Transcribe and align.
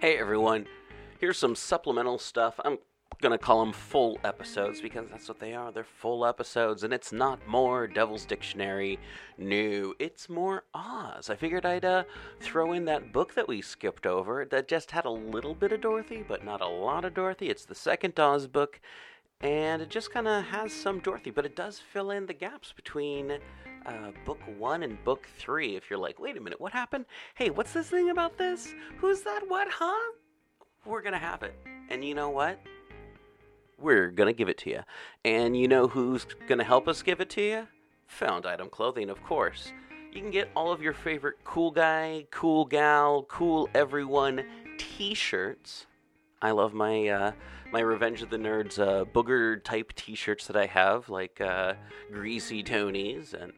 Hey 0.00 0.16
everyone, 0.16 0.68
here's 1.18 1.38
some 1.38 1.56
supplemental 1.56 2.20
stuff. 2.20 2.60
I'm 2.64 2.78
gonna 3.20 3.36
call 3.36 3.64
them 3.64 3.72
full 3.72 4.20
episodes 4.22 4.80
because 4.80 5.08
that's 5.10 5.26
what 5.26 5.40
they 5.40 5.54
are. 5.54 5.72
They're 5.72 5.82
full 5.82 6.24
episodes, 6.24 6.84
and 6.84 6.92
it's 6.92 7.10
not 7.10 7.44
more 7.48 7.88
Devil's 7.88 8.24
Dictionary 8.24 9.00
new. 9.38 9.96
It's 9.98 10.28
more 10.28 10.62
Oz. 10.72 11.30
I 11.30 11.34
figured 11.34 11.66
I'd 11.66 11.84
uh, 11.84 12.04
throw 12.38 12.74
in 12.74 12.84
that 12.84 13.12
book 13.12 13.34
that 13.34 13.48
we 13.48 13.60
skipped 13.60 14.06
over 14.06 14.44
that 14.44 14.68
just 14.68 14.92
had 14.92 15.04
a 15.04 15.10
little 15.10 15.52
bit 15.52 15.72
of 15.72 15.80
Dorothy, 15.80 16.24
but 16.26 16.44
not 16.44 16.60
a 16.60 16.68
lot 16.68 17.04
of 17.04 17.12
Dorothy. 17.12 17.50
It's 17.50 17.64
the 17.64 17.74
second 17.74 18.20
Oz 18.20 18.46
book, 18.46 18.80
and 19.40 19.82
it 19.82 19.90
just 19.90 20.12
kind 20.12 20.28
of 20.28 20.44
has 20.44 20.72
some 20.72 21.00
Dorothy, 21.00 21.32
but 21.32 21.44
it 21.44 21.56
does 21.56 21.80
fill 21.80 22.12
in 22.12 22.26
the 22.26 22.34
gaps 22.34 22.72
between 22.72 23.40
uh, 23.86 24.10
book 24.24 24.40
one 24.58 24.82
and 24.82 25.02
book 25.04 25.28
three. 25.38 25.76
If 25.76 25.90
you're 25.90 25.98
like, 25.98 26.18
wait 26.18 26.36
a 26.36 26.40
minute, 26.40 26.60
what 26.60 26.72
happened? 26.72 27.06
Hey, 27.34 27.50
what's 27.50 27.72
this 27.72 27.90
thing 27.90 28.10
about 28.10 28.36
this? 28.38 28.74
Who's 28.98 29.22
that? 29.22 29.42
What? 29.48 29.68
Huh? 29.70 30.12
We're 30.84 31.02
gonna 31.02 31.18
have 31.18 31.42
it. 31.42 31.54
And 31.90 32.04
you 32.04 32.14
know 32.14 32.30
what? 32.30 32.58
We're 33.78 34.10
gonna 34.10 34.32
give 34.32 34.48
it 34.48 34.58
to 34.58 34.70
you. 34.70 34.80
And 35.24 35.56
you 35.56 35.68
know 35.68 35.86
who's 35.86 36.26
gonna 36.46 36.64
help 36.64 36.88
us 36.88 37.02
give 37.02 37.20
it 37.20 37.30
to 37.30 37.42
you? 37.42 37.68
Found 38.06 38.46
Item 38.46 38.68
Clothing, 38.70 39.10
of 39.10 39.22
course. 39.22 39.72
You 40.12 40.22
can 40.22 40.30
get 40.30 40.48
all 40.56 40.72
of 40.72 40.82
your 40.82 40.94
favorite 40.94 41.36
cool 41.44 41.70
guy, 41.70 42.26
cool 42.30 42.64
gal, 42.64 43.24
cool 43.28 43.68
everyone 43.74 44.44
t-shirts. 44.78 45.86
I 46.40 46.52
love 46.52 46.72
my 46.72 47.08
uh, 47.08 47.32
my 47.70 47.80
Revenge 47.80 48.22
of 48.22 48.30
the 48.30 48.38
Nerds 48.38 48.78
uh, 48.78 49.04
booger 49.04 49.62
type 49.62 49.92
T-shirts 49.94 50.46
that 50.46 50.56
I 50.56 50.66
have, 50.66 51.08
like 51.08 51.40
uh, 51.40 51.74
Greasy 52.10 52.62
Tony's 52.62 53.34
and 53.34 53.52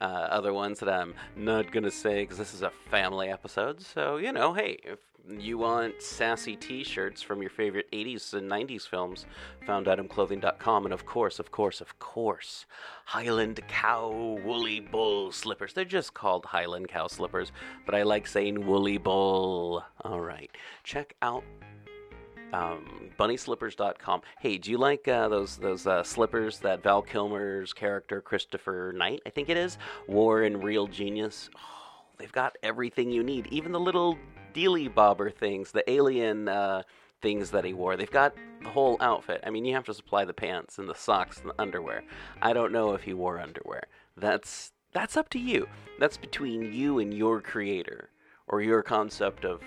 uh, 0.00 0.04
other 0.04 0.52
ones 0.52 0.80
that 0.80 0.88
I'm 0.88 1.14
not 1.36 1.72
gonna 1.72 1.90
say 1.90 2.22
because 2.22 2.36
this 2.36 2.52
is 2.52 2.62
a 2.62 2.70
family 2.90 3.28
episode. 3.28 3.80
So 3.80 4.16
you 4.16 4.32
know, 4.32 4.52
hey, 4.52 4.78
if 4.84 4.98
you 5.26 5.56
want 5.56 6.02
sassy 6.02 6.56
T-shirts 6.56 7.22
from 7.22 7.40
your 7.40 7.50
favorite 7.50 7.90
'80s 7.90 8.34
and 8.34 8.50
'90s 8.50 8.86
films, 8.86 9.24
FoundItemClothing.com, 9.66 10.84
and 10.84 10.92
of 10.92 11.06
course, 11.06 11.38
of 11.38 11.50
course, 11.50 11.80
of 11.80 11.98
course, 11.98 12.66
Highland 13.06 13.60
Cow 13.68 14.38
Woolly 14.44 14.80
Bull 14.80 15.32
slippers. 15.32 15.72
They're 15.72 15.84
just 15.86 16.12
called 16.12 16.44
Highland 16.44 16.88
Cow 16.88 17.06
slippers, 17.06 17.50
but 17.86 17.94
I 17.94 18.02
like 18.02 18.26
saying 18.26 18.66
Woolly 18.66 18.98
Bull. 18.98 19.82
All 20.02 20.20
right, 20.20 20.50
check 20.82 21.14
out 21.22 21.44
um, 22.54 23.10
bunnyslippers.com. 23.18 24.22
Hey, 24.38 24.58
do 24.58 24.70
you 24.70 24.78
like 24.78 25.08
uh, 25.08 25.28
those 25.28 25.56
those 25.56 25.86
uh, 25.86 26.02
slippers 26.02 26.60
that 26.60 26.82
Val 26.82 27.02
Kilmer's 27.02 27.72
character 27.72 28.20
Christopher 28.20 28.92
Knight, 28.96 29.20
I 29.26 29.30
think 29.30 29.48
it 29.48 29.56
is, 29.56 29.78
wore 30.06 30.42
in 30.44 30.60
Real 30.60 30.86
Genius? 30.86 31.50
Oh, 31.56 31.60
they've 32.18 32.32
got 32.32 32.56
everything 32.62 33.10
you 33.10 33.22
need, 33.22 33.48
even 33.48 33.72
the 33.72 33.80
little 33.80 34.16
dealy 34.52 34.88
bobber 34.88 35.30
things, 35.30 35.72
the 35.72 35.88
alien 35.90 36.48
uh, 36.48 36.82
things 37.20 37.50
that 37.50 37.64
he 37.64 37.72
wore. 37.72 37.96
They've 37.96 38.10
got 38.10 38.34
the 38.62 38.68
whole 38.68 38.96
outfit. 39.00 39.42
I 39.44 39.50
mean, 39.50 39.64
you 39.64 39.74
have 39.74 39.86
to 39.86 39.94
supply 39.94 40.24
the 40.24 40.32
pants 40.32 40.78
and 40.78 40.88
the 40.88 40.94
socks 40.94 41.40
and 41.40 41.50
the 41.50 41.60
underwear. 41.60 42.04
I 42.40 42.52
don't 42.52 42.72
know 42.72 42.94
if 42.94 43.02
he 43.02 43.14
wore 43.14 43.40
underwear. 43.40 43.84
That's 44.16 44.72
that's 44.92 45.16
up 45.16 45.28
to 45.30 45.40
you. 45.40 45.66
That's 45.98 46.16
between 46.16 46.72
you 46.72 47.00
and 47.00 47.12
your 47.12 47.40
creator 47.40 48.10
or 48.46 48.62
your 48.62 48.82
concept 48.82 49.44
of 49.44 49.60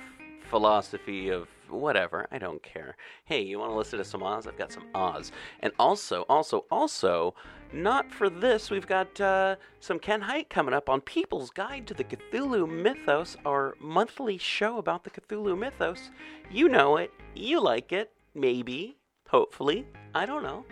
philosophy 0.49 1.29
of 1.29 1.49
whatever. 1.69 2.27
I 2.31 2.37
don't 2.37 2.61
care. 2.63 2.95
Hey, 3.25 3.41
you 3.41 3.59
want 3.59 3.71
to 3.71 3.77
listen 3.77 3.99
to 3.99 4.05
some 4.05 4.23
Oz? 4.23 4.47
I've 4.47 4.57
got 4.57 4.71
some 4.71 4.87
Oz. 4.95 5.31
And 5.59 5.73
also, 5.79 6.23
also, 6.29 6.65
also, 6.71 7.35
not 7.73 8.11
for 8.11 8.29
this, 8.29 8.69
we've 8.69 8.87
got 8.87 9.19
uh, 9.19 9.55
some 9.79 9.99
Ken 9.99 10.21
Hite 10.21 10.49
coming 10.49 10.73
up 10.73 10.89
on 10.89 11.01
People's 11.01 11.49
Guide 11.49 11.85
to 11.87 11.93
the 11.93 12.03
Cthulhu 12.03 12.69
Mythos, 12.69 13.35
our 13.45 13.75
monthly 13.79 14.37
show 14.37 14.77
about 14.77 15.03
the 15.03 15.09
Cthulhu 15.09 15.57
Mythos. 15.57 16.11
You 16.49 16.69
know 16.69 16.97
it. 16.97 17.11
You 17.35 17.61
like 17.61 17.91
it. 17.91 18.11
Maybe. 18.33 18.97
Hopefully. 19.29 19.85
I 20.15 20.25
don't 20.25 20.43
know. 20.43 20.65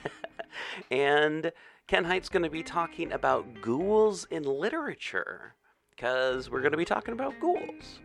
and 0.90 1.52
Ken 1.86 2.04
Hite's 2.04 2.28
going 2.28 2.42
to 2.42 2.50
be 2.50 2.62
talking 2.62 3.12
about 3.12 3.62
ghouls 3.62 4.26
in 4.30 4.42
literature 4.42 5.54
because 5.90 6.50
we're 6.50 6.60
going 6.60 6.72
to 6.72 6.78
be 6.78 6.84
talking 6.84 7.14
about 7.14 7.40
ghouls. 7.40 8.00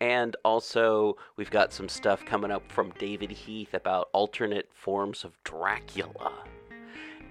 And 0.00 0.36
also, 0.44 1.16
we've 1.36 1.50
got 1.50 1.72
some 1.72 1.88
stuff 1.88 2.24
coming 2.24 2.50
up 2.50 2.70
from 2.70 2.92
David 2.98 3.30
Heath 3.30 3.74
about 3.74 4.10
alternate 4.12 4.68
forms 4.72 5.24
of 5.24 5.32
Dracula. 5.44 6.44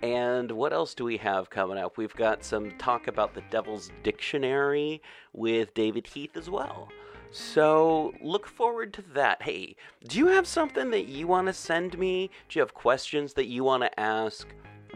And 0.03 0.51
what 0.51 0.73
else 0.73 0.93
do 0.93 1.05
we 1.05 1.17
have 1.17 1.49
coming 1.49 1.77
up? 1.77 1.97
We've 1.97 2.15
got 2.15 2.43
some 2.43 2.71
talk 2.77 3.07
about 3.07 3.33
the 3.33 3.41
Devil's 3.49 3.89
Dictionary 4.03 5.01
with 5.33 5.73
David 5.73 6.05
Heath 6.07 6.35
as 6.35 6.49
well. 6.49 6.89
So 7.31 8.13
look 8.21 8.47
forward 8.47 8.93
to 8.93 9.01
that. 9.13 9.41
Hey, 9.41 9.75
do 10.07 10.17
you 10.17 10.27
have 10.27 10.47
something 10.47 10.91
that 10.91 11.07
you 11.07 11.27
want 11.27 11.47
to 11.47 11.53
send 11.53 11.97
me? 11.97 12.29
Do 12.47 12.59
you 12.59 12.61
have 12.61 12.73
questions 12.73 13.33
that 13.33 13.47
you 13.47 13.63
want 13.63 13.83
to 13.83 13.99
ask? 13.99 14.47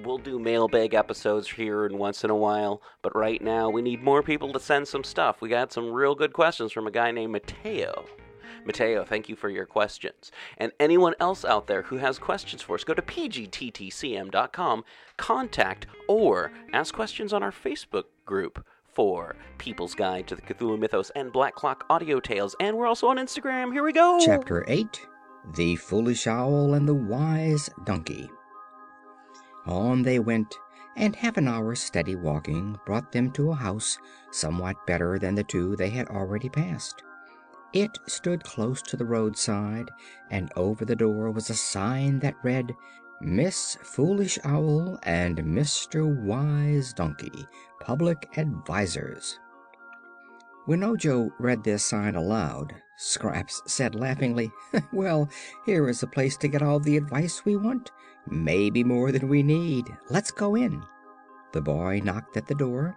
We'll 0.04 0.18
do 0.18 0.40
mailbag 0.40 0.94
episodes 0.94 1.50
here 1.50 1.86
and 1.86 2.00
once 2.00 2.24
in 2.24 2.30
a 2.30 2.36
while, 2.36 2.82
but 3.02 3.16
right 3.16 3.42
now 3.42 3.70
we 3.70 3.82
need 3.82 4.02
more 4.02 4.24
people 4.24 4.52
to 4.54 4.60
send 4.60 4.88
some 4.88 5.04
stuff. 5.04 5.42
We 5.42 5.50
got 5.50 5.72
some 5.72 5.92
real 5.92 6.16
good 6.16 6.34
questions 6.34 6.72
from 6.72 6.88
a 6.88 6.92
guy 6.92 7.12
named 7.12 7.32
Mateo. 7.34 8.06
Mateo, 8.66 9.04
thank 9.04 9.28
you 9.30 9.36
for 9.36 9.50
your 9.50 9.66
questions. 9.66 10.32
And 10.58 10.72
anyone 10.80 11.16
else 11.20 11.44
out 11.44 11.68
there 11.68 11.82
who 11.84 11.98
has 11.98 12.20
questions 12.20 12.62
for 12.62 12.76
us, 12.76 12.84
go 12.84 12.94
to 12.94 13.02
pgttcm.com, 13.02 14.84
contact, 15.18 15.88
or 16.08 16.52
ask 16.74 16.94
questions 16.94 17.34
on 17.34 17.44
our 17.44 17.52
Facebook 17.52 18.06
group 18.26 18.66
for 18.84 19.36
People's 19.58 19.96
Guide 19.96 20.28
to 20.28 20.36
the 20.36 20.42
Cthulhu 20.42 20.78
Mythos 20.78 21.12
and 21.16 21.32
Black 21.32 21.56
Clock 21.56 21.86
Audio 21.90 22.20
Tales. 22.20 22.56
And 22.60 22.78
we're 22.78 22.88
also 22.88 23.08
on 23.08 23.18
Instagram. 23.18 23.72
Here 23.72 23.84
we 23.84 23.94
go. 23.94 24.20
Chapter 24.24 24.66
8 24.68 25.08
The 25.56 25.76
Foolish 25.78 26.28
Owl 26.28 26.74
and 26.74 26.88
the 26.88 26.94
Wise 26.94 27.70
Donkey. 27.86 28.30
On 29.66 30.02
they 30.02 30.20
went, 30.20 30.58
and 30.96 31.16
half 31.16 31.38
an 31.38 31.48
hour's 31.48 31.82
steady 31.82 32.16
walking 32.16 32.80
brought 32.86 33.12
them 33.12 33.32
to 33.32 33.52
a 33.52 33.56
house 33.56 33.98
somewhat 34.32 34.76
better 34.88 35.20
than 35.20 35.36
the 35.36 35.44
two 35.44 35.76
they 35.76 35.90
had 35.90 36.08
already 36.08 36.50
passed. 36.50 37.04
It 37.74 37.98
stood 38.08 38.44
close 38.44 38.82
to 38.84 38.98
the 38.98 39.06
roadside, 39.06 39.90
and 40.30 40.52
over 40.56 40.84
the 40.84 40.96
door 40.96 41.32
was 41.32 41.50
a 41.50 41.56
sign 41.56 42.20
that 42.20 42.36
read, 42.44 42.76
Miss 43.22 43.78
Foolish 43.84 44.40
Owl 44.44 45.00
and 45.04 45.38
Mr. 45.38 46.06
Wise 46.24 46.92
Donkey, 46.92 47.48
Public 47.80 48.28
Advisors. 48.38 49.40
When 50.66 50.84
Ojo 50.84 51.32
read 51.40 51.64
this 51.64 51.84
sign 51.84 52.16
aloud, 52.16 52.74
Scraps 52.98 53.62
said 53.66 53.96
laughingly, 53.96 54.52
Well, 54.92 55.30
here 55.66 55.88
is 55.88 56.04
a 56.04 56.08
place 56.08 56.36
to 56.38 56.48
get 56.48 56.62
all 56.62 56.80
the 56.80 56.98
advice 56.98 57.46
we 57.46 57.56
want. 57.56 57.92
Maybe 58.30 58.84
more 58.84 59.12
than 59.12 59.28
we 59.28 59.44
need. 59.44 59.86
Let's 60.10 60.32
go 60.32 60.56
in. 60.56 60.84
The 61.54 61.62
boy 61.62 62.02
knocked 62.04 62.38
at 62.38 62.48
the 62.48 62.56
door. 62.56 62.96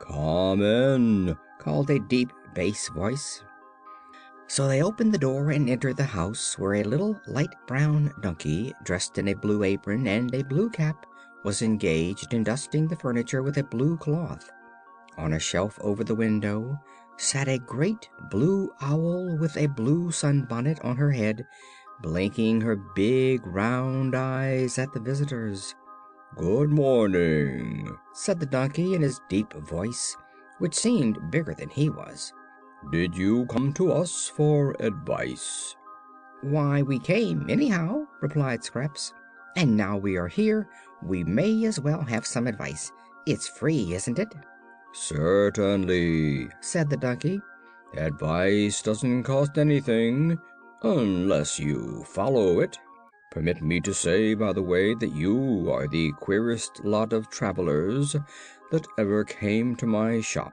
Come 0.00 0.62
in, 0.62 1.36
called 1.58 1.90
a 1.90 1.98
deep 1.98 2.32
bass 2.54 2.88
voice. 2.88 3.42
So 4.46 4.68
they 4.68 4.82
opened 4.82 5.12
the 5.12 5.18
door 5.18 5.50
and 5.50 5.68
entered 5.68 5.96
the 5.96 6.04
house, 6.04 6.58
where 6.58 6.74
a 6.74 6.84
little 6.84 7.18
light 7.26 7.54
brown 7.66 8.12
donkey, 8.20 8.74
dressed 8.84 9.18
in 9.18 9.28
a 9.28 9.34
blue 9.34 9.62
apron 9.62 10.06
and 10.06 10.34
a 10.34 10.44
blue 10.44 10.70
cap, 10.70 11.06
was 11.44 11.62
engaged 11.62 12.32
in 12.34 12.44
dusting 12.44 12.86
the 12.88 12.96
furniture 12.96 13.42
with 13.42 13.58
a 13.58 13.64
blue 13.64 13.96
cloth. 13.96 14.50
On 15.16 15.34
a 15.34 15.38
shelf 15.38 15.78
over 15.80 16.04
the 16.04 16.14
window 16.14 16.78
sat 17.16 17.48
a 17.48 17.58
great 17.58 18.08
blue 18.30 18.70
owl 18.80 19.36
with 19.38 19.56
a 19.56 19.66
blue 19.66 20.10
sunbonnet 20.10 20.84
on 20.84 20.96
her 20.96 21.10
head, 21.10 21.46
blinking 22.02 22.60
her 22.60 22.76
big 22.76 23.46
round 23.46 24.14
eyes 24.14 24.78
at 24.78 24.92
the 24.92 25.00
visitors. 25.00 25.74
Good 26.36 26.70
morning, 26.70 27.96
said 28.12 28.40
the 28.40 28.46
donkey 28.46 28.94
in 28.94 29.02
his 29.02 29.20
deep 29.28 29.52
voice, 29.54 30.16
which 30.58 30.74
seemed 30.74 31.30
bigger 31.30 31.54
than 31.54 31.68
he 31.68 31.90
was. 31.90 32.32
Did 32.90 33.16
you 33.16 33.46
come 33.46 33.72
to 33.74 33.92
us 33.92 34.28
for 34.28 34.76
advice? 34.80 35.76
Why, 36.42 36.82
we 36.82 36.98
came, 36.98 37.48
anyhow, 37.48 38.06
replied 38.20 38.64
Scraps. 38.64 39.14
And 39.56 39.76
now 39.76 39.96
we 39.96 40.16
are 40.16 40.28
here, 40.28 40.68
we 41.02 41.24
may 41.24 41.64
as 41.64 41.80
well 41.80 42.02
have 42.02 42.26
some 42.26 42.46
advice. 42.46 42.92
It's 43.26 43.48
free, 43.48 43.94
isn't 43.94 44.18
it? 44.18 44.34
Certainly, 44.92 46.48
said 46.60 46.90
the 46.90 46.96
donkey. 46.96 47.40
Advice 47.96 48.82
doesn't 48.82 49.22
cost 49.22 49.56
anything, 49.56 50.38
unless 50.84 51.58
you 51.58 52.04
follow 52.04 52.60
it. 52.60 52.78
Permit 53.30 53.62
me 53.62 53.80
to 53.80 53.92
say, 53.92 54.34
by 54.34 54.52
the 54.52 54.62
way, 54.62 54.94
that 54.94 55.14
you 55.14 55.68
are 55.72 55.88
the 55.88 56.12
queerest 56.20 56.84
lot 56.84 57.12
of 57.12 57.30
travelers 57.30 58.14
that 58.70 58.86
ever 58.98 59.24
came 59.24 59.74
to 59.76 59.86
my 59.86 60.20
shop. 60.20 60.52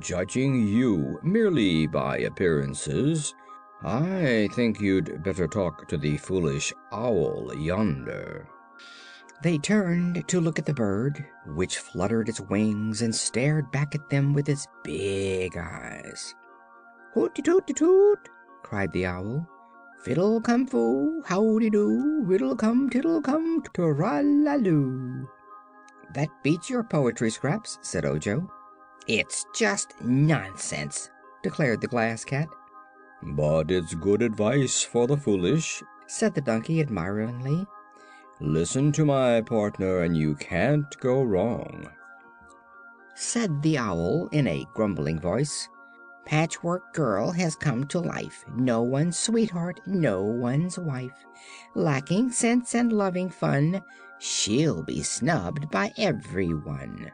Judging 0.00 0.66
you 0.66 1.18
merely 1.22 1.86
by 1.86 2.18
appearances, 2.18 3.34
I 3.82 4.48
think 4.54 4.80
you'd 4.80 5.22
better 5.22 5.46
talk 5.46 5.86
to 5.88 5.96
the 5.96 6.16
foolish 6.16 6.72
owl 6.92 7.52
yonder. 7.56 8.48
They 9.42 9.58
turned 9.58 10.26
to 10.28 10.40
look 10.40 10.58
at 10.58 10.66
the 10.66 10.74
bird, 10.74 11.24
which 11.46 11.78
fluttered 11.78 12.28
its 12.28 12.40
wings 12.40 13.00
and 13.02 13.14
stared 13.14 13.70
back 13.70 13.94
at 13.94 14.10
them 14.10 14.32
with 14.34 14.48
its 14.48 14.66
big 14.82 15.56
eyes. 15.56 16.34
"Hooty 17.14 17.42
tooty 17.42 17.74
toot!" 17.74 18.28
Cried 18.66 18.92
the 18.92 19.06
Owl. 19.06 19.46
Fiddle 20.02 20.40
cum 20.40 20.66
foo, 20.66 21.22
howdy 21.24 21.70
do, 21.70 22.22
riddle 22.24 22.56
cum 22.56 22.90
tiddle 22.90 23.22
cum, 23.22 23.62
loo. 23.78 25.28
That 26.14 26.28
beats 26.42 26.68
your 26.68 26.82
poetry, 26.82 27.30
Scraps, 27.30 27.78
said 27.82 28.04
Ojo. 28.04 28.50
It's 29.06 29.46
just 29.54 29.94
nonsense, 30.02 31.10
declared 31.44 31.80
the 31.80 31.86
Glass 31.86 32.24
Cat. 32.24 32.48
But 33.22 33.70
it's 33.70 33.94
good 33.94 34.20
advice 34.20 34.82
for 34.82 35.06
the 35.06 35.16
foolish, 35.16 35.82
said 36.08 36.34
the 36.34 36.40
Donkey 36.40 36.80
admiringly. 36.80 37.66
Listen 38.40 38.90
to 38.92 39.04
my 39.04 39.42
partner, 39.42 40.02
and 40.02 40.16
you 40.16 40.34
can't 40.34 40.98
go 40.98 41.22
wrong, 41.22 41.88
said 43.14 43.62
the 43.62 43.78
Owl 43.78 44.28
in 44.32 44.48
a 44.48 44.66
grumbling 44.74 45.20
voice. 45.20 45.68
Patchwork 46.26 46.92
Girl 46.92 47.30
has 47.30 47.54
come 47.54 47.86
to 47.86 48.00
life, 48.00 48.44
no 48.56 48.82
one's 48.82 49.16
sweetheart, 49.16 49.80
no 49.86 50.22
one's 50.22 50.76
wife. 50.76 51.24
Lacking 51.74 52.32
sense 52.32 52.74
and 52.74 52.92
loving 52.92 53.30
fun, 53.30 53.80
she'll 54.18 54.82
be 54.82 55.02
snubbed 55.02 55.70
by 55.70 55.92
everyone. 55.96 57.12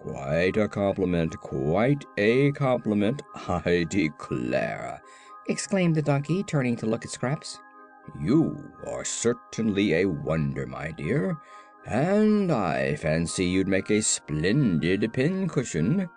Quite 0.00 0.56
a 0.56 0.68
compliment, 0.68 1.36
quite 1.40 2.04
a 2.16 2.52
compliment, 2.52 3.22
I 3.48 3.84
declare, 3.90 5.02
exclaimed 5.48 5.96
the 5.96 6.02
donkey, 6.02 6.44
turning 6.44 6.76
to 6.76 6.86
look 6.86 7.04
at 7.04 7.10
Scraps. 7.10 7.58
You 8.20 8.72
are 8.86 9.04
certainly 9.04 9.94
a 9.94 10.06
wonder, 10.06 10.64
my 10.64 10.92
dear, 10.92 11.36
and 11.86 12.52
I 12.52 12.94
fancy 12.94 13.46
you'd 13.46 13.66
make 13.66 13.90
a 13.90 14.00
splendid 14.00 15.12
pincushion. 15.12 16.08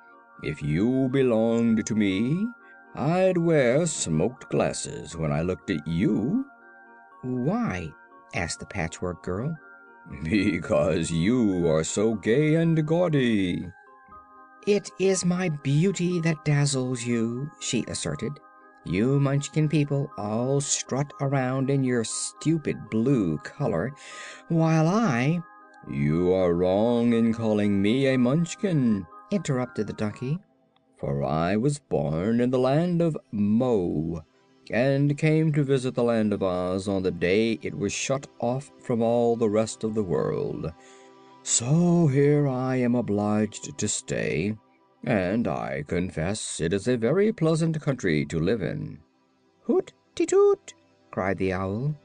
If 0.41 0.61
you 0.63 1.09
belonged 1.09 1.85
to 1.85 1.95
me, 1.95 2.47
I'd 2.95 3.37
wear 3.37 3.85
smoked 3.85 4.49
glasses 4.49 5.15
when 5.15 5.31
I 5.31 5.41
looked 5.41 5.69
at 5.69 5.85
you. 5.87 6.45
Why? 7.21 7.91
asked 8.33 8.59
the 8.59 8.65
Patchwork 8.65 9.23
Girl. 9.23 9.55
Because 10.23 11.11
you 11.11 11.67
are 11.69 11.83
so 11.83 12.15
gay 12.15 12.55
and 12.55 12.85
gaudy. 12.87 13.67
It 14.65 14.89
is 14.99 15.25
my 15.25 15.49
beauty 15.49 16.19
that 16.21 16.43
dazzles 16.45 17.03
you, 17.03 17.51
she 17.59 17.83
asserted. 17.87 18.33
You 18.85 19.19
Munchkin 19.19 19.67
people 19.67 20.09
all 20.17 20.61
strut 20.61 21.11
around 21.21 21.69
in 21.69 21.83
your 21.83 22.03
stupid 22.03 22.89
blue 22.89 23.37
color, 23.39 23.93
while 24.47 24.87
I. 24.87 25.41
You 25.89 26.33
are 26.33 26.53
wrong 26.53 27.13
in 27.13 27.33
calling 27.33 27.81
me 27.81 28.07
a 28.07 28.17
Munchkin, 28.17 29.05
interrupted 29.31 29.87
the 29.87 29.93
donkey, 29.93 30.39
for 30.97 31.23
I 31.23 31.55
was 31.55 31.79
born 31.79 32.41
in 32.41 32.49
the 32.49 32.59
land 32.59 33.01
of 33.01 33.17
Mo, 33.31 34.23
and 34.69 35.17
came 35.17 35.51
to 35.53 35.63
visit 35.63 35.95
the 35.95 36.03
land 36.03 36.33
of 36.33 36.43
Oz 36.43 36.87
on 36.87 37.03
the 37.03 37.11
day 37.11 37.59
it 37.61 37.77
was 37.77 37.91
shut 37.93 38.27
off 38.39 38.71
from 38.81 39.01
all 39.01 39.35
the 39.35 39.49
rest 39.49 39.83
of 39.83 39.95
the 39.95 40.03
world. 40.03 40.71
So 41.43 42.07
here 42.07 42.47
I 42.47 42.75
am 42.75 42.95
obliged 42.95 43.77
to 43.77 43.87
stay, 43.87 44.57
and 45.03 45.47
I 45.47 45.83
confess 45.87 46.59
it 46.59 46.73
is 46.73 46.87
a 46.87 46.97
very 46.97 47.31
pleasant 47.31 47.81
country 47.81 48.25
to 48.25 48.39
live 48.39 48.61
in. 48.61 48.99
Hoot 49.63 49.93
ti 50.15 50.25
toot! 50.25 50.73
cried 51.11 51.37
the 51.37 51.53
owl. 51.53 51.95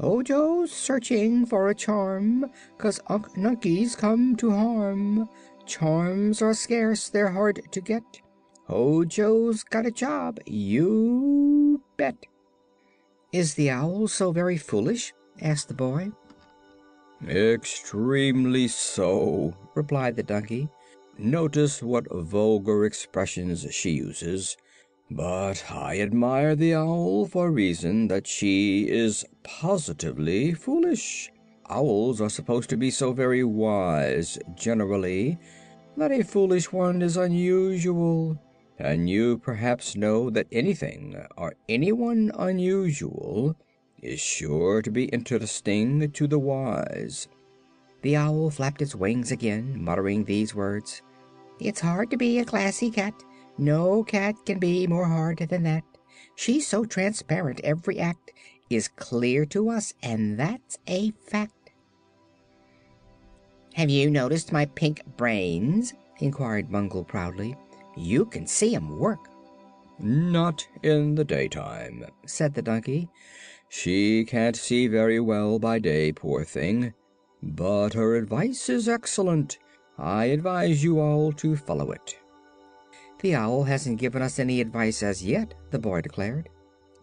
Ojo's 0.00 0.70
searching 0.70 1.44
for 1.44 1.68
a 1.68 1.74
charm, 1.74 2.50
'cause 2.78 3.00
Unc 3.08 3.36
Nunkie's 3.36 3.96
come 3.96 4.36
to 4.36 4.50
harm. 4.50 5.28
Charms 5.68 6.40
are 6.40 6.54
scarce, 6.54 7.10
they're 7.10 7.30
hard 7.30 7.60
to 7.72 7.80
get. 7.82 8.02
Ojo's 8.70 9.62
got 9.62 9.84
a 9.84 9.90
job, 9.90 10.38
you 10.46 11.82
bet. 11.98 12.24
Is 13.32 13.52
the 13.54 13.68
owl 13.68 14.08
so 14.08 14.32
very 14.32 14.56
foolish? 14.56 15.12
asked 15.42 15.68
the 15.68 15.74
boy. 15.74 16.10
Extremely 17.28 18.66
so, 18.66 19.52
replied 19.74 20.16
the 20.16 20.22
donkey. 20.22 20.70
Notice 21.18 21.82
what 21.82 22.10
vulgar 22.10 22.86
expressions 22.86 23.66
she 23.70 23.90
uses. 23.90 24.56
But 25.10 25.70
I 25.70 26.00
admire 26.00 26.54
the 26.56 26.76
owl 26.76 27.26
for 27.26 27.50
reason 27.50 28.08
that 28.08 28.26
she 28.26 28.88
is 28.88 29.26
positively 29.42 30.54
foolish. 30.54 31.30
Owls 31.70 32.20
are 32.22 32.30
supposed 32.30 32.70
to 32.70 32.78
be 32.78 32.90
so 32.90 33.12
very 33.12 33.44
wise, 33.44 34.38
generally, 34.54 35.38
that 35.98 36.12
a 36.12 36.22
foolish 36.22 36.72
one 36.72 37.02
is 37.02 37.16
unusual. 37.16 38.38
And 38.78 39.10
you 39.10 39.38
perhaps 39.38 39.96
know 39.96 40.30
that 40.30 40.46
anything 40.52 41.20
or 41.36 41.54
anyone 41.68 42.30
unusual 42.38 43.56
is 44.00 44.20
sure 44.20 44.80
to 44.82 44.90
be 44.90 45.06
interesting 45.06 46.10
to 46.12 46.26
the 46.26 46.38
wise. 46.38 47.28
The 48.02 48.16
owl 48.16 48.50
flapped 48.50 48.80
its 48.80 48.94
wings 48.94 49.32
again, 49.32 49.82
muttering 49.82 50.24
these 50.24 50.54
words. 50.54 51.02
It's 51.60 51.80
hard 51.80 52.10
to 52.12 52.16
be 52.16 52.38
a 52.38 52.44
classy 52.44 52.90
cat. 52.90 53.14
No 53.58 54.04
cat 54.04 54.36
can 54.46 54.60
be 54.60 54.86
more 54.86 55.06
hard 55.06 55.38
than 55.38 55.64
that. 55.64 55.82
She's 56.36 56.66
so 56.66 56.84
transparent, 56.84 57.60
every 57.64 57.98
act 57.98 58.32
is 58.70 58.86
clear 58.86 59.44
to 59.46 59.70
us, 59.70 59.94
and 60.02 60.38
that's 60.38 60.78
a 60.86 61.10
fact. 61.26 61.57
Have 63.78 63.90
you 63.90 64.10
noticed 64.10 64.50
my 64.50 64.64
pink 64.64 65.02
brains? 65.16 65.94
inquired 66.18 66.68
Bungle 66.68 67.04
proudly. 67.04 67.54
You 67.96 68.24
can 68.24 68.44
see 68.44 68.74
'em 68.74 68.98
work. 68.98 69.20
Not 70.00 70.66
in 70.82 71.14
the 71.14 71.22
daytime, 71.24 72.04
said 72.26 72.54
the 72.54 72.60
donkey. 72.60 73.08
She 73.68 74.24
can't 74.24 74.56
see 74.56 74.88
very 74.88 75.20
well 75.20 75.60
by 75.60 75.78
day, 75.78 76.10
poor 76.10 76.42
thing. 76.42 76.92
But 77.40 77.94
her 77.94 78.16
advice 78.16 78.68
is 78.68 78.88
excellent. 78.88 79.60
I 79.96 80.24
advise 80.24 80.82
you 80.82 80.98
all 80.98 81.30
to 81.34 81.54
follow 81.54 81.92
it. 81.92 82.18
The 83.20 83.36
owl 83.36 83.62
hasn't 83.62 84.00
given 84.00 84.22
us 84.22 84.40
any 84.40 84.60
advice 84.60 85.04
as 85.04 85.24
yet, 85.24 85.54
the 85.70 85.78
boy 85.78 86.00
declared. 86.00 86.48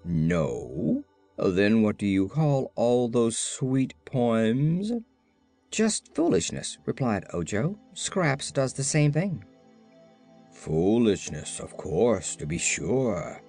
No? 0.04 1.06
Then 1.38 1.84
what 1.84 1.98
do 1.98 2.06
you 2.06 2.28
call 2.28 2.74
all 2.76 3.08
those 3.08 3.38
sweet 3.38 3.94
poems? 4.04 4.92
Just 5.72 6.16
foolishness, 6.16 6.78
replied 6.86 7.26
Ojo. 7.34 7.78
Scraps 7.94 8.52
does 8.52 8.74
the 8.74 8.84
same 8.84 9.12
thing. 9.12 9.44
Foolishness, 10.54 11.60
of 11.60 11.76
course, 11.78 12.36
to 12.38 12.46
be 12.46 12.58
sure. 12.58 13.42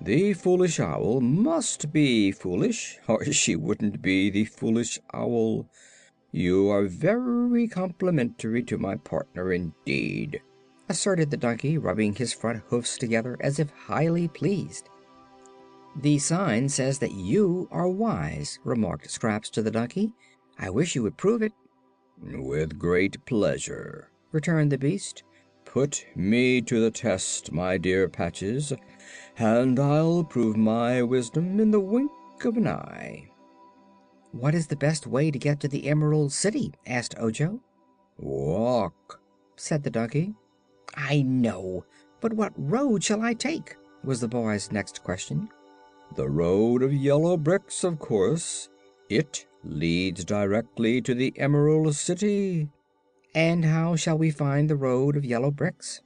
The 0.00 0.32
foolish 0.34 0.80
owl 0.80 1.20
must 1.20 1.92
be 1.92 2.32
foolish, 2.32 2.98
or 3.06 3.24
she 3.32 3.56
wouldn't 3.56 4.02
be 4.02 4.30
the 4.30 4.44
foolish 4.44 4.98
owl. 5.12 5.68
You 6.32 6.68
are 6.70 6.86
very 6.86 7.68
complimentary 7.68 8.62
to 8.64 8.76
my 8.76 8.96
partner 8.96 9.52
indeed, 9.52 10.40
asserted 10.88 11.30
the 11.30 11.36
donkey, 11.36 11.78
rubbing 11.78 12.14
his 12.14 12.32
front 12.32 12.64
hoofs 12.68 12.98
together 12.98 13.36
as 13.40 13.58
if 13.58 13.70
highly 13.70 14.26
pleased. 14.26 14.88
The 15.96 16.18
sign 16.18 16.68
says 16.68 16.98
that 16.98 17.12
you 17.12 17.68
are 17.70 17.88
wise, 17.88 18.58
remarked 18.64 19.10
Scraps 19.10 19.48
to 19.50 19.62
the 19.62 19.70
donkey. 19.70 20.12
I 20.58 20.70
wish 20.70 20.96
you 20.96 21.04
would 21.04 21.16
prove 21.16 21.40
it. 21.40 21.52
With 22.22 22.78
great 22.78 23.24
pleasure, 23.26 24.10
returned 24.32 24.72
the 24.72 24.78
beast. 24.78 25.22
Put 25.64 26.06
me 26.14 26.60
to 26.62 26.80
the 26.80 26.90
test, 26.90 27.52
my 27.52 27.76
dear 27.78 28.08
Patches, 28.08 28.72
and 29.36 29.78
I'll 29.78 30.24
prove 30.24 30.56
my 30.56 31.02
wisdom 31.02 31.58
in 31.58 31.70
the 31.70 31.80
wink 31.80 32.10
of 32.44 32.56
an 32.56 32.68
eye. 32.68 33.28
What 34.32 34.54
is 34.54 34.66
the 34.66 34.76
best 34.76 35.06
way 35.06 35.30
to 35.30 35.38
get 35.38 35.60
to 35.60 35.68
the 35.68 35.88
Emerald 35.88 36.32
City? 36.32 36.72
asked 36.86 37.14
Ojo. 37.18 37.60
Walk, 38.18 39.20
said 39.56 39.82
the 39.82 39.90
donkey. 39.90 40.34
I 40.96 41.22
know, 41.22 41.84
but 42.20 42.32
what 42.32 42.52
road 42.56 43.02
shall 43.02 43.22
I 43.22 43.34
take? 43.34 43.76
was 44.04 44.20
the 44.20 44.28
boy's 44.28 44.70
next 44.70 45.02
question. 45.02 45.48
The 46.14 46.28
road 46.28 46.82
of 46.82 46.92
yellow 46.92 47.36
bricks, 47.36 47.82
of 47.84 47.98
course. 47.98 48.68
It 49.08 49.46
leads 49.64 50.24
directly 50.24 51.00
to 51.02 51.14
the 51.14 51.32
Emerald 51.36 51.94
City. 51.94 52.68
And 53.34 53.64
how 53.64 53.96
shall 53.96 54.18
we 54.18 54.30
find 54.30 54.70
the 54.70 54.76
road 54.76 55.16
of 55.16 55.24
yellow 55.24 55.50
bricks? 55.50 56.00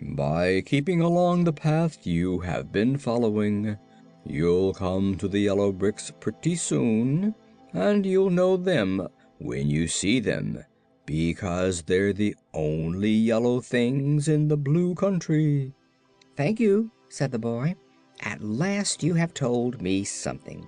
By 0.00 0.62
keeping 0.66 1.00
along 1.00 1.44
the 1.44 1.52
path 1.52 2.06
you 2.06 2.40
have 2.40 2.70
been 2.72 2.98
following. 2.98 3.76
You'll 4.24 4.72
come 4.74 5.16
to 5.16 5.28
the 5.28 5.40
yellow 5.40 5.72
bricks 5.72 6.12
pretty 6.20 6.56
soon, 6.56 7.34
and 7.72 8.06
you'll 8.06 8.30
know 8.30 8.56
them 8.56 9.08
when 9.38 9.68
you 9.68 9.86
see 9.86 10.20
them, 10.20 10.64
because 11.06 11.82
they're 11.82 12.12
the 12.12 12.34
only 12.54 13.10
yellow 13.10 13.60
things 13.60 14.28
in 14.28 14.48
the 14.48 14.56
blue 14.56 14.94
country. 14.94 15.72
Thank 16.36 16.60
you, 16.60 16.90
said 17.08 17.32
the 17.32 17.38
boy. 17.38 17.74
At 18.20 18.42
last 18.42 19.02
you 19.02 19.14
have 19.14 19.34
told 19.34 19.82
me 19.82 20.04
something. 20.04 20.66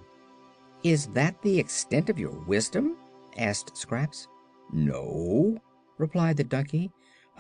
Is 0.83 1.07
that 1.09 1.41
the 1.43 1.59
extent 1.59 2.11
of 2.11 2.19
your 2.19 2.39
wisdom? 2.47 2.97
asked 3.39 3.77
Scraps. 3.77 4.29
No, 4.73 5.59
replied 5.99 6.37
the 6.37 6.45
donkey. 6.45 6.91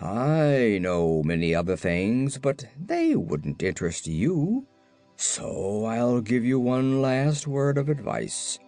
I 0.00 0.78
know 0.82 1.22
many 1.22 1.54
other 1.54 1.76
things, 1.76 2.38
but 2.38 2.64
they 2.78 3.16
wouldn't 3.16 3.62
interest 3.62 4.06
you. 4.06 4.66
So 5.16 5.86
I'll 5.86 6.20
give 6.20 6.44
you 6.44 6.60
one 6.60 7.00
last 7.00 7.46
word 7.46 7.78
of 7.78 7.88
advice. 7.88 8.58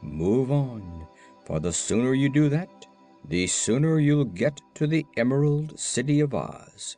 Move 0.00 0.50
on, 0.50 1.06
for 1.44 1.60
the 1.60 1.72
sooner 1.72 2.14
you 2.14 2.28
do 2.28 2.48
that, 2.48 2.86
the 3.28 3.46
sooner 3.46 3.98
you'll 3.98 4.24
get 4.24 4.60
to 4.74 4.86
the 4.86 5.04
Emerald 5.16 5.78
City 5.78 6.20
of 6.20 6.32
Oz. 6.32 6.96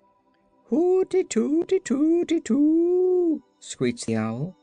"Hooty 0.68 1.24
tooty 1.24 1.80
tooty 1.80 2.40
too!" 2.40 3.42
screeched 3.58 4.06
the 4.06 4.16
owl. 4.16 4.56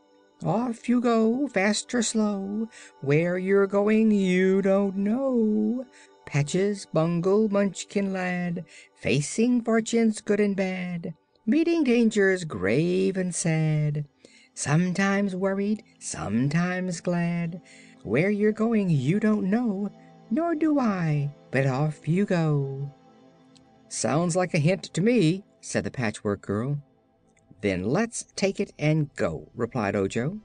"Off 0.45 0.87
you 0.87 1.01
go, 1.01 1.47
fast 1.47 1.93
or 1.95 2.03
slow. 2.03 2.69
Where 3.01 3.37
you're 3.37 3.67
going 3.67 4.11
you 4.11 4.61
don't 4.61 4.95
know. 4.97 5.85
Patches, 6.25 6.85
Bungle, 6.93 7.49
Munchkin 7.49 8.13
lad, 8.13 8.65
Facing 8.95 9.61
fortunes 9.61 10.21
good 10.21 10.39
and 10.39 10.55
bad, 10.55 11.13
Meeting 11.45 11.83
dangers 11.83 12.43
grave 12.43 13.17
and 13.17 13.33
sad, 13.33 14.05
Sometimes 14.53 15.35
worried, 15.35 15.83
sometimes 15.99 16.99
glad. 16.99 17.61
Where 18.03 18.29
you're 18.29 18.51
going 18.51 18.89
you 18.89 19.19
don't 19.19 19.49
know, 19.49 19.89
Nor 20.29 20.55
do 20.55 20.77
I, 20.77 21.33
but 21.51 21.65
off 21.65 22.07
you 22.07 22.25
go." 22.25 22.93
"Sounds 23.87 24.35
like 24.35 24.53
a 24.53 24.59
hint 24.59 24.83
to 24.93 25.01
me," 25.01 25.45
said 25.61 25.83
the 25.83 25.91
Patchwork 25.91 26.41
Girl. 26.41 26.79
"Then 27.61 27.85
let's 27.85 28.25
take 28.35 28.59
it 28.59 28.73
and 28.77 29.13
go," 29.15 29.49
replied 29.55 29.95
Ojo. 29.95 30.39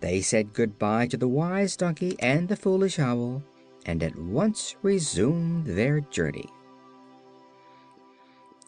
They 0.00 0.20
said 0.20 0.52
good 0.52 0.78
bye 0.78 1.06
to 1.08 1.16
the 1.16 1.28
wise 1.28 1.76
donkey 1.76 2.16
and 2.20 2.48
the 2.48 2.56
foolish 2.56 2.98
owl, 2.98 3.42
and 3.86 4.02
at 4.02 4.16
once 4.16 4.76
resumed 4.82 5.66
their 5.66 6.00
journey. 6.00 6.48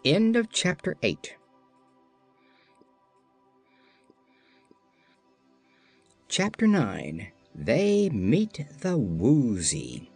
End 0.05 0.35
of 0.35 0.51
Chapter 0.51 0.97
8 1.03 1.37
Chapter 6.29 6.67
9 6.67 7.29
They 7.55 8.09
Meet 8.09 8.67
the 8.81 8.97
Woozy 8.97 10.11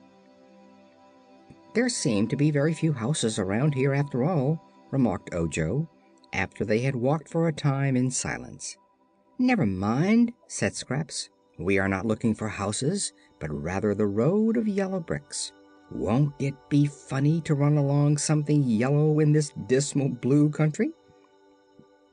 There 1.75 1.89
seem 1.89 2.29
to 2.29 2.37
be 2.37 2.51
very 2.51 2.73
few 2.73 2.93
houses 2.93 3.39
around 3.39 3.75
here, 3.75 3.93
after 3.93 4.25
all, 4.25 4.61
remarked 4.91 5.35
Ojo, 5.35 5.89
after 6.35 6.65
they 6.65 6.81
had 6.81 6.97
walked 6.97 7.29
for 7.29 7.49
a 7.49 7.53
time 7.53 7.97
in 7.97 8.11
silence. 8.11 8.77
Never 9.39 9.65
mind, 9.65 10.33
said 10.49 10.75
Scraps. 10.75 11.31
We 11.59 11.79
are 11.79 11.89
not 11.89 12.07
looking 12.07 12.35
for 12.35 12.49
houses, 12.49 13.13
but 13.39 13.51
rather 13.51 13.95
the 13.95 14.07
road 14.07 14.57
of 14.57 14.69
yellow 14.69 15.01
bricks. 15.01 15.53
Won't 15.91 16.35
it 16.41 16.55
be 16.69 16.87
funny 16.87 17.41
to 17.43 17.55
run 17.55 17.77
along 17.77 18.19
something 18.19 18.63
yellow 18.65 19.21
in 19.21 19.33
this 19.33 19.53
dismal 19.67 20.09
blue 20.09 20.51
country? 20.51 20.91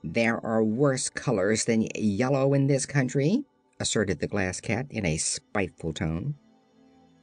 There 0.04 0.44
are 0.46 0.64
worse 0.64 1.10
colors 1.10 1.66
than 1.66 1.88
yellow 1.96 2.54
in 2.54 2.68
this 2.68 2.86
country, 2.86 3.44
asserted 3.80 4.20
the 4.20 4.28
Glass 4.28 4.60
Cat 4.60 4.88
in 4.90 5.06
a 5.06 5.18
spiteful 5.18 5.94
tone. 5.94 6.36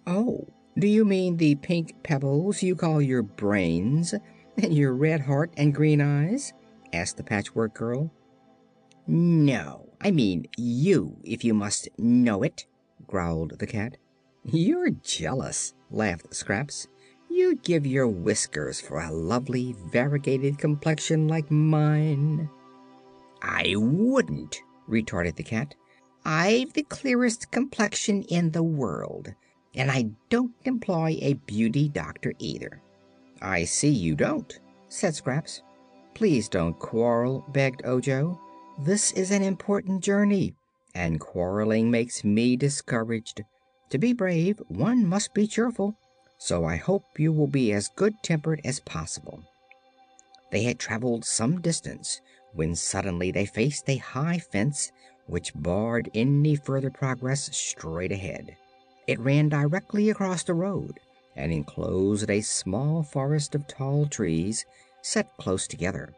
Oh, 0.07 0.49
do 0.79 0.87
you 0.87 1.05
mean 1.05 1.37
the 1.37 1.57
pink 1.57 2.03
pebbles 2.03 2.63
you 2.63 2.75
call 2.77 3.03
your 3.03 3.23
brains, 3.23 4.15
and 4.57 4.75
your 4.75 4.95
red 4.95 5.21
heart 5.21 5.53
and 5.57 5.75
green 5.75 6.01
eyes? 6.01 6.53
Asked 6.93 7.17
the 7.17 7.25
Patchwork 7.25 7.75
Girl. 7.75 8.13
No, 9.07 9.89
I 10.01 10.11
mean 10.11 10.47
you, 10.57 11.17
if 11.25 11.45
you 11.45 11.55
must 11.55 11.89
know 11.99 12.43
it, 12.43 12.67
growled 13.07 13.59
the 13.59 13.67
cat. 13.67 13.97
You're 14.45 14.91
jealous, 14.91 15.75
laughed 15.91 16.35
Scraps. 16.35 16.89
You'd 17.31 17.63
give 17.63 17.87
your 17.87 18.09
whiskers 18.09 18.81
for 18.81 19.01
a 19.01 19.13
lovely, 19.13 19.75
variegated 19.87 20.59
complexion 20.59 21.29
like 21.29 21.51
mine. 21.51 22.49
I 23.43 23.75
wouldn't, 23.77 24.61
retorted 24.87 25.37
the 25.37 25.43
cat. 25.43 25.75
I've 26.25 26.73
the 26.73 26.83
clearest 26.83 27.51
complexion 27.51 28.23
in 28.25 28.51
the 28.51 28.63
world, 28.63 29.29
and 29.75 29.91
I 29.91 30.11
don't 30.31 30.55
employ 30.65 31.19
a 31.21 31.35
beauty 31.35 31.89
doctor 31.89 32.33
either. 32.39 32.83
I 33.41 33.65
see 33.65 33.91
you 33.91 34.15
don't, 34.15 34.59
said 34.89 35.15
Scraps. 35.15 35.63
Please 36.19 36.49
don't 36.49 36.77
quarrel, 36.81 37.45
begged 37.51 37.83
Ojo. 37.85 38.41
This 38.77 39.13
is 39.13 39.31
an 39.31 39.45
important 39.45 40.03
journey, 40.03 40.53
and 40.93 41.21
quarreling 41.21 41.93
makes 41.93 42.25
me 42.25 42.57
discouraged. 42.57 43.45
To 43.91 43.99
be 43.99 44.13
brave, 44.13 44.61
one 44.67 45.07
must 45.07 45.33
be 45.33 45.47
cheerful, 45.47 45.95
so 46.37 46.65
I 46.65 46.75
hope 46.75 47.05
you 47.21 47.31
will 47.31 47.47
be 47.47 47.73
as 47.73 47.89
good 47.95 48.15
tempered 48.25 48.61
as 48.65 48.81
possible. 48.81 49.45
They 50.51 50.65
had 50.65 50.81
traveled 50.81 51.25
some 51.25 51.61
distance 51.61 52.21
when 52.53 52.75
suddenly 52.75 53.31
they 53.31 53.47
faced 53.47 53.89
a 53.89 53.99
high 53.99 54.41
fence 54.41 54.91
which 55.29 55.55
barred 55.55 56.11
any 56.15 56.57
further 56.57 56.91
progress 56.91 57.57
straight 57.57 58.11
ahead. 58.11 58.57
It 59.07 59.21
ran 59.21 59.49
directly 59.49 60.11
across 60.11 60.43
the 60.43 60.55
road 60.55 60.99
and 61.37 61.53
enclosed 61.53 62.29
a 62.29 62.41
small 62.41 63.05
forest 63.05 63.55
of 63.55 63.69
tall 63.69 64.07
trees 64.07 64.67
set 65.03 65.37
close 65.39 65.67
together. 65.67 66.15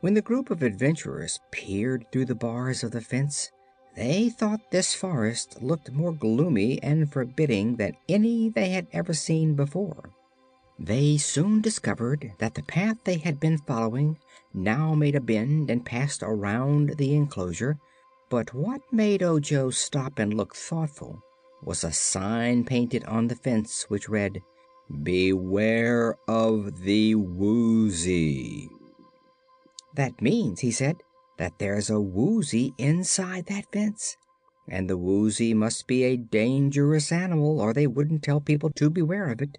When 0.00 0.14
the 0.14 0.22
group 0.22 0.50
of 0.50 0.62
adventurers 0.62 1.40
peered 1.50 2.06
through 2.12 2.26
the 2.26 2.34
bars 2.34 2.84
of 2.84 2.90
the 2.90 3.00
fence, 3.00 3.50
they 3.96 4.28
thought 4.28 4.70
this 4.70 4.94
forest 4.94 5.62
looked 5.62 5.90
more 5.90 6.12
gloomy 6.12 6.82
and 6.82 7.10
forbidding 7.10 7.76
than 7.76 7.96
any 8.08 8.50
they 8.50 8.68
had 8.68 8.86
ever 8.92 9.14
seen 9.14 9.54
before. 9.54 10.10
They 10.78 11.16
soon 11.16 11.62
discovered 11.62 12.32
that 12.38 12.54
the 12.54 12.62
path 12.62 12.98
they 13.04 13.16
had 13.16 13.40
been 13.40 13.56
following 13.56 14.18
now 14.52 14.94
made 14.94 15.14
a 15.14 15.20
bend 15.20 15.70
and 15.70 15.86
passed 15.86 16.22
around 16.22 16.98
the 16.98 17.14
enclosure, 17.14 17.78
but 18.28 18.52
what 18.52 18.82
made 18.92 19.22
Ojo 19.22 19.70
stop 19.70 20.18
and 20.18 20.34
look 20.34 20.54
thoughtful 20.54 21.22
was 21.62 21.82
a 21.82 21.92
sign 21.92 22.64
painted 22.64 23.04
on 23.04 23.28
the 23.28 23.34
fence 23.34 23.86
which 23.88 24.10
read: 24.10 24.42
"Beware 25.02 26.16
of 26.28 26.82
the 26.82 27.16
Woozy." 27.16 28.68
"That 29.94 30.22
means," 30.22 30.60
he 30.60 30.70
said, 30.70 30.98
"that 31.38 31.58
there's 31.58 31.90
a 31.90 32.00
Woozy 32.00 32.72
inside 32.78 33.46
that 33.46 33.72
fence, 33.72 34.16
and 34.68 34.88
the 34.88 34.96
Woozy 34.96 35.54
must 35.54 35.88
be 35.88 36.04
a 36.04 36.16
dangerous 36.16 37.10
animal 37.10 37.60
or 37.60 37.72
they 37.72 37.86
wouldn't 37.86 38.22
tell 38.22 38.40
people 38.40 38.70
to 38.70 38.88
beware 38.88 39.30
of 39.30 39.42
it." 39.42 39.58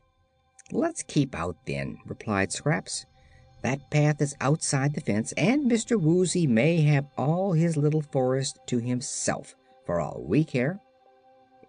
"Let's 0.72 1.04
keep 1.04 1.36
out, 1.36 1.58
then," 1.66 1.98
replied 2.06 2.54
Scraps. 2.54 3.06
"That 3.64 3.90
path 3.90 4.22
is 4.22 4.36
outside 4.40 4.94
the 4.94 5.02
fence, 5.02 5.34
and 5.34 5.70
Mr. 5.70 6.00
Woozy 6.00 6.48
may 6.48 6.82
have 6.84 7.08
all 7.18 7.52
his 7.52 7.76
little 7.76 8.02
forest 8.02 8.60
to 8.68 8.80
himself, 8.80 9.56
for 9.86 10.00
all 10.00 10.24
we 10.26 10.46
care." 10.46 10.80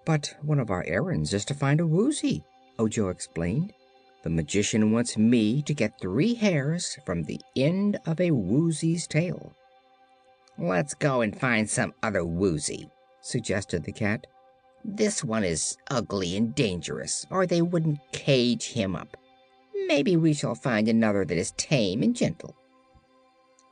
"But 0.04 0.36
one 0.42 0.60
of 0.60 0.70
our 0.70 0.84
errands 0.84 1.34
is 1.34 1.44
to 1.46 1.54
find 1.54 1.80
a 1.80 1.86
Woozy," 1.86 2.44
Ojo 2.78 3.08
explained. 3.08 3.72
"The 4.22 4.30
Magician 4.30 4.92
wants 4.92 5.16
me 5.16 5.62
to 5.62 5.74
get 5.74 6.00
three 6.00 6.34
hairs 6.34 6.96
from 7.04 7.24
the 7.24 7.40
end 7.56 7.98
of 8.06 8.20
a 8.20 8.30
Woozy's 8.30 9.06
tail." 9.06 9.52
"Let's 10.56 10.94
go 10.94 11.20
and 11.20 11.38
find 11.38 11.68
some 11.68 11.94
other 12.02 12.24
Woozy," 12.24 12.88
suggested 13.20 13.84
the 13.84 13.92
cat. 13.92 14.26
"This 14.84 15.24
one 15.24 15.44
is 15.44 15.76
ugly 15.90 16.36
and 16.36 16.54
dangerous, 16.54 17.26
or 17.30 17.46
they 17.46 17.62
wouldn't 17.62 18.00
cage 18.12 18.72
him 18.72 18.94
up. 18.94 19.16
Maybe 19.86 20.16
we 20.16 20.32
shall 20.32 20.54
find 20.54 20.88
another 20.88 21.24
that 21.24 21.38
is 21.38 21.52
tame 21.56 22.02
and 22.02 22.14
gentle." 22.14 22.54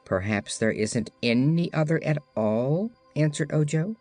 "Perhaps 0.04 0.58
there 0.58 0.72
isn't 0.72 1.10
any 1.22 1.72
other 1.72 2.02
at 2.02 2.18
all," 2.36 2.90
answered 3.14 3.52
Ojo. 3.52 3.96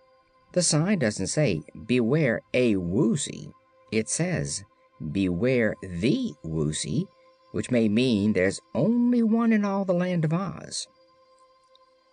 "The 0.53 0.63
sign 0.63 0.99
doesn't 0.99 1.27
say 1.27 1.61
'Beware 1.75 2.41
a 2.53 2.75
Woozy.' 2.75 3.51
It 3.91 4.09
says 4.09 4.63
'Beware 5.11 5.75
the 5.81 6.33
Woozy,' 6.43 7.05
which 7.51 7.69
may 7.69 7.89
mean 7.89 8.33
there's 8.33 8.61
only 8.73 9.21
one 9.21 9.51
in 9.51 9.65
all 9.65 9.83
the 9.83 9.93
Land 9.93 10.23
of 10.23 10.31
Oz." 10.31 10.87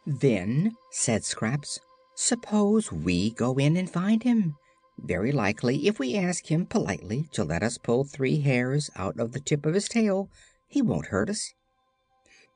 "Then," 0.04 0.72
said 0.90 1.24
Scraps, 1.24 1.78
"suppose 2.16 2.90
we 2.90 3.30
go 3.30 3.56
in 3.56 3.76
and 3.76 3.88
find 3.88 4.24
him. 4.24 4.56
Very 4.98 5.30
likely, 5.30 5.86
if 5.86 5.98
we 5.98 6.16
ask 6.16 6.50
him 6.50 6.66
politely 6.66 7.28
to 7.32 7.44
let 7.44 7.62
us 7.62 7.78
pull 7.78 8.04
three 8.04 8.40
hairs 8.40 8.90
out 8.96 9.20
of 9.20 9.32
the 9.32 9.40
tip 9.40 9.64
of 9.64 9.74
his 9.74 9.88
tail, 9.88 10.28
he 10.66 10.82
won't 10.82 11.06
hurt 11.06 11.30
us." 11.30 11.54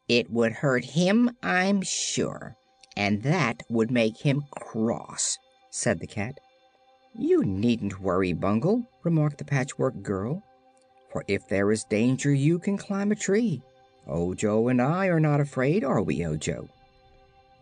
"It 0.08 0.28
would 0.30 0.54
hurt 0.54 0.84
him, 0.86 1.30
I'm 1.42 1.82
sure, 1.82 2.56
and 2.96 3.22
that 3.22 3.62
would 3.68 3.90
make 3.90 4.22
him 4.22 4.42
cross," 4.50 5.38
said 5.70 6.00
the 6.00 6.06
cat. 6.06 6.38
"You 7.18 7.44
needn't 7.44 7.98
worry, 8.00 8.34
Bungle," 8.34 8.90
remarked 9.02 9.38
the 9.38 9.44
Patchwork 9.44 10.02
Girl, 10.02 10.42
"for 11.10 11.24
if 11.26 11.48
there 11.48 11.72
is 11.72 11.84
danger 11.84 12.30
you 12.30 12.58
can 12.58 12.76
climb 12.76 13.10
a 13.10 13.14
tree. 13.14 13.62
Ojo 14.06 14.68
and 14.68 14.82
I 14.82 15.06
are 15.06 15.18
not 15.18 15.40
afraid, 15.40 15.82
are 15.82 16.02
we, 16.02 16.26
Ojo?" 16.26 16.68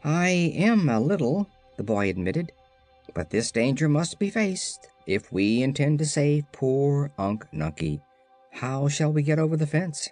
"I 0.02 0.28
am, 0.28 0.88
a 0.88 0.98
little," 0.98 1.48
the 1.76 1.84
boy 1.84 2.10
admitted. 2.10 2.50
"But 3.14 3.30
this 3.30 3.52
danger 3.52 3.88
must 3.88 4.18
be 4.18 4.28
faced 4.28 4.88
if 5.06 5.32
we 5.32 5.62
intend 5.62 6.00
to 6.00 6.06
save 6.06 6.50
poor 6.50 7.12
Unc 7.16 7.46
Nunkie. 7.52 8.00
How 8.50 8.88
shall 8.88 9.12
we 9.12 9.22
get 9.22 9.38
over 9.38 9.56
the 9.56 9.68
fence?" 9.68 10.10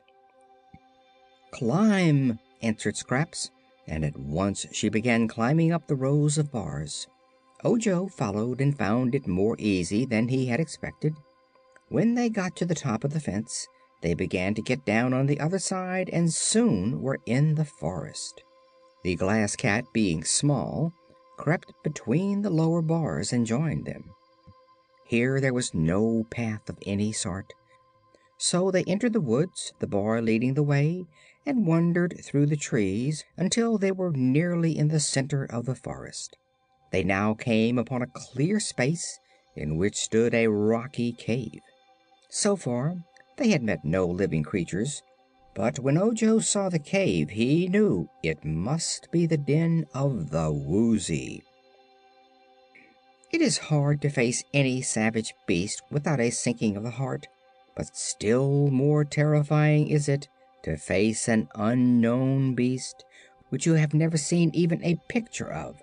"Climb," 1.50 2.38
answered 2.62 2.96
Scraps, 2.96 3.50
and 3.88 4.04
at 4.04 4.16
once 4.16 4.66
she 4.70 4.88
began 4.88 5.26
climbing 5.26 5.72
up 5.72 5.88
the 5.88 5.96
rows 5.96 6.38
of 6.38 6.52
bars. 6.52 7.08
Ojo 7.64 8.08
followed 8.08 8.60
and 8.60 8.76
found 8.76 9.14
it 9.14 9.26
more 9.26 9.56
easy 9.58 10.04
than 10.04 10.28
he 10.28 10.46
had 10.46 10.58
expected. 10.58 11.14
When 11.88 12.14
they 12.14 12.28
got 12.28 12.56
to 12.56 12.64
the 12.64 12.74
top 12.74 13.04
of 13.04 13.12
the 13.12 13.20
fence 13.20 13.68
they 14.00 14.14
began 14.14 14.54
to 14.54 14.62
get 14.62 14.84
down 14.84 15.12
on 15.12 15.26
the 15.26 15.38
other 15.38 15.60
side 15.60 16.10
and 16.12 16.32
soon 16.32 17.00
were 17.00 17.20
in 17.24 17.54
the 17.54 17.64
forest. 17.64 18.42
The 19.04 19.14
Glass 19.14 19.54
Cat, 19.56 19.84
being 19.92 20.24
small, 20.24 20.92
crept 21.36 21.72
between 21.84 22.42
the 22.42 22.50
lower 22.50 22.82
bars 22.82 23.32
and 23.32 23.46
joined 23.46 23.86
them. 23.86 24.10
Here 25.06 25.40
there 25.40 25.54
was 25.54 25.74
no 25.74 26.24
path 26.30 26.68
of 26.68 26.78
any 26.84 27.12
sort, 27.12 27.52
so 28.38 28.72
they 28.72 28.82
entered 28.84 29.12
the 29.12 29.20
woods, 29.20 29.72
the 29.78 29.86
boy 29.86 30.20
leading 30.20 30.54
the 30.54 30.64
way, 30.64 31.04
and 31.46 31.66
wandered 31.66 32.20
through 32.24 32.46
the 32.46 32.56
trees 32.56 33.24
until 33.36 33.78
they 33.78 33.92
were 33.92 34.10
nearly 34.10 34.76
in 34.76 34.88
the 34.88 34.98
center 34.98 35.44
of 35.44 35.66
the 35.66 35.76
forest. 35.76 36.36
They 36.92 37.02
now 37.02 37.32
came 37.32 37.78
upon 37.78 38.02
a 38.02 38.06
clear 38.06 38.60
space 38.60 39.18
in 39.56 39.78
which 39.78 39.96
stood 39.96 40.34
a 40.34 40.46
rocky 40.46 41.12
cave. 41.12 41.60
So 42.28 42.54
far 42.54 42.96
they 43.38 43.48
had 43.48 43.62
met 43.62 43.84
no 43.84 44.06
living 44.06 44.42
creatures, 44.42 45.02
but 45.54 45.78
when 45.78 45.98
Ojo 45.98 46.38
saw 46.38 46.68
the 46.68 46.78
cave 46.78 47.30
he 47.30 47.66
knew 47.66 48.08
it 48.22 48.44
must 48.44 49.10
be 49.10 49.26
the 49.26 49.38
den 49.38 49.86
of 49.94 50.30
the 50.30 50.52
Woozy. 50.52 51.42
It 53.30 53.40
is 53.40 53.56
hard 53.56 54.02
to 54.02 54.10
face 54.10 54.44
any 54.52 54.82
savage 54.82 55.32
beast 55.46 55.80
without 55.90 56.20
a 56.20 56.28
sinking 56.28 56.76
of 56.76 56.82
the 56.82 56.90
heart, 56.90 57.26
but 57.74 57.96
still 57.96 58.68
more 58.70 59.04
terrifying 59.04 59.88
is 59.88 60.10
it 60.10 60.28
to 60.64 60.76
face 60.76 61.26
an 61.28 61.48
unknown 61.54 62.54
beast 62.54 63.06
which 63.48 63.64
you 63.64 63.74
have 63.74 63.94
never 63.94 64.18
seen 64.18 64.50
even 64.52 64.84
a 64.84 65.00
picture 65.08 65.50
of. 65.50 65.82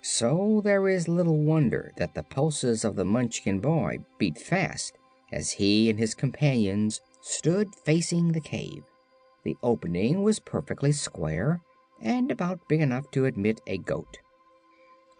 So 0.00 0.60
there 0.62 0.88
is 0.88 1.08
little 1.08 1.38
wonder 1.38 1.92
that 1.96 2.14
the 2.14 2.22
pulses 2.22 2.84
of 2.84 2.96
the 2.96 3.04
Munchkin 3.04 3.60
boy 3.60 3.98
beat 4.18 4.38
fast 4.38 4.96
as 5.32 5.52
he 5.52 5.90
and 5.90 5.98
his 5.98 6.14
companions 6.14 7.00
stood 7.20 7.74
facing 7.74 8.32
the 8.32 8.40
cave. 8.40 8.84
The 9.44 9.56
opening 9.62 10.22
was 10.22 10.38
perfectly 10.38 10.92
square 10.92 11.60
and 12.00 12.30
about 12.30 12.68
big 12.68 12.80
enough 12.80 13.10
to 13.10 13.24
admit 13.24 13.60
a 13.66 13.78
goat. 13.78 14.18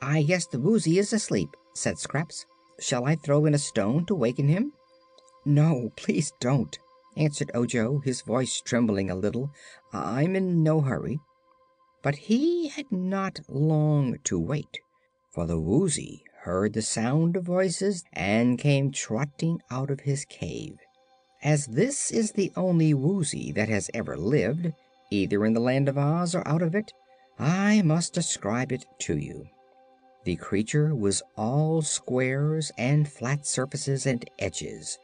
Ah, 0.00 0.12
"I 0.12 0.23
guess 0.23 0.47
the 0.47 0.61
Woozy 0.61 0.99
is 0.99 1.12
asleep," 1.12 1.56
said 1.75 1.99
Scraps. 1.99 2.47
"Shall 2.78 3.04
I 3.04 3.16
throw 3.16 3.47
in 3.47 3.54
a 3.54 3.58
stone 3.58 4.06
to 4.06 4.14
waken 4.14 4.49
him?" 4.49 4.73
"No, 5.44 5.90
please 5.97 6.32
don't," 6.40 6.78
answered 7.16 7.50
Ojo, 7.52 7.99
his 7.99 8.23
voice 8.23 8.61
trembling 8.61 9.11
a 9.11 9.16
little. 9.16 9.50
"I'm 9.92 10.37
in 10.37 10.62
no 10.62 10.80
hurry." 10.82 11.20
But 12.02 12.17
he 12.17 12.69
had 12.69 12.93
not 12.93 13.40
long 13.49 14.19
to 14.25 14.38
wait, 14.38 14.78
for 15.31 15.47
the 15.47 15.61
Woozy 15.61 16.23
heard 16.43 16.73
the 16.73 16.83
sound 16.83 17.37
of 17.37 17.45
voices 17.45 18.05
and 18.12 18.59
came 18.59 18.93
trotting 18.93 19.61
out 19.71 19.90
of 19.90 20.00
his 20.00 20.25
cave. 20.25 20.78
As 21.43 21.67
this 21.67 22.11
is 22.11 22.33
the 22.33 22.52
only 22.57 22.95
Woozy 22.95 23.52
that 23.52 23.69
has 23.69 23.90
ever 23.95 24.17
lived, 24.17 24.73
either 25.11 25.45
in 25.45 25.55
the 25.55 25.61
Land 25.61 25.88
of 25.88 25.99
Oz 25.99 26.35
or 26.35 26.47
out 26.47 26.62
of 26.62 26.75
it, 26.75 26.93
I 27.38 27.83
must 27.83 28.14
describe 28.14 28.73
it 28.73 28.85
to 29.00 29.17
you. 29.17 29.49
The 30.25 30.37
creature 30.37 30.95
was 30.95 31.23
all 31.37 31.83
squares 31.83 32.71
and 32.78 33.11
flat 33.11 33.47
surfaces 33.47 34.07
and 34.07 34.28
edges. 34.38 34.99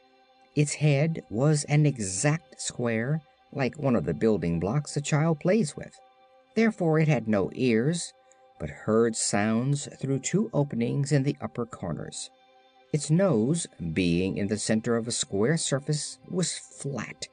Its 0.55 0.75
head 0.75 1.23
was 1.29 1.63
an 1.65 1.85
exact 1.85 2.61
square, 2.61 3.21
like 3.51 3.77
one 3.77 3.95
of 3.95 4.05
the 4.05 4.13
building 4.13 4.59
blocks 4.59 4.95
a 4.95 5.01
child 5.01 5.39
plays 5.39 5.75
with. 5.75 5.93
Therefore 6.55 6.99
it 6.99 7.07
had 7.07 7.27
no 7.27 7.51
ears, 7.53 8.13
but 8.59 8.69
heard 8.69 9.15
sounds 9.15 9.87
through 9.99 10.19
two 10.19 10.49
openings 10.53 11.11
in 11.11 11.23
the 11.23 11.35
upper 11.41 11.65
corners. 11.65 12.29
Its 12.93 13.09
nose, 13.09 13.67
being 13.93 14.37
in 14.37 14.47
the 14.47 14.57
center 14.57 14.95
of 14.95 15.07
a 15.07 15.11
square 15.11 15.57
surface, 15.57 16.17
was 16.29 16.57
flat, 16.57 17.27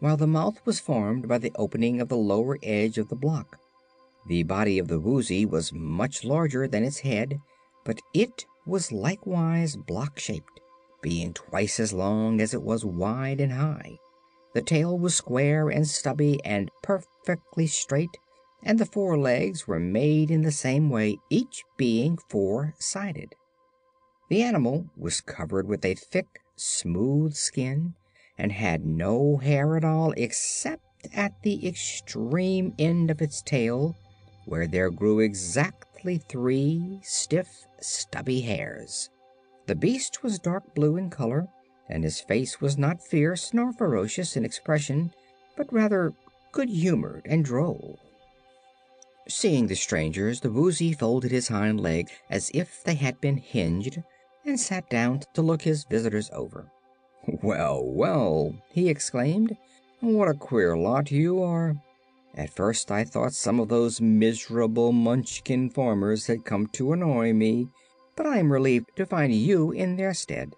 while 0.00 0.18
the 0.18 0.26
mouth 0.26 0.60
was 0.66 0.78
formed 0.78 1.26
by 1.26 1.38
the 1.38 1.52
opening 1.54 2.02
of 2.02 2.10
the 2.10 2.16
lower 2.16 2.58
edge 2.62 2.98
of 2.98 3.08
the 3.08 3.16
block. 3.16 3.58
The 4.28 4.42
body 4.42 4.78
of 4.78 4.88
the 4.88 5.00
Woozy 5.00 5.46
was 5.46 5.72
much 5.72 6.22
larger 6.22 6.68
than 6.68 6.84
its 6.84 6.98
head, 6.98 7.40
but 7.84 8.00
it 8.12 8.44
was 8.66 8.92
likewise 8.92 9.74
block 9.74 10.18
shaped, 10.18 10.60
being 11.00 11.32
twice 11.32 11.80
as 11.80 11.94
long 11.94 12.42
as 12.42 12.52
it 12.52 12.62
was 12.62 12.84
wide 12.84 13.40
and 13.40 13.52
high. 13.52 13.96
The 14.52 14.60
tail 14.60 14.98
was 14.98 15.14
square 15.14 15.70
and 15.70 15.88
stubby 15.88 16.44
and 16.44 16.70
perfectly 16.82 17.66
straight, 17.66 18.18
and 18.62 18.78
the 18.78 18.86
four 18.86 19.18
legs 19.18 19.66
were 19.66 19.80
made 19.80 20.30
in 20.30 20.42
the 20.42 20.52
same 20.52 20.90
way, 20.90 21.16
each 21.30 21.64
being 21.76 22.18
four 22.28 22.74
sided. 22.78 23.34
The 24.28 24.42
animal 24.42 24.86
was 24.96 25.20
covered 25.20 25.66
with 25.66 25.84
a 25.84 25.94
thick, 25.94 26.40
smooth 26.56 27.34
skin 27.34 27.94
and 28.38 28.52
had 28.52 28.84
no 28.84 29.38
hair 29.38 29.76
at 29.76 29.84
all 29.84 30.12
except 30.16 30.84
at 31.14 31.42
the 31.42 31.66
extreme 31.66 32.74
end 32.78 33.10
of 33.10 33.22
its 33.22 33.42
tail 33.42 33.96
where 34.46 34.66
there 34.66 34.90
grew 34.90 35.20
exactly 35.20 36.18
three 36.18 37.00
stiff, 37.02 37.66
stubby 37.80 38.40
hairs. 38.40 39.10
The 39.66 39.74
beast 39.74 40.22
was 40.22 40.38
dark 40.38 40.74
blue 40.74 40.96
in 40.96 41.10
color, 41.10 41.46
and 41.88 42.02
his 42.02 42.20
face 42.20 42.60
was 42.60 42.78
not 42.78 43.02
fierce 43.02 43.52
nor 43.52 43.72
ferocious 43.72 44.36
in 44.36 44.44
expression, 44.44 45.12
but 45.56 45.72
rather 45.72 46.12
good 46.52 46.68
humored 46.68 47.22
and 47.26 47.44
droll. 47.44 47.98
Seeing 49.28 49.66
the 49.66 49.76
strangers, 49.76 50.40
the 50.40 50.50
Woozy 50.50 50.92
folded 50.92 51.30
his 51.30 51.48
hind 51.48 51.80
leg 51.80 52.08
as 52.30 52.50
if 52.54 52.82
they 52.82 52.94
had 52.94 53.20
been 53.20 53.36
hinged 53.36 54.02
and 54.46 54.58
sat 54.58 54.88
down 54.88 55.20
to 55.34 55.42
look 55.42 55.62
his 55.62 55.84
visitors 55.84 56.30
over. 56.32 56.72
"Well, 57.42 57.84
well!" 57.84 58.54
he 58.72 58.88
exclaimed. 58.88 59.56
"What 60.00 60.28
a 60.28 60.34
queer 60.34 60.76
lot 60.76 61.10
you 61.10 61.42
are! 61.42 61.76
At 62.34 62.48
first 62.48 62.90
I 62.90 63.04
thought 63.04 63.34
some 63.34 63.60
of 63.60 63.68
those 63.68 64.00
miserable 64.00 64.92
Munchkin 64.92 65.68
farmers 65.68 66.26
had 66.26 66.46
come 66.46 66.66
to 66.68 66.92
annoy 66.92 67.34
me, 67.34 67.68
but 68.16 68.26
I 68.26 68.38
am 68.38 68.50
relieved 68.50 68.96
to 68.96 69.04
find 69.04 69.34
you 69.34 69.70
in 69.70 69.96
their 69.96 70.14
stead. 70.14 70.54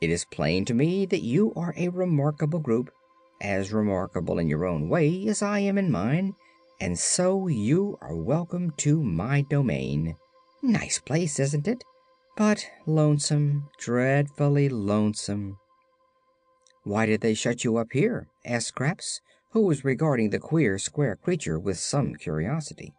It 0.00 0.10
is 0.10 0.24
plain 0.24 0.64
to 0.64 0.74
me 0.74 1.04
that 1.06 1.22
you 1.22 1.52
are 1.54 1.74
a 1.76 1.88
remarkable 1.88 2.60
group, 2.60 2.90
as 3.40 3.72
remarkable 3.72 4.38
in 4.38 4.48
your 4.48 4.64
own 4.64 4.88
way 4.88 5.26
as 5.28 5.42
I 5.42 5.58
am 5.58 5.76
in 5.76 5.90
mine, 5.90 6.34
and 6.80 6.98
so 6.98 7.48
you 7.48 7.98
are 8.00 8.16
welcome 8.16 8.70
to 8.76 9.02
my 9.02 9.42
domain. 9.42 10.14
Nice 10.62 10.98
place, 10.98 11.38
isn't 11.38 11.66
it? 11.66 11.82
But 12.36 12.64
lonesome, 12.86 13.68
dreadfully 13.78 14.68
lonesome." 14.68 15.58
"Why 16.84 17.06
did 17.06 17.20
they 17.20 17.34
shut 17.34 17.64
you 17.64 17.76
up 17.76 17.88
here?" 17.92 18.28
asked 18.44 18.68
Scraps 18.68 19.20
who 19.50 19.62
was 19.62 19.84
regarding 19.84 20.30
the 20.30 20.38
queer 20.38 20.78
square 20.78 21.16
creature 21.16 21.58
with 21.58 21.78
some 21.78 22.14
curiosity. 22.14 22.94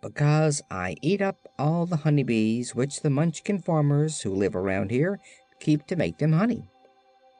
"Because 0.00 0.62
I 0.70 0.96
eat 1.02 1.22
up 1.22 1.48
all 1.58 1.86
the 1.86 1.98
honey 1.98 2.22
bees 2.22 2.74
which 2.74 3.00
the 3.00 3.10
Munchkin 3.10 3.58
farmers 3.58 4.20
who 4.20 4.34
live 4.34 4.54
around 4.54 4.90
here 4.90 5.18
keep 5.60 5.86
to 5.86 5.96
make 5.96 6.18
them 6.18 6.32
honey." 6.32 6.68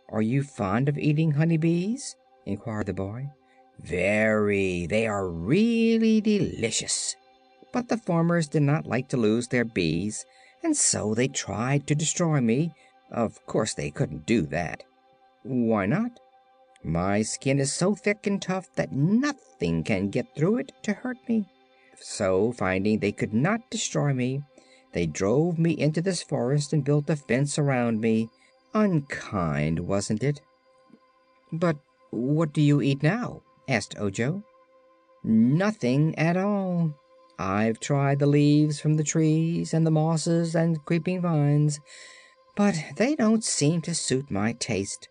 "Are 0.08 0.22
you 0.22 0.42
fond 0.42 0.88
of 0.88 0.98
eating 0.98 1.32
honey 1.32 1.56
bees?" 1.56 2.16
inquired 2.46 2.86
the 2.86 2.94
boy. 2.94 3.28
"Very. 3.80 4.86
They 4.86 5.06
are 5.06 5.28
really 5.28 6.20
delicious. 6.20 7.16
But 7.72 7.88
the 7.88 7.96
farmers 7.96 8.48
did 8.48 8.62
not 8.62 8.86
like 8.86 9.08
to 9.08 9.16
lose 9.16 9.48
their 9.48 9.64
bees, 9.64 10.24
and 10.62 10.76
so 10.76 11.14
they 11.14 11.28
tried 11.28 11.86
to 11.86 11.94
destroy 11.94 12.40
me. 12.40 12.72
Of 13.10 13.44
course 13.46 13.74
they 13.74 13.90
couldn't 13.90 14.26
do 14.26 14.42
that." 14.42 14.84
"Why 15.42 15.86
not?" 15.86 16.20
My 16.84 17.22
skin 17.22 17.58
is 17.58 17.72
so 17.72 17.94
thick 17.94 18.26
and 18.26 18.40
tough 18.40 18.72
that 18.76 18.92
nothing 18.92 19.82
can 19.82 20.10
get 20.10 20.34
through 20.36 20.58
it 20.58 20.72
to 20.82 20.92
hurt 20.92 21.18
me. 21.28 21.46
So, 21.98 22.52
finding 22.52 22.98
they 22.98 23.12
could 23.12 23.34
not 23.34 23.68
destroy 23.70 24.12
me, 24.12 24.42
they 24.92 25.06
drove 25.06 25.58
me 25.58 25.72
into 25.72 26.00
this 26.00 26.22
forest 26.22 26.72
and 26.72 26.84
built 26.84 27.10
a 27.10 27.16
fence 27.16 27.58
around 27.58 28.00
me. 28.00 28.28
Unkind, 28.74 29.80
wasn't 29.80 30.22
it?" 30.22 30.40
"But 31.50 31.78
what 32.10 32.52
do 32.52 32.60
you 32.60 32.80
eat 32.80 33.02
now?" 33.02 33.42
Asked 33.68 33.98
Ojo. 33.98 34.42
"Nothing 35.22 36.18
at 36.18 36.36
all. 36.36 36.94
I've 37.38 37.80
tried 37.80 38.18
the 38.18 38.26
leaves 38.26 38.80
from 38.80 38.96
the 38.96 39.04
trees 39.04 39.72
and 39.72 39.86
the 39.86 39.90
mosses 39.90 40.54
and 40.54 40.84
creeping 40.84 41.20
vines, 41.20 41.80
but 42.56 42.74
they 42.96 43.14
don't 43.14 43.44
seem 43.44 43.80
to 43.82 43.94
suit 43.94 44.30
my 44.30 44.52
taste. 44.52 45.08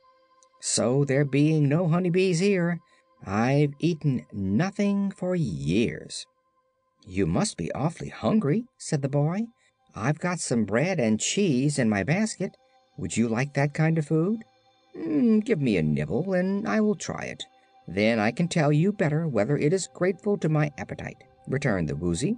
So, 0.60 1.06
there 1.06 1.26
being 1.26 1.68
no 1.68 1.88
honey 1.88 2.10
bees 2.10 2.40
here, 2.40 2.80
I've 3.26 3.74
eaten 3.80 4.26
nothing 4.32 5.12
for 5.12 5.36
years." 5.36 6.26
"You 7.06 7.26
must 7.26 7.58
be 7.58 7.72
awfully 7.72 8.10
hungry," 8.10 8.66
said 8.78 9.02
the 9.02 9.10
boy. 9.10 9.48
"I've 9.96 10.20
got 10.20 10.40
some 10.40 10.66
bread 10.66 11.00
and 11.00 11.20
cheese 11.20 11.80
in 11.80 11.90
my 11.90 12.04
basket. 12.04 12.56
Would 12.98 13.18
you 13.18 13.28
like 13.28 13.54
that 13.54 13.74
kind 13.74 13.98
of 13.98 14.06
food?" 14.06 14.44
Mm, 14.96 15.44
"Give 15.44 15.60
me 15.60 15.78
a 15.78 15.84
nibble 15.84 16.34
and 16.34 16.68
I 16.68 16.82
will 16.82 16.96
try 16.96 17.24
it. 17.24 17.44
Then 17.88 18.20
I 18.20 18.32
can 18.32 18.48
tell 18.48 18.72
you 18.72 18.92
better 18.92 19.28
whether 19.28 19.58
it 19.58 19.74
is 19.74 19.88
grateful 19.88 20.38
to 20.38 20.50
my 20.50 20.72
appetite. 20.78 21.24
returned 21.48 21.90
the 21.90 21.96
Woozy. 21.96 22.38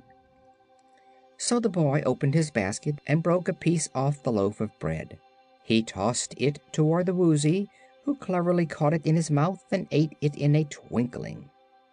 So 1.38 1.60
the 1.60 1.70
boy 1.70 2.02
opened 2.06 2.34
his 2.34 2.52
basket 2.52 2.96
and 3.06 3.22
broke 3.22 3.48
a 3.48 3.54
piece 3.54 3.90
off 3.94 4.24
the 4.24 4.32
loaf 4.32 4.62
of 4.62 4.78
bread. 4.80 5.18
He 5.64 5.84
tossed 5.84 6.34
it 6.38 6.60
toward 6.72 7.06
the 7.06 7.14
Woozy, 7.14 7.70
who 8.06 8.16
cleverly 8.16 8.66
caught 8.66 8.94
it 8.94 9.06
in 9.06 9.16
his 9.16 9.30
mouth 9.32 9.64
and 9.72 9.88
ate 9.92 10.16
it 10.22 10.36
in 10.36 10.56
a 10.56 10.64
twinkling. 10.66 11.50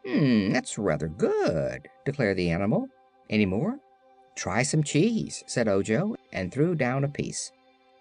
"Hmm, 0.07 0.53
that's 0.53 0.79
rather 0.79 1.09
good," 1.09 1.89
declared 2.05 2.37
the 2.37 2.51
animal. 2.51 2.89
"Any 3.29 3.47
more?" 3.47 3.79
"Try 4.35 4.63
some 4.63 4.83
cheese," 4.83 5.45
said 5.47 5.69
Ojo, 5.69 6.17
and 6.33 6.51
threw 6.51 6.75
down 6.75 7.05
a 7.05 7.09
piece. 7.09 7.53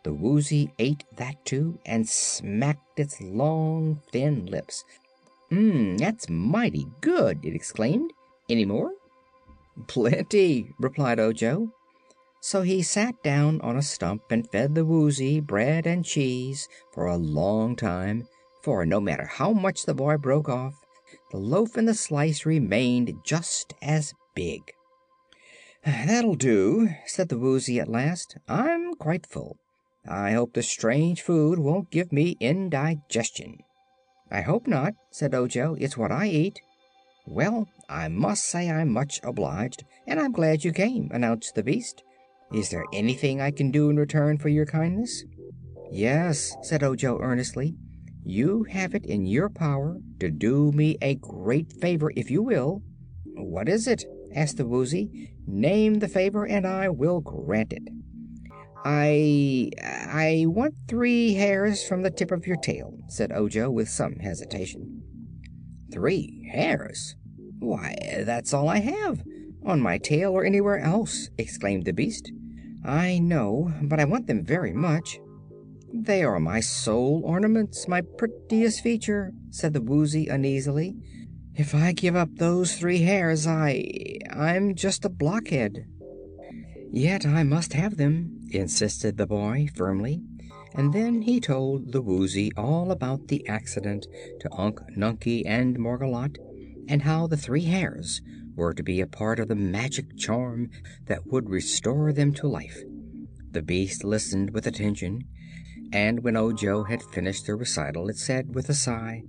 The 0.04 0.14
Woozy 0.14 0.72
ate 0.80 1.04
that 1.18 1.44
too, 1.46 1.80
and 1.86 2.08
smacked 2.08 3.00
its 3.00 3.20
long, 3.20 4.02
thin 4.12 4.46
lips. 4.46 4.86
"Mmm, 5.52 5.98
that's 5.98 6.30
mighty 6.30 6.88
good!" 7.02 7.44
it 7.44 7.56
exclaimed. 7.56 8.14
"Any 8.50 8.66
more?" 8.66 8.92
"Plenty," 9.88 10.72
replied 10.80 11.20
Ojo. 11.20 11.74
So 12.40 12.62
he 12.62 12.82
sat 12.84 13.22
down 13.24 13.60
on 13.62 13.76
a 13.76 13.82
stump 13.82 14.32
and 14.32 14.50
fed 14.50 14.76
the 14.76 14.86
Woozy 14.86 15.40
bread 15.40 15.88
and 15.88 16.06
cheese 16.06 16.70
for 16.94 17.08
a 17.08 17.18
long 17.18 17.76
time, 17.76 18.28
for 18.62 18.86
no 18.86 19.00
matter 19.00 19.26
how 19.26 19.52
much 19.52 19.86
the 19.86 19.94
boy 19.94 20.18
broke 20.18 20.48
off, 20.48 20.86
the 21.32 21.38
loaf 21.38 21.76
and 21.76 21.88
the 21.88 21.94
slice 21.94 22.46
remained 22.46 23.20
just 23.26 23.74
as 23.82 24.14
big. 24.36 24.62
"That'll 25.84 26.36
do," 26.36 26.90
said 27.06 27.30
the 27.30 27.40
Woozy 27.40 27.80
at 27.80 27.90
last. 27.90 28.38
"I'm 28.48 28.94
quite 28.94 29.26
full. 29.26 29.58
I 30.08 30.32
hope 30.32 30.54
the 30.54 30.64
strange 30.64 31.22
food 31.22 31.58
won't 31.58 31.90
give 31.90 32.12
me 32.14 32.38
indigestion." 32.40 33.64
"I 34.32 34.42
hope 34.42 34.68
not," 34.68 34.94
said 35.12 35.34
Ojo. 35.34 35.76
"It's 35.80 35.98
what 35.98 36.12
I 36.12 36.28
eat." 36.28 36.60
"Well, 37.26 37.68
I 37.90 38.08
must 38.08 38.46
say 38.46 38.70
I'm 38.70 38.90
much 38.90 39.20
obliged, 39.24 39.84
and 40.06 40.20
I'm 40.20 40.32
glad 40.32 40.64
you 40.64 40.72
came," 40.72 41.10
announced 41.12 41.56
the 41.56 41.64
beast. 41.64 42.04
Is 42.54 42.70
there 42.70 42.86
anything 42.94 43.42
I 43.42 43.52
can 43.52 43.72
do 43.72 43.90
in 43.90 43.98
return 43.98 44.38
for 44.38 44.50
your 44.50 44.66
kindness?" 44.66 45.24
"Yes," 45.92 46.56
said 46.62 46.84
Ojo 46.84 47.20
earnestly. 47.20 47.76
"You 48.24 48.64
have 48.64 48.94
it 48.94 49.06
in 49.06 49.26
your 49.26 49.50
power 49.50 49.98
to 50.20 50.30
do 50.30 50.72
me 50.72 50.98
a 51.02 51.16
great 51.16 51.74
favor, 51.74 52.12
if 52.16 52.30
you 52.30 52.44
will." 52.44 52.84
"What 53.36 53.68
is 53.68 53.88
it?" 53.88 54.06
asked 54.36 54.58
the 54.58 54.68
Woozy. 54.68 55.32
"Name 55.48 55.96
the 55.96 56.08
favor 56.08 56.46
and 56.46 56.68
I 56.68 56.90
will 56.90 57.22
grant 57.22 57.74
it." 57.74 57.88
"I 58.86 59.72
I 59.82 60.46
want 60.48 60.76
three 60.88 61.34
hairs 61.34 61.84
from 61.84 62.02
the 62.02 62.12
tip 62.12 62.32
of 62.32 62.48
your 62.48 62.56
tail," 62.56 62.98
said 63.10 63.32
Ojo, 63.32 63.70
with 63.70 63.90
some 63.90 64.16
hesitation. 64.18 65.04
"Three 65.92 66.48
hairs? 66.52 67.16
Why, 67.60 67.96
that's 68.26 68.54
all 68.54 68.70
I 68.70 68.78
have, 68.80 69.22
on 69.64 69.82
my 69.82 69.98
tail 69.98 70.32
or 70.32 70.46
anywhere 70.46 70.80
else!" 70.80 71.30
exclaimed 71.38 71.86
the 71.86 71.92
beast. 71.92 72.32
"I 72.84 73.20
know, 73.20 73.74
but 73.84 74.00
I 74.00 74.06
want 74.06 74.28
them 74.28 74.46
very 74.46 74.72
much." 74.72 75.20
"They 75.94 76.24
are 76.24 76.40
my 76.40 76.62
sole 76.62 77.22
ornaments, 77.26 77.88
my 77.88 78.02
prettiest 78.02 78.82
feature," 78.82 79.34
said 79.50 79.74
the 79.74 79.82
Woozy, 79.82 80.28
uneasily. 80.28 80.96
"If 81.56 81.76
I 81.76 81.92
give 81.92 82.16
up 82.16 82.36
those 82.36 82.76
three 82.76 83.00
hairs 83.00 83.46
I 83.46 84.20
I'm 84.30 84.76
just 84.76 85.04
a 85.04 85.10
blockhead." 85.10 85.86
"Yet 86.92 87.26
I 87.26 87.44
must 87.44 87.74
have 87.74 87.98
them," 87.98 88.39
insisted 88.52 89.18
the 89.18 89.28
boy, 89.28 89.68
firmly, 89.76 90.22
and 90.76 90.94
then 90.94 91.24
he 91.24 91.40
told 91.40 91.92
the 91.92 92.02
Woozy 92.02 92.52
all 92.56 92.92
about 92.92 93.28
the 93.28 93.48
accident 93.48 94.06
to 94.40 94.54
Unc 94.54 94.80
Nunkie 94.96 95.44
and 95.46 95.78
Margolotte, 95.78 96.38
and 96.88 97.04
how 97.04 97.28
the 97.28 97.38
three 97.38 97.66
hairs 97.66 98.22
were 98.56 98.74
to 98.74 98.84
be 98.84 99.02
a 99.02 99.08
part 99.08 99.40
of 99.40 99.48
the 99.48 99.56
magic 99.56 100.18
charm 100.18 100.70
that 101.06 101.28
would 101.28 101.50
restore 101.50 102.12
them 102.12 102.34
to 102.34 102.48
life. 102.48 102.78
The 103.52 103.62
beast 103.62 104.04
listened 104.04 104.52
with 104.52 104.68
attention, 104.68 105.24
and 105.92 106.24
when 106.24 106.36
Ojo 106.36 106.84
had 106.84 107.02
finished 107.02 107.48
the 107.48 107.56
recital 107.56 108.10
it 108.10 108.18
said 108.18 108.54
with 108.54 108.70
a 108.70 108.76
sigh: 108.76 109.24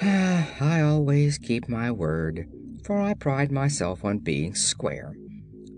ah, 0.00 0.54
"I 0.60 0.80
always 0.80 1.38
keep 1.38 1.68
my 1.68 1.90
word, 1.90 2.46
for 2.84 3.00
I 3.00 3.14
pride 3.14 3.50
myself 3.50 4.04
on 4.04 4.18
being 4.18 4.54
square. 4.54 5.16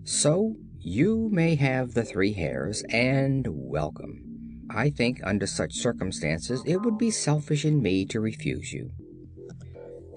So 0.05 0.57
you 0.89 1.29
may 1.31 1.55
have 1.55 1.93
the 1.93 2.03
three 2.03 2.33
hairs, 2.33 2.83
and 2.89 3.47
welcome. 3.49 4.25
I 4.71 4.89
think 4.89 5.21
under 5.23 5.47
such 5.47 5.75
circumstances 5.75 6.63
it 6.65 6.83
would 6.83 6.97
be 6.97 7.11
selfish 7.11 7.65
in 7.65 7.83
me 7.83 8.07
to 8.07 8.21
refuse 8.21 8.73
you." 8.73 8.91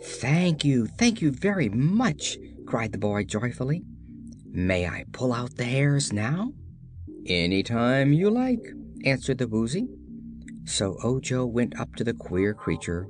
"Thank 0.02 0.64
you, 0.64 0.88
thank 0.88 1.22
you 1.22 1.32
very 1.32 1.68
much!" 1.68 2.38
cried 2.66 2.94
the 2.94 2.98
boy 2.98 3.26
joyfully. 3.26 3.84
"May 4.46 4.88
I 4.88 5.04
pull 5.12 5.34
out 5.34 5.58
the 5.58 5.66
hairs 5.66 6.14
now?" 6.14 6.54
"Any 7.26 7.64
time 7.64 8.14
you 8.14 8.30
like," 8.30 8.64
answered 9.04 9.40
the 9.40 9.48
Woozy. 9.48 9.90
So 10.66 10.98
Ojo 11.04 11.46
went 11.46 11.78
up 11.78 11.96
to 11.96 12.04
the 12.06 12.14
queer 12.14 12.54
creature 12.54 13.08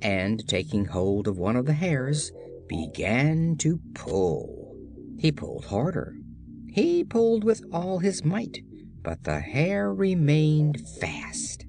and, 0.00 0.46
taking 0.46 0.84
hold 0.84 1.26
of 1.26 1.38
one 1.38 1.56
of 1.56 1.66
the 1.66 1.72
hairs, 1.72 2.30
began 2.68 3.56
to 3.56 3.80
pull. 3.94 4.76
He 5.18 5.32
pulled 5.32 5.66
harder. 5.66 6.14
He 6.72 7.02
pulled 7.02 7.42
with 7.42 7.64
all 7.72 7.98
his 7.98 8.24
might, 8.24 8.58
but 9.02 9.24
the 9.24 9.40
hair 9.40 9.92
remained 9.92 10.80
fast. 11.00 11.66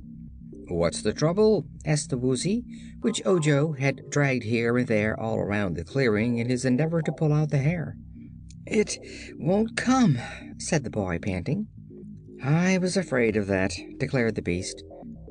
"What's 0.67 1.01
the 1.01 1.11
trouble?" 1.11 1.65
asked 1.85 2.11
the 2.11 2.19
Woozy, 2.19 2.63
which 3.01 3.25
Ojo 3.25 3.71
had 3.71 4.09
dragged 4.11 4.43
here 4.43 4.77
and 4.77 4.87
there 4.87 5.19
all 5.19 5.37
around 5.39 5.75
the 5.75 5.83
clearing 5.83 6.37
in 6.37 6.49
his 6.49 6.65
endeavor 6.65 7.01
to 7.01 7.11
pull 7.11 7.33
out 7.33 7.49
the 7.49 7.57
hair. 7.57 7.97
"It 8.67 8.99
won't 9.39 9.75
come," 9.75 10.19
said 10.59 10.83
the 10.83 10.91
boy, 10.91 11.17
panting. 11.19 11.67
"I 12.43 12.77
was 12.77 12.95
afraid 12.95 13.35
of 13.35 13.47
that," 13.47 13.73
declared 13.97 14.35
the 14.35 14.43
beast. 14.43 14.83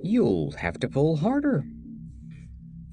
"You'll 0.02 0.50
have 0.52 0.78
to 0.80 0.88
pull 0.88 1.18
harder." 1.18 1.64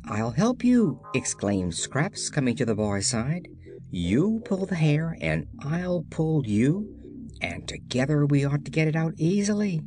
"I'll 0.05 0.31
help 0.31 0.63
you!" 0.63 1.01
exclaimed 1.15 1.73
Scraps, 1.73 2.29
coming 2.29 2.55
to 2.55 2.65
the 2.65 2.75
boy's 2.75 3.07
side. 3.07 3.47
"You 3.89 4.41
pull 4.43 4.65
the 4.65 4.75
hair 4.75 5.17
and 5.21 5.47
I'll 5.59 6.05
pull 6.09 6.45
you, 6.45 6.93
and 7.41 7.67
together 7.67 8.25
we 8.25 8.43
ought 8.43 8.65
to 8.65 8.71
get 8.71 8.87
it 8.87 8.95
out 8.95 9.13
easily." 9.17 9.81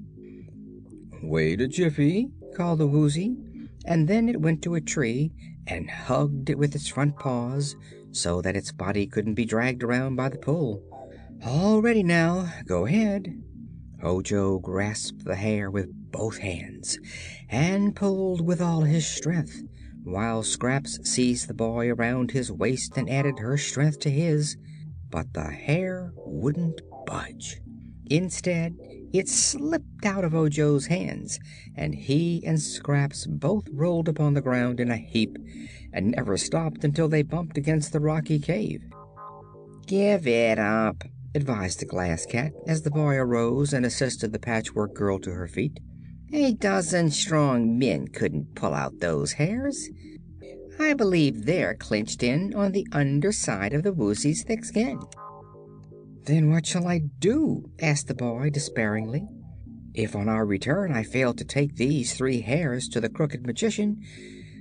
"Wait 1.23 1.61
a 1.61 1.69
jiffy," 1.69 2.31
called 2.55 2.79
the 2.79 2.87
Woozy, 2.87 3.37
and 3.85 4.09
then 4.09 4.29
it 4.29 4.41
went 4.41 4.63
to 4.63 4.75
a 4.75 4.81
tree 4.81 5.33
and 5.67 5.91
hugged 5.91 6.49
it 6.49 6.59
with 6.59 6.75
its 6.75 6.89
front 6.89 7.17
paws, 7.19 7.77
so 8.11 8.41
that 8.41 8.57
its 8.57 8.73
body 8.73 9.07
couldn't 9.07 9.35
be 9.35 9.45
dragged 9.45 9.83
around 9.83 10.17
by 10.17 10.29
the 10.29 10.39
pull. 10.39 10.83
"All 11.45 11.83
ready 11.83 12.03
now. 12.03 12.53
Go 12.67 12.87
ahead." 12.87 13.43
Ojo 14.03 14.59
grasped 14.61 15.25
the 15.25 15.37
hair 15.37 15.71
with 15.71 15.93
both 16.11 16.39
hands 16.39 16.99
and 17.51 17.95
pulled 17.95 18.41
with 18.41 18.61
all 18.63 18.83
his 18.83 19.07
strength, 19.07 19.63
while 20.05 20.43
Scraps 20.43 20.99
seized 21.09 21.49
the 21.49 21.55
boy 21.55 21.89
around 21.91 22.31
his 22.31 22.51
waist 22.51 22.97
and 22.97 23.09
added 23.09 23.39
her 23.39 23.57
strength 23.57 23.99
to 24.01 24.11
his. 24.11 24.57
But 25.11 25.33
the 25.35 25.51
hair 25.51 26.13
wouldn't 26.17 26.81
budge. 27.07 27.61
Instead, 28.07 28.77
it 29.13 29.29
slipped 29.29 30.05
out 30.05 30.25
of 30.25 30.35
Ojo's 30.35 30.87
hands 30.87 31.39
and 31.77 31.95
he 31.95 32.45
and 32.47 32.61
Scraps 32.61 33.27
both 33.27 33.65
rolled 33.73 34.09
upon 34.09 34.35
the 34.35 34.41
ground 34.41 34.81
in 34.81 34.91
a 34.91 34.97
heap 34.97 35.37
and 35.93 36.13
never 36.13 36.37
stopped 36.37 36.85
until 36.85 37.09
they 37.09 37.23
bumped 37.23 37.59
against 37.59 37.93
the 37.93 38.01
rocky 38.01 38.39
cave. 38.39 38.83
"Give 39.87 40.27
it 40.27 40.59
up," 40.59 41.05
advised 41.35 41.81
the 41.81 41.87
Glass 41.87 42.27
Cat, 42.27 42.53
as 42.67 42.83
the 42.83 42.91
boy 42.91 43.17
arose 43.17 43.73
and 43.73 43.85
assisted 43.85 44.33
the 44.33 44.39
Patchwork 44.39 44.95
Girl 44.95 45.19
to 45.21 45.33
her 45.33 45.49
feet. 45.49 45.81
"A 46.33 46.53
dozen 46.53 47.11
strong 47.11 47.77
men 47.77 48.07
couldn't 48.07 48.55
pull 48.55 48.73
out 48.73 49.01
those 49.01 49.33
hairs. 49.33 49.91
I 50.79 50.95
believe 50.95 51.45
they're 51.45 51.75
clinched 51.75 52.23
in 52.23 52.55
on 52.55 52.71
the 52.71 52.87
under 52.93 53.33
side 53.33 53.73
of 53.73 53.83
the 53.83 53.93
Woozy's 53.93 54.45
thick 54.45 54.65
skin." 54.65 55.01
"Then 56.27 56.51
what 56.51 56.67
shall 56.67 56.87
I 56.87 57.01
do?" 57.19 57.71
asked 57.81 58.07
the 58.07 58.15
boy, 58.15 58.51
despairingly. 58.51 59.27
"If 59.93 60.15
on 60.15 60.29
our 60.29 60.47
return 60.47 60.93
I 60.93 61.03
fail 61.03 61.35
to 61.35 61.45
take 61.45 61.75
these 61.75 62.15
three 62.15 62.43
hairs 62.43 62.89
to 62.91 63.01
the 63.01 63.09
Crooked 63.09 63.45
Magician, 63.45 64.01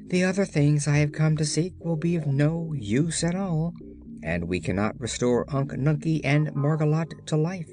the 0.07 0.23
other 0.23 0.45
things 0.45 0.87
I 0.87 0.97
have 0.97 1.11
come 1.11 1.37
to 1.37 1.45
seek 1.45 1.75
will 1.79 1.97
be 1.97 2.15
of 2.15 2.25
no 2.25 2.73
use 2.73 3.23
at 3.23 3.35
all, 3.35 3.75
and 4.23 4.47
we 4.47 4.59
cannot 4.59 4.99
restore 4.99 5.45
Unc 5.53 5.73
Nunkie 5.73 6.21
and 6.23 6.47
Margolotte 6.55 7.25
to 7.27 7.37
life." 7.37 7.69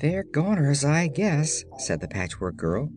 "They're 0.00 0.24
goners, 0.24 0.82
I 0.82 1.08
guess," 1.08 1.62
said 1.76 2.00
the 2.00 2.08
Patchwork 2.08 2.56
Girl. 2.56 2.90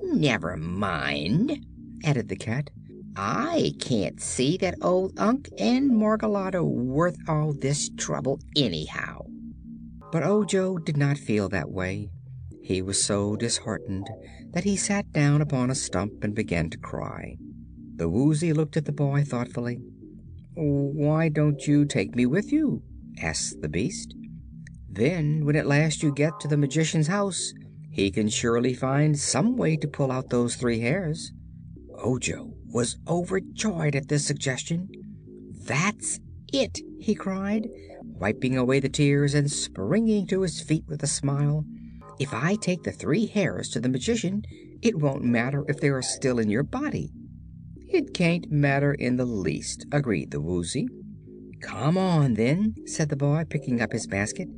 "Never 0.00 0.56
mind," 0.56 1.66
added 2.04 2.28
the 2.28 2.36
cat. 2.36 2.70
"I 3.16 3.72
can't 3.80 4.20
see 4.20 4.56
that 4.58 4.76
old 4.80 5.18
Unc 5.18 5.48
and 5.58 5.90
Margolotte 5.90 6.54
are 6.54 6.62
worth 6.62 7.16
all 7.26 7.52
this 7.52 7.90
trouble, 7.96 8.38
anyhow." 8.56 9.26
But 10.12 10.22
Ojo 10.22 10.78
did 10.78 10.96
not 10.96 11.18
feel 11.18 11.48
that 11.48 11.72
way. 11.72 12.10
He 12.62 12.80
was 12.80 13.02
so 13.02 13.34
disheartened 13.34 14.08
that 14.52 14.62
he 14.62 14.76
sat 14.76 15.12
down 15.12 15.40
upon 15.40 15.68
a 15.68 15.74
stump 15.74 16.22
and 16.22 16.32
began 16.32 16.70
to 16.70 16.78
cry. 16.78 17.38
The 17.96 18.08
Woozy 18.08 18.52
looked 18.52 18.76
at 18.76 18.84
the 18.84 18.92
boy 18.92 19.24
thoughtfully. 19.24 19.80
Why 20.54 21.28
don't 21.28 21.66
you 21.66 21.84
take 21.84 22.14
me 22.14 22.24
with 22.24 22.52
you? 22.52 22.82
asked 23.20 23.60
the 23.62 23.68
beast. 23.68 24.14
Then, 24.90 25.44
when 25.44 25.56
at 25.56 25.66
last 25.66 26.02
you 26.02 26.12
get 26.12 26.40
to 26.40 26.48
the 26.48 26.56
magician's 26.56 27.06
house, 27.06 27.52
he 27.92 28.10
can 28.10 28.28
surely 28.28 28.74
find 28.74 29.18
some 29.18 29.56
way 29.56 29.76
to 29.76 29.88
pull 29.88 30.10
out 30.10 30.30
those 30.30 30.56
three 30.56 30.80
hairs. 30.80 31.32
Ojo 31.96 32.54
was 32.66 32.98
overjoyed 33.06 33.94
at 33.94 34.08
this 34.08 34.26
suggestion. 34.26 34.88
That's 35.64 36.18
it, 36.52 36.80
he 36.98 37.14
cried, 37.14 37.68
wiping 38.02 38.56
away 38.56 38.80
the 38.80 38.88
tears 38.88 39.34
and 39.34 39.50
springing 39.50 40.26
to 40.28 40.42
his 40.42 40.60
feet 40.60 40.84
with 40.88 41.02
a 41.02 41.08
smile. 41.08 41.64
If 42.18 42.34
I 42.34 42.56
take 42.56 42.82
the 42.82 42.92
three 42.92 43.26
hairs 43.26 43.68
to 43.70 43.80
the 43.80 43.88
magician, 43.88 44.42
it 44.82 44.98
won't 44.98 45.22
matter 45.22 45.64
if 45.68 45.80
they 45.80 45.88
are 45.88 46.02
still 46.02 46.38
in 46.38 46.50
your 46.50 46.62
body. 46.62 47.12
It 47.88 48.14
can't 48.14 48.50
matter 48.50 48.92
in 48.92 49.16
the 49.16 49.24
least, 49.24 49.86
agreed 49.92 50.30
the 50.30 50.40
Woozy. 50.40 50.88
Come 51.62 51.98
on, 51.98 52.34
then, 52.34 52.74
said 52.86 53.08
the 53.08 53.16
boy, 53.16 53.44
picking 53.48 53.80
up 53.80 53.92
his 53.92 54.06
basket. 54.06 54.48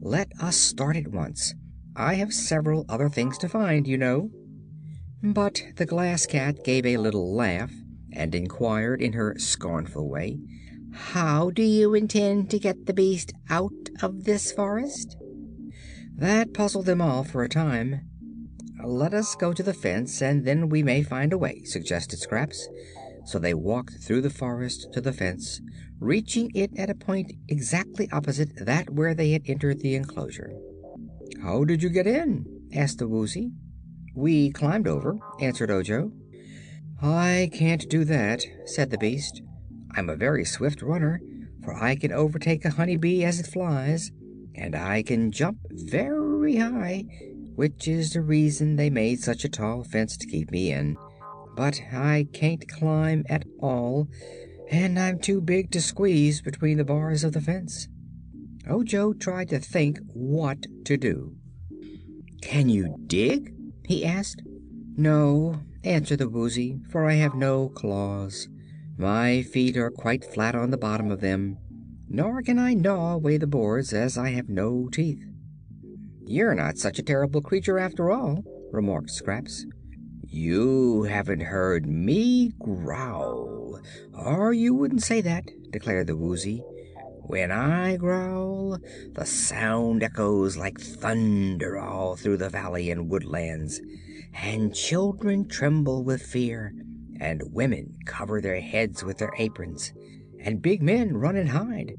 Let 0.00 0.28
us 0.40 0.56
start 0.56 0.96
at 0.96 1.08
once. 1.08 1.54
I 1.96 2.14
have 2.14 2.32
several 2.32 2.84
other 2.88 3.08
things 3.08 3.38
to 3.38 3.48
find, 3.48 3.86
you 3.86 3.96
know. 3.96 4.30
But 5.22 5.62
the 5.76 5.86
Glass 5.86 6.26
Cat 6.26 6.64
gave 6.64 6.84
a 6.84 6.96
little 6.96 7.34
laugh 7.34 7.72
and 8.12 8.34
inquired 8.34 9.00
in 9.00 9.14
her 9.14 9.34
scornful 9.38 10.08
way, 10.08 10.38
"How 10.92 11.50
do 11.50 11.62
you 11.62 11.94
intend 11.94 12.50
to 12.50 12.58
get 12.58 12.86
the 12.86 12.94
beast 12.94 13.32
out 13.48 13.90
of 14.02 14.24
this 14.24 14.52
forest?" 14.52 15.16
That 16.16 16.54
puzzled 16.54 16.86
them 16.86 17.00
all 17.00 17.24
for 17.24 17.42
a 17.42 17.48
time. 17.48 18.02
"Let 18.84 19.14
us 19.14 19.34
go 19.34 19.52
to 19.52 19.62
the 19.62 19.74
fence, 19.74 20.20
and 20.20 20.44
then 20.44 20.68
we 20.68 20.82
may 20.82 21.02
find 21.02 21.32
a 21.32 21.38
way," 21.38 21.62
suggested 21.64 22.18
Scraps. 22.18 22.68
So 23.24 23.38
they 23.38 23.54
walked 23.54 24.02
through 24.02 24.20
the 24.20 24.30
forest 24.30 24.92
to 24.92 25.00
the 25.00 25.12
fence, 25.12 25.60
reaching 25.98 26.50
it 26.54 26.70
at 26.76 26.90
a 26.90 26.94
point 26.94 27.32
exactly 27.48 28.08
opposite 28.12 28.54
that 28.56 28.90
where 28.90 29.14
they 29.14 29.32
had 29.32 29.42
entered 29.46 29.80
the 29.80 29.94
enclosure. 29.94 30.52
"How 31.40 31.64
did 31.64 31.82
you 31.82 31.88
get 31.88 32.06
in?" 32.06 32.46
asked 32.72 32.98
the 32.98 33.08
Woozy. 33.08 33.52
"We 34.14 34.50
climbed 34.50 34.86
over," 34.86 35.18
answered 35.38 35.70
Ojo. 35.70 36.12
"I 37.00 37.50
can't 37.52 37.88
do 37.88 38.04
that," 38.04 38.46
said 38.64 38.90
the 38.90 38.98
beast. 38.98 39.42
"I'm 39.92 40.08
a 40.08 40.16
very 40.16 40.44
swift 40.44 40.82
runner, 40.82 41.20
for 41.62 41.74
I 41.74 41.96
can 41.96 42.12
overtake 42.12 42.64
a 42.64 42.70
honey 42.70 42.96
bee 42.96 43.24
as 43.24 43.40
it 43.40 43.46
flies, 43.46 44.10
and 44.54 44.76
I 44.76 45.02
can 45.02 45.32
jump 45.32 45.58
very 45.70 46.56
high, 46.56 47.04
which 47.56 47.88
is 47.88 48.12
the 48.12 48.20
reason 48.20 48.76
they 48.76 48.90
made 48.90 49.20
such 49.20 49.44
a 49.44 49.48
tall 49.48 49.82
fence 49.82 50.16
to 50.18 50.26
keep 50.26 50.50
me 50.50 50.70
in. 50.70 50.98
But 51.56 51.80
I 51.92 52.26
can't 52.32 52.68
climb 52.68 53.24
at 53.28 53.46
all, 53.58 54.08
and 54.70 54.98
I'm 54.98 55.18
too 55.18 55.40
big 55.40 55.70
to 55.70 55.80
squeeze 55.80 56.42
between 56.42 56.78
the 56.78 56.84
bars 56.84 57.22
of 57.22 57.32
the 57.32 57.40
fence." 57.40 57.88
Ojo 58.66 59.12
tried 59.12 59.50
to 59.50 59.60
think 59.60 59.98
what 60.12 60.66
to 60.84 60.96
do. 60.96 61.36
"Can 62.40 62.68
you 62.68 62.96
dig?" 63.06 63.54
he 63.86 64.04
asked. 64.04 64.42
"No," 64.96 65.60
answered 65.82 66.18
the 66.18 66.28
Woozy, 66.28 66.80
"for 66.88 67.04
I 67.04 67.14
have 67.14 67.34
no 67.34 67.68
claws. 67.68 68.48
My 68.96 69.42
feet 69.42 69.76
are 69.76 69.90
quite 69.90 70.24
flat 70.24 70.54
on 70.54 70.70
the 70.70 70.78
bottom 70.78 71.10
of 71.10 71.20
them, 71.20 71.58
nor 72.08 72.42
can 72.42 72.58
I 72.58 72.74
gnaw 72.74 73.14
away 73.14 73.36
the 73.36 73.46
boards, 73.46 73.92
as 73.92 74.16
I 74.16 74.30
have 74.30 74.48
no 74.48 74.88
teeth." 74.88 75.24
"You're 76.26 76.54
not 76.54 76.78
such 76.78 76.98
a 76.98 77.02
terrible 77.02 77.42
creature, 77.42 77.78
after 77.78 78.10
all," 78.10 78.44
remarked 78.72 79.10
Scraps. 79.10 79.66
"You 80.36 81.04
haven't 81.04 81.42
heard 81.42 81.86
me 81.86 82.54
growl, 82.58 83.78
or 84.12 84.52
you 84.52 84.74
wouldn't 84.74 85.04
say 85.04 85.20
that," 85.20 85.48
declared 85.70 86.08
the 86.08 86.16
Woozy. 86.16 86.60
"When 87.22 87.52
I 87.52 87.96
growl, 87.96 88.78
the 89.12 89.26
sound 89.26 90.02
echoes 90.02 90.56
like 90.56 90.80
thunder 90.80 91.78
all 91.78 92.16
through 92.16 92.38
the 92.38 92.48
valley 92.48 92.90
and 92.90 93.08
woodlands, 93.08 93.80
and 94.32 94.74
children 94.74 95.46
tremble 95.46 96.02
with 96.02 96.20
fear, 96.20 96.74
and 97.20 97.52
women 97.52 97.94
cover 98.04 98.40
their 98.40 98.60
heads 98.60 99.04
with 99.04 99.18
their 99.18 99.32
aprons, 99.38 99.92
and 100.40 100.60
big 100.60 100.82
men 100.82 101.16
run 101.16 101.36
and 101.36 101.50
hide. 101.50 101.94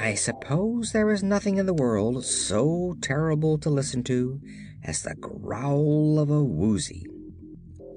I 0.00 0.14
suppose 0.14 0.92
there 0.92 1.10
is 1.10 1.22
nothing 1.22 1.58
in 1.58 1.66
the 1.66 1.74
world 1.74 2.24
so 2.24 2.96
terrible 3.02 3.58
to 3.58 3.68
listen 3.68 4.02
to 4.04 4.40
as 4.82 5.02
the 5.02 5.16
growl 5.16 6.18
of 6.18 6.30
a 6.30 6.42
Woozy." 6.42 7.04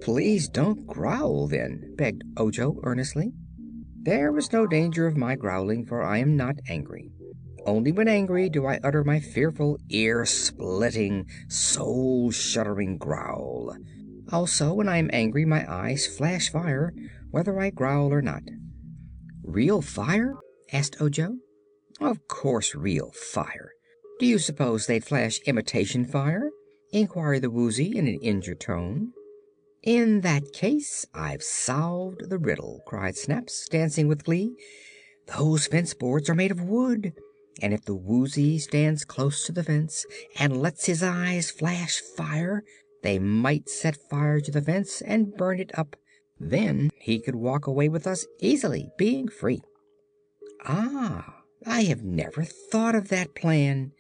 "Please 0.01 0.49
don't 0.49 0.87
growl, 0.87 1.47
then," 1.47 1.93
begged 1.95 2.23
Ojo 2.35 2.79
earnestly. 2.83 3.33
There 4.01 4.35
is 4.35 4.51
no 4.51 4.65
danger 4.65 5.05
of 5.05 5.15
my 5.15 5.35
growling, 5.35 5.85
for 5.85 6.01
I 6.01 6.17
am 6.17 6.35
not 6.35 6.55
angry. 6.67 7.11
Only 7.67 7.91
when 7.91 8.07
angry 8.07 8.49
do 8.49 8.65
I 8.65 8.79
utter 8.83 9.03
my 9.03 9.19
fearful, 9.19 9.77
ear 9.89 10.25
splitting, 10.25 11.27
soul 11.47 12.31
shuddering 12.31 12.97
growl. 12.97 13.75
Also, 14.31 14.73
when 14.73 14.89
I 14.89 14.97
am 14.97 15.11
angry, 15.13 15.45
my 15.45 15.71
eyes 15.71 16.07
flash 16.07 16.49
fire, 16.49 16.93
whether 17.29 17.59
I 17.59 17.69
growl 17.69 18.11
or 18.11 18.23
not. 18.23 18.41
"Real 19.43 19.83
fire?" 19.83 20.33
asked 20.73 20.99
Ojo. 20.99 21.37
"Of 21.99 22.27
course, 22.27 22.73
real 22.73 23.11
fire. 23.11 23.73
Do 24.19 24.25
you 24.25 24.39
suppose 24.39 24.87
they'd 24.87 25.05
flash 25.05 25.39
imitation 25.45 26.05
fire?" 26.05 26.49
inquired 26.91 27.43
the 27.43 27.51
Woozy 27.51 27.95
in 27.95 28.07
an 28.07 28.19
injured 28.21 28.59
tone. 28.59 29.13
"In 29.84 30.22
that 30.22 30.54
case 30.54 31.08
I've 31.12 31.41
solved 31.41 32.30
the 32.30 32.38
riddle," 32.38 32.84
cried 32.86 33.17
Scraps, 33.17 33.67
dancing 33.67 34.08
with 34.08 34.26
glee. 34.26 34.56
"Those 35.26 35.65
fence 35.65 35.96
boards 35.96 36.30
are 36.30 36.36
made 36.36 36.52
of 36.52 36.62
wood, 36.62 37.13
and 37.63 37.74
if 37.74 37.86
the 37.86 37.96
Woozy 37.96 38.60
stands 38.60 39.04
close 39.04 39.44
to 39.46 39.52
the 39.52 39.63
fence 39.63 40.06
and 40.38 40.62
lets 40.62 40.86
his 40.86 41.02
eyes 41.02 41.50
flash 41.50 42.00
fire 42.00 42.63
they 43.02 43.17
might 43.17 43.70
set 43.70 43.98
fire 43.98 44.39
to 44.39 44.52
the 44.52 44.62
fence 44.62 45.02
and 45.02 45.36
burn 45.36 45.60
it 45.60 45.72
up. 45.76 45.96
Then 46.39 46.91
he 47.00 47.20
could 47.20 47.34
walk 47.34 47.65
away 47.65 47.89
with 47.89 48.06
us 48.06 48.28
easily, 48.39 48.91
being 49.00 49.30
free." 49.30 49.62
"Ah, 50.63 51.41
I 51.65 51.86
have 51.86 52.04
never 52.04 52.44
thought 52.44 52.94
of 52.94 53.08
that 53.08 53.34
plan, 53.34 53.94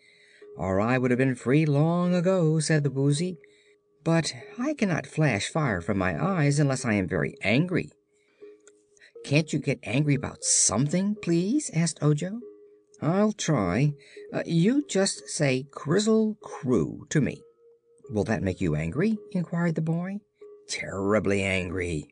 or 0.57 0.79
I 0.79 0.99
would 0.99 1.09
have 1.09 1.17
been 1.17 1.33
free 1.33 1.65
long 1.65 2.13
ago," 2.13 2.59
said 2.59 2.83
the 2.83 2.91
Woozy. 2.91 3.39
But 4.03 4.33
I 4.57 4.73
cannot 4.73 5.05
flash 5.05 5.49
fire 5.49 5.79
from 5.79 5.97
my 5.97 6.21
eyes 6.21 6.59
unless 6.59 6.85
I 6.85 6.93
am 6.93 7.07
very 7.07 7.35
angry." 7.41 7.91
"Can't 9.23 9.53
you 9.53 9.59
get 9.59 9.79
angry 9.83 10.15
about 10.15 10.43
something, 10.43 11.15
please?" 11.21 11.69
asked 11.73 12.01
Ojo. 12.01 12.39
"I'll 13.01 13.33
try. 13.33 13.93
Uh, 14.33 14.43
you 14.45 14.83
just 14.87 15.29
say 15.29 15.67
'Krizzle 15.71 16.37
Kroo' 16.41 17.07
to 17.09 17.21
me. 17.21 17.41
Will 18.09 18.23
that 18.23 18.43
make 18.43 18.59
you 18.59 18.75
angry?" 18.75 19.17
inquired 19.31 19.75
the 19.75 19.81
boy. 19.81 20.19
"Terribly 20.67 21.43
angry." 21.43 22.07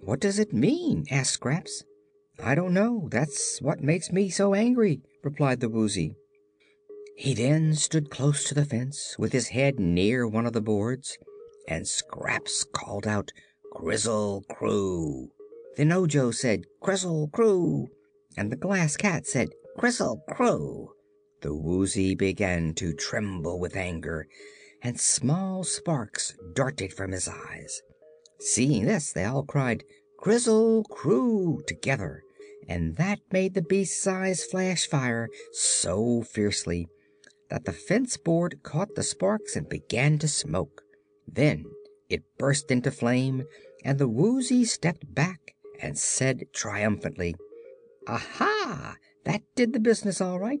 "What 0.00 0.20
does 0.20 0.38
it 0.38 0.52
mean?" 0.52 1.06
asked 1.10 1.32
Scraps. 1.32 1.84
"I 2.38 2.54
don't 2.54 2.74
know. 2.74 3.08
That's 3.10 3.62
what 3.62 3.82
makes 3.82 4.12
me 4.12 4.28
so 4.28 4.52
angry," 4.52 5.00
replied 5.22 5.60
the 5.60 5.70
Woozy. 5.70 6.16
He 7.16 7.32
then 7.32 7.74
stood 7.74 8.10
close 8.10 8.44
to 8.44 8.54
the 8.54 8.66
fence, 8.66 9.16
with 9.18 9.32
his 9.32 9.48
head 9.48 9.80
near 9.80 10.26
one 10.28 10.46
of 10.46 10.52
the 10.52 10.60
boards, 10.60 11.16
and 11.66 11.88
Scraps 11.88 12.64
called 12.64 13.06
out 13.06 13.32
"Krizzle 13.72 14.44
Kroo." 14.50 15.30
Then 15.76 15.90
Ojo 15.90 16.32
said 16.32 16.66
"Krizzle 16.82 17.30
Kroo," 17.30 17.86
and 18.36 18.52
the 18.52 18.56
Glass 18.56 18.98
Cat 18.98 19.26
said 19.26 19.50
"Krizzle 19.78 20.22
Kroo." 20.28 20.88
The 21.40 21.54
Woozy 21.54 22.14
began 22.14 22.74
to 22.74 22.92
tremble 22.92 23.58
with 23.58 23.76
anger, 23.76 24.26
and 24.82 25.00
small 25.00 25.64
sparks 25.64 26.34
darted 26.52 26.92
from 26.92 27.12
his 27.12 27.26
eyes. 27.28 27.80
Seeing 28.40 28.84
this, 28.84 29.12
they 29.12 29.24
all 29.24 29.44
cried 29.44 29.84
"Krizzle 30.18 30.84
Kroo" 30.90 31.64
together, 31.66 32.22
and 32.68 32.96
that 32.96 33.20
made 33.32 33.54
the 33.54 33.62
beast's 33.62 34.06
eyes 34.06 34.44
flash 34.44 34.86
fire 34.86 35.28
so 35.52 36.22
fiercely 36.22 36.88
that 37.50 37.64
the 37.64 37.72
fence 37.72 38.16
board 38.16 38.62
caught 38.62 38.94
the 38.94 39.02
sparks 39.02 39.56
and 39.56 39.68
began 39.68 40.18
to 40.18 40.28
smoke. 40.28 40.82
Then 41.26 41.64
it 42.08 42.22
burst 42.38 42.70
into 42.70 42.90
flame, 42.90 43.44
and 43.84 43.98
the 43.98 44.08
Woozy 44.08 44.64
stepped 44.64 45.14
back 45.14 45.54
and 45.80 45.98
said 45.98 46.44
triumphantly: 46.52 47.34
"Aha! 48.06 48.96
That 49.24 49.42
did 49.54 49.72
the 49.72 49.80
business, 49.80 50.20
all 50.20 50.38
right. 50.38 50.60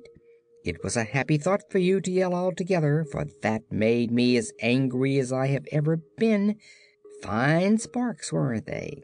It 0.64 0.82
was 0.82 0.96
a 0.96 1.04
happy 1.04 1.36
thought 1.36 1.70
for 1.70 1.78
you 1.78 2.00
to 2.00 2.10
yell 2.10 2.34
all 2.34 2.52
together, 2.52 3.04
for 3.04 3.26
that 3.42 3.70
made 3.70 4.10
me 4.10 4.36
as 4.36 4.52
angry 4.60 5.18
as 5.18 5.32
I 5.32 5.48
have 5.48 5.66
ever 5.70 6.00
been. 6.16 6.56
Fine 7.22 7.78
sparks, 7.78 8.32
weren't 8.32 8.66
they?" 8.66 9.02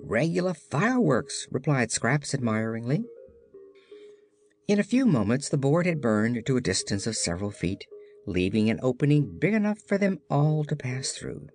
"Regular 0.00 0.54
fireworks," 0.54 1.48
replied 1.50 1.90
Scraps 1.90 2.34
admiringly. 2.34 3.04
In 4.68 4.80
a 4.80 4.84
few 4.84 5.06
moments 5.06 5.48
the 5.48 5.56
board 5.56 5.86
had 5.86 6.00
burned 6.00 6.44
to 6.44 6.56
a 6.56 6.60
distance 6.60 7.06
of 7.06 7.16
several 7.16 7.52
feet, 7.52 7.84
leaving 8.26 8.68
an 8.68 8.80
opening 8.82 9.38
big 9.38 9.54
enough 9.54 9.78
for 9.86 9.96
them 9.96 10.18
all 10.28 10.64
to 10.64 10.74
pass 10.74 11.12
through. 11.12 11.46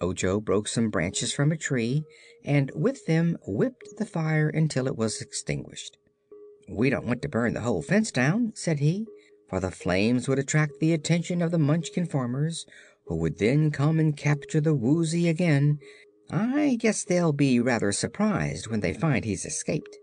Ojo 0.00 0.40
broke 0.40 0.66
some 0.66 0.88
branches 0.88 1.34
from 1.34 1.52
a 1.52 1.58
tree 1.58 2.02
and 2.46 2.72
with 2.74 3.04
them 3.04 3.36
whipped 3.46 3.98
the 3.98 4.06
fire 4.06 4.48
until 4.48 4.86
it 4.86 4.96
was 4.96 5.20
extinguished. 5.20 5.98
"We 6.66 6.88
don't 6.88 7.06
want 7.06 7.20
to 7.22 7.28
burn 7.28 7.52
the 7.52 7.60
whole 7.60 7.82
fence 7.82 8.10
down," 8.10 8.52
said 8.54 8.78
he, 8.78 9.06
"for 9.50 9.60
the 9.60 9.70
flames 9.70 10.26
would 10.26 10.38
attract 10.38 10.80
the 10.80 10.94
attention 10.94 11.42
of 11.42 11.50
the 11.50 11.58
Munchkin 11.58 12.06
farmers, 12.06 12.64
who 13.04 13.16
would 13.16 13.36
then 13.36 13.70
come 13.70 14.00
and 14.00 14.16
capture 14.16 14.62
the 14.62 14.74
Woozy 14.74 15.28
again. 15.28 15.78
I 16.30 16.78
guess 16.80 17.04
they'll 17.04 17.34
be 17.34 17.60
rather 17.60 17.92
surprised 17.92 18.68
when 18.68 18.80
they 18.80 18.94
find 18.94 19.26
he's 19.26 19.44
escaped." 19.44 19.98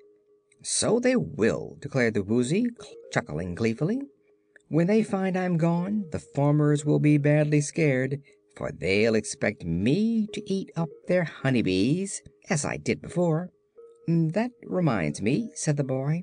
"So 0.66 0.98
they 0.98 1.18
will," 1.18 1.76
declared 1.82 2.14
the 2.14 2.24
Woozy, 2.24 2.68
chuckling 3.12 3.54
gleefully. 3.54 4.02
"When 4.70 4.88
they 4.88 5.04
find 5.04 5.36
I'm 5.36 5.58
gone 5.58 6.06
the 6.12 6.20
farmers 6.20 6.86
will 6.86 7.00
be 7.00 7.18
badly 7.18 7.60
scared, 7.60 8.22
for 8.56 8.72
they'll 8.72 9.14
expect 9.14 9.66
me 9.66 10.26
to 10.28 10.42
eat 10.50 10.72
up 10.78 10.88
their 11.08 11.26
honey 11.26 11.64
bees, 11.64 12.22
as 12.50 12.64
I 12.64 12.78
did 12.78 13.02
before." 13.02 13.50
Mm, 14.08 14.32
"That 14.32 14.52
reminds 14.64 15.22
me," 15.22 15.52
said 15.54 15.76
the 15.76 15.84
boy, 15.84 16.22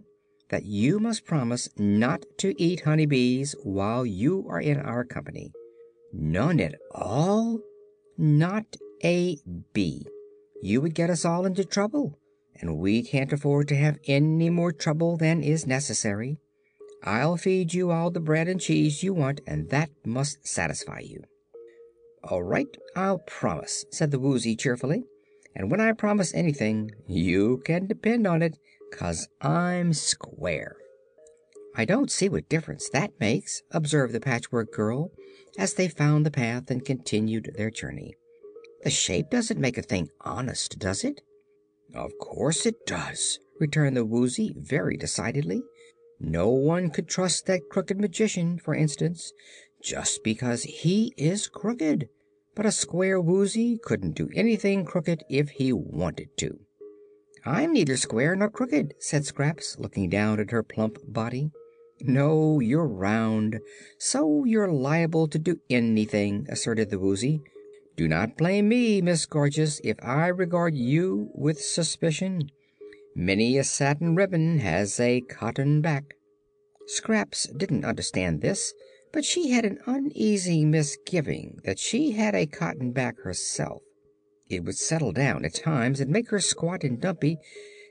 "that 0.48 0.64
you 0.64 0.98
must 0.98 1.26
promise 1.26 1.68
not 1.76 2.24
to 2.38 2.54
eat 2.58 2.80
honey 2.80 3.04
bees 3.04 3.54
while 3.62 4.06
you 4.06 4.46
are 4.48 4.60
in 4.60 4.78
our 4.78 5.04
company." 5.04 5.52
"None 6.14 6.60
at 6.60 6.76
all?" 6.92 7.60
"Not 8.16 8.78
a 9.04 9.36
bee. 9.74 10.06
You 10.62 10.80
would 10.80 10.94
get 10.94 11.10
us 11.10 11.26
all 11.26 11.44
into 11.44 11.62
trouble, 11.66 12.18
and 12.60 12.78
we 12.78 13.02
can't 13.02 13.32
afford 13.32 13.68
to 13.68 13.76
have 13.76 13.98
any 14.06 14.50
more 14.50 14.72
trouble 14.72 15.16
than 15.16 15.42
is 15.42 15.66
necessary. 15.66 16.38
I'll 17.02 17.36
feed 17.36 17.72
you 17.72 17.90
all 17.90 18.10
the 18.10 18.20
bread 18.20 18.48
and 18.48 18.60
cheese 18.60 19.02
you 19.02 19.14
want, 19.14 19.40
and 19.46 19.70
that 19.70 19.90
must 20.04 20.46
satisfy 20.46 21.00
you." 21.00 21.22
"All 22.22 22.42
right; 22.42 22.68
I'll 22.94 23.20
promise," 23.20 23.86
said 23.90 24.10
the 24.10 24.18
Woozy, 24.18 24.54
cheerfully. 24.54 25.04
"And 25.54 25.70
when 25.70 25.80
I 25.80 25.92
promise 25.92 26.34
anything 26.34 26.90
you 27.06 27.62
can 27.64 27.86
depend 27.86 28.26
on 28.26 28.42
it, 28.42 28.58
'cause 28.92 29.28
I'm 29.40 29.94
square." 29.94 30.76
"I 31.74 31.86
don't 31.86 32.10
see 32.10 32.28
what 32.28 32.48
difference 32.48 32.90
that 32.90 33.18
makes," 33.18 33.62
observed 33.70 34.12
the 34.12 34.20
Patchwork 34.20 34.72
Girl, 34.72 35.10
as 35.56 35.74
they 35.74 35.88
found 35.88 36.26
the 36.26 36.30
path 36.30 36.70
and 36.70 36.84
continued 36.84 37.54
their 37.56 37.70
journey. 37.70 38.14
"The 38.82 38.90
shape 38.90 39.30
doesn't 39.30 39.60
make 39.60 39.78
a 39.78 39.82
thing 39.82 40.10
honest, 40.20 40.78
does 40.78 41.04
it?" 41.04 41.22
"Of 41.94 42.18
course 42.18 42.66
it 42.66 42.86
does," 42.86 43.40
returned 43.58 43.96
the 43.96 44.04
Woozy, 44.04 44.54
very 44.56 44.96
decidedly. 44.96 45.62
"No 46.20 46.48
one 46.48 46.90
could 46.90 47.08
trust 47.08 47.46
that 47.46 47.68
Crooked 47.68 47.98
Magician, 48.00 48.58
for 48.58 48.74
instance, 48.74 49.32
just 49.82 50.22
because 50.22 50.62
he 50.62 51.12
is 51.16 51.48
crooked. 51.48 52.08
But 52.54 52.66
a 52.66 52.72
square 52.72 53.20
Woozy 53.20 53.78
couldn't 53.82 54.14
do 54.14 54.28
anything 54.34 54.84
crooked 54.84 55.24
if 55.28 55.50
he 55.50 55.72
wanted 55.72 56.36
to." 56.38 56.60
"I'm 57.44 57.72
neither 57.72 57.96
square 57.96 58.36
nor 58.36 58.50
crooked," 58.50 58.94
said 58.98 59.24
Scraps, 59.24 59.78
looking 59.78 60.08
down 60.08 60.38
at 60.38 60.50
her 60.50 60.62
plump 60.62 60.98
body. 61.06 61.50
"No; 62.02 62.60
you're 62.60 62.86
round, 62.86 63.60
so 63.98 64.44
you're 64.44 64.70
liable 64.70 65.26
to 65.28 65.38
do 65.38 65.60
anything," 65.68 66.46
asserted 66.48 66.90
the 66.90 66.98
Woozy. 66.98 67.42
"Do 68.00 68.08
not 68.08 68.38
blame 68.38 68.66
me, 68.66 69.02
Miss 69.02 69.26
Gorgeous, 69.26 69.78
if 69.84 69.98
I 70.00 70.28
regard 70.28 70.74
you 70.74 71.30
with 71.34 71.60
suspicion. 71.60 72.50
Many 73.14 73.58
a 73.58 73.62
satin 73.62 74.14
ribbon 74.14 74.60
has 74.60 74.98
a 74.98 75.20
cotton 75.20 75.82
back." 75.82 76.14
Scraps 76.86 77.46
didn't 77.48 77.84
understand 77.84 78.40
this, 78.40 78.72
but 79.12 79.26
she 79.26 79.50
had 79.50 79.66
an 79.66 79.80
uneasy 79.84 80.64
misgiving 80.64 81.60
that 81.64 81.78
she 81.78 82.12
had 82.12 82.34
a 82.34 82.46
cotton 82.46 82.92
back 82.92 83.18
herself. 83.18 83.82
It 84.48 84.64
would 84.64 84.78
settle 84.78 85.12
down 85.12 85.44
at 85.44 85.52
times 85.52 86.00
and 86.00 86.10
make 86.10 86.30
her 86.30 86.40
squat 86.40 86.82
and 86.82 86.98
dumpy, 86.98 87.36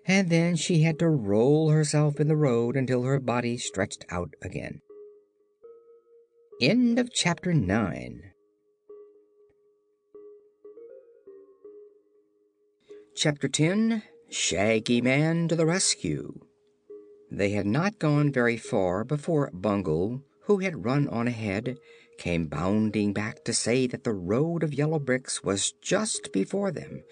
and 0.08 0.32
then 0.32 0.56
she 0.56 0.82
had 0.82 0.98
to 0.98 1.08
roll 1.08 1.70
herself 1.70 2.20
in 2.20 2.28
the 2.28 2.36
road 2.36 2.76
until 2.76 3.04
her 3.04 3.20
body 3.20 3.60
stretched 3.60 4.08
out 4.10 4.34
again. 4.42 4.82
End 6.60 6.98
of 6.98 7.14
chapter 7.14 7.54
9 7.54 8.32
Chapter 13.22 13.50
10 13.50 14.02
Shaggy 14.30 15.02
Man 15.02 15.50
to 15.50 15.56
the 15.58 15.66
Rescue 15.66 16.40
They 17.30 17.50
had 17.50 17.66
not 17.66 18.00
gone 18.00 18.32
very 18.32 18.56
far 18.56 19.04
before 19.04 19.52
Bungle, 19.54 20.24
who 20.44 20.60
had 20.60 20.86
run 20.86 21.06
on 21.10 21.28
ahead, 21.28 21.80
came 22.18 22.48
bounding 22.48 23.12
back 23.12 23.44
to 23.44 23.54
say 23.54 23.88
that 23.88 24.06
the 24.06 24.14
road 24.14 24.64
of 24.64 24.74
yellow 24.74 25.00
bricks 25.00 25.44
was 25.44 25.74
just 25.82 26.32
before 26.32 26.72
them. 26.72 27.04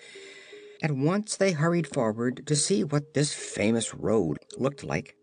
At 0.82 0.94
once 0.94 1.36
they 1.36 1.52
hurried 1.52 1.88
forward 1.88 2.48
to 2.48 2.56
see 2.56 2.86
what 2.86 3.14
this 3.14 3.34
famous 3.34 3.94
road 3.94 4.38
looked 4.58 4.86
like. 4.86 5.18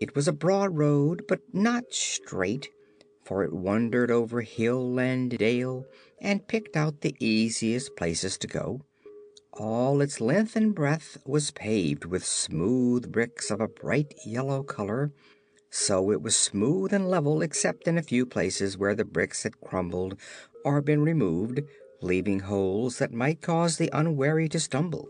It 0.00 0.16
was 0.16 0.26
a 0.26 0.32
broad 0.32 0.76
road, 0.76 1.22
but 1.28 1.38
not 1.52 1.94
straight, 1.94 2.68
for 3.22 3.44
it 3.44 3.52
wandered 3.52 4.10
over 4.10 4.40
hill 4.40 4.98
and 4.98 5.30
dale 5.38 5.84
and 6.20 6.48
picked 6.48 6.76
out 6.76 7.02
the 7.02 7.14
easiest 7.20 7.94
places 7.94 8.36
to 8.38 8.48
go. 8.48 8.80
All 9.54 10.00
its 10.00 10.20
length 10.20 10.54
and 10.54 10.74
breadth 10.74 11.18
was 11.26 11.50
paved 11.50 12.04
with 12.04 12.24
smooth 12.24 13.10
bricks 13.10 13.50
of 13.50 13.60
a 13.60 13.68
bright 13.68 14.14
yellow 14.24 14.62
color, 14.62 15.12
so 15.70 16.10
it 16.12 16.22
was 16.22 16.36
smooth 16.36 16.92
and 16.92 17.10
level 17.10 17.42
except 17.42 17.88
in 17.88 17.98
a 17.98 18.02
few 18.02 18.24
places 18.26 18.78
where 18.78 18.94
the 18.94 19.04
bricks 19.04 19.42
had 19.42 19.60
crumbled 19.60 20.16
or 20.64 20.80
been 20.80 21.02
removed, 21.02 21.62
leaving 22.00 22.40
holes 22.40 22.98
that 22.98 23.12
might 23.12 23.42
cause 23.42 23.76
the 23.76 23.90
unwary 23.92 24.48
to 24.48 24.60
stumble. 24.60 25.08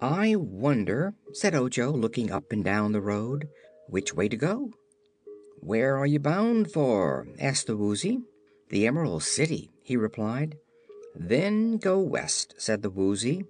"I 0.00 0.34
wonder," 0.36 1.14
said 1.32 1.54
Ojo, 1.54 1.92
looking 1.92 2.30
up 2.30 2.50
and 2.50 2.64
down 2.64 2.92
the 2.92 3.00
road, 3.00 3.48
"which 3.88 4.14
way 4.14 4.28
to 4.28 4.36
go." 4.36 4.72
"Where 5.60 5.96
are 5.96 6.06
you 6.06 6.18
bound 6.18 6.72
for?" 6.72 7.28
asked 7.38 7.66
the 7.66 7.76
Woozy. 7.76 8.20
"The 8.70 8.86
Emerald 8.86 9.22
City," 9.22 9.70
he 9.82 9.96
replied. 9.96 10.56
"Then 11.18 11.78
go 11.78 11.98
west," 11.98 12.54
said 12.58 12.82
the 12.82 12.90
Woozy. 12.90 13.46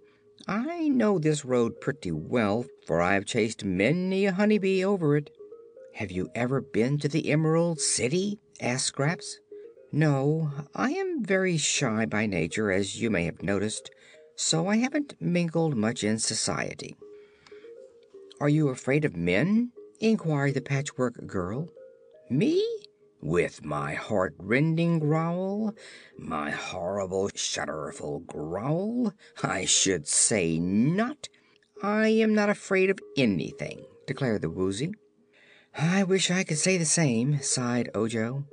"I 0.47 0.89
know 0.89 1.19
this 1.19 1.45
road 1.45 1.81
pretty 1.81 2.13
well, 2.13 2.65
for 2.87 3.01
I've 3.03 3.27
chased 3.27 3.65
many 3.65 4.25
a 4.25 4.33
honey 4.33 4.59
bee 4.59 4.85
over 4.85 5.17
it." 5.17 5.31
"Have 5.95 6.13
you 6.13 6.31
ever 6.33 6.61
been 6.61 6.97
to 6.99 7.09
the 7.09 7.29
Emerald 7.29 7.81
City?" 7.81 8.39
asked 8.61 8.87
Scraps. 8.87 9.41
"No; 9.91 10.53
I 10.77 10.93
am 10.93 11.25
very 11.25 11.57
shy 11.57 12.07
by 12.07 12.27
nature, 12.27 12.71
as 12.71 13.03
you 13.03 13.11
may 13.11 13.25
have 13.25 13.43
noticed, 13.43 13.91
so 14.37 14.69
I 14.69 14.77
haven't 14.77 15.21
mingled 15.21 15.77
much 15.77 16.05
in 16.05 16.21
society." 16.21 16.95
"Are 18.39 18.49
you 18.49 18.69
afraid 18.69 19.05
of 19.05 19.17
men?" 19.17 19.73
inquired 19.99 20.55
the 20.55 20.61
Patchwork 20.61 21.27
Girl. 21.27 21.69
"Me? 22.31 22.65
With 23.29 23.65
my 23.65 23.95
heart-rending 23.95 25.01
growl, 25.01 25.75
my 26.17 26.53
horrible, 26.53 27.29
shudderful 27.35 28.21
growl? 28.21 29.15
I 29.43 29.65
should 29.65 30.07
say 30.07 30.61
not. 30.61 31.29
I 31.83 32.07
am 32.07 32.37
not 32.37 32.51
afraid 32.51 32.89
of 32.89 33.01
anything," 33.17 33.85
declared 34.07 34.43
the 34.43 34.49
Woozy. 34.49 34.95
"I 35.75 36.05
wish 36.05 36.31
I 36.31 36.45
could 36.45 36.59
say 36.59 36.79
the 36.79 36.85
same," 36.85 37.41
sighed 37.43 37.91
Ojo. 37.97 38.45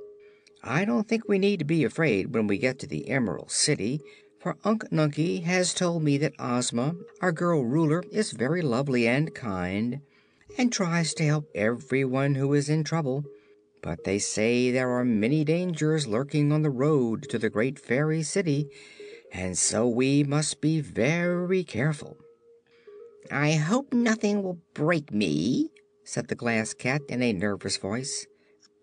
"I 0.64 0.84
don't 0.84 1.06
think 1.06 1.28
we 1.28 1.38
need 1.38 1.60
to 1.60 1.64
be 1.64 1.84
afraid 1.84 2.34
when 2.34 2.48
we 2.48 2.58
get 2.58 2.80
to 2.80 2.88
the 2.88 3.08
Emerald 3.08 3.52
City, 3.52 4.00
for 4.40 4.56
Unc 4.64 4.90
Nunkie 4.90 5.44
has 5.44 5.72
told 5.72 6.02
me 6.02 6.18
that 6.18 6.34
Ozma, 6.40 6.96
our 7.20 7.30
girl 7.30 7.64
Ruler, 7.64 8.02
is 8.10 8.32
very 8.32 8.60
lovely 8.60 9.06
and 9.06 9.36
kind 9.36 10.00
and 10.58 10.72
tries 10.72 11.14
to 11.14 11.24
help 11.24 11.48
everyone 11.54 12.34
who 12.34 12.52
is 12.54 12.68
in 12.68 12.82
trouble. 12.82 13.24
But 13.84 14.04
they 14.04 14.18
say 14.18 14.70
there 14.70 14.88
are 14.88 15.04
many 15.04 15.44
dangers 15.44 16.06
lurking 16.06 16.50
on 16.52 16.62
the 16.62 16.70
road 16.70 17.28
to 17.28 17.38
the 17.38 17.50
great 17.50 17.78
fairy 17.78 18.22
city, 18.22 18.70
and 19.30 19.58
so 19.58 19.86
we 19.86 20.24
must 20.24 20.62
be 20.62 20.80
very 20.80 21.64
careful." 21.64 22.16
"I 23.30 23.52
hope 23.52 23.92
nothing 23.92 24.42
will 24.42 24.58
break 24.72 25.12
me," 25.12 25.68
said 26.02 26.28
the 26.28 26.34
Glass 26.34 26.72
Cat, 26.72 27.02
in 27.10 27.22
a 27.22 27.34
nervous 27.34 27.76
voice. 27.76 28.26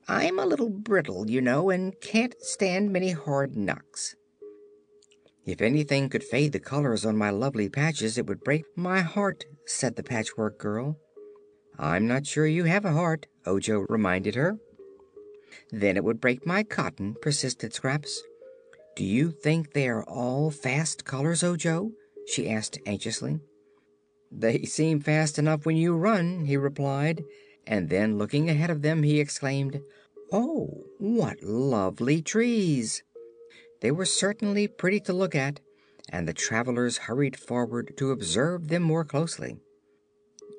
"I'm 0.07 0.37
a 0.37 0.45
little 0.45 0.69
brittle, 0.69 1.27
you 1.31 1.41
know, 1.41 1.71
and 1.71 1.99
can't 1.99 2.35
stand 2.39 2.93
many 2.93 3.09
hard 3.09 3.57
knocks." 3.57 4.15
"If 5.47 5.61
anything 5.61 6.09
could 6.09 6.23
fade 6.23 6.51
the 6.51 6.59
colors 6.59 7.07
on 7.07 7.17
my 7.17 7.31
lovely 7.31 7.69
patches 7.69 8.19
it 8.19 8.27
would 8.27 8.43
break 8.43 8.65
my 8.75 8.99
heart," 8.99 9.45
said 9.65 9.95
the 9.95 10.03
Patchwork 10.03 10.59
Girl. 10.59 10.99
"I'm 11.79 12.05
not 12.05 12.27
sure 12.27 12.45
you 12.45 12.65
have 12.65 12.85
a 12.85 12.93
heart," 12.93 13.25
Ojo 13.47 13.87
reminded 13.89 14.35
her. 14.35 14.59
"Then 15.71 15.97
it 15.97 16.03
would 16.03 16.21
break 16.21 16.45
my 16.45 16.63
cotton," 16.63 17.15
persisted 17.21 17.73
Scraps. 17.73 18.23
"Do 18.95 19.03
you 19.03 19.31
think 19.31 19.73
they 19.73 19.89
are 19.89 20.03
all 20.03 20.49
fast 20.49 21.03
colors, 21.03 21.43
Ojo?" 21.43 21.91
she 22.25 22.49
asked 22.49 22.79
anxiously. 22.85 23.39
"They 24.31 24.63
seem 24.63 25.01
fast 25.01 25.37
enough 25.37 25.65
when 25.65 25.75
you 25.75 25.95
run," 25.95 26.45
he 26.45 26.55
replied, 26.55 27.25
and 27.67 27.89
then 27.89 28.17
looking 28.17 28.49
ahead 28.49 28.69
of 28.69 28.81
them 28.81 29.03
he 29.03 29.19
exclaimed: 29.19 29.81
"Oh, 30.31 30.85
what 30.99 31.43
lovely 31.43 32.21
trees!" 32.21 33.03
They 33.81 33.91
were 33.91 34.05
certainly 34.05 34.67
pretty 34.67 34.99
to 35.01 35.13
look 35.13 35.35
at, 35.35 35.59
and 36.09 36.27
the 36.27 36.33
travelers 36.33 36.97
hurried 36.97 37.37
forward 37.37 37.93
to 37.97 38.11
observe 38.11 38.69
them 38.69 38.83
more 38.83 39.03
closely. 39.03 39.57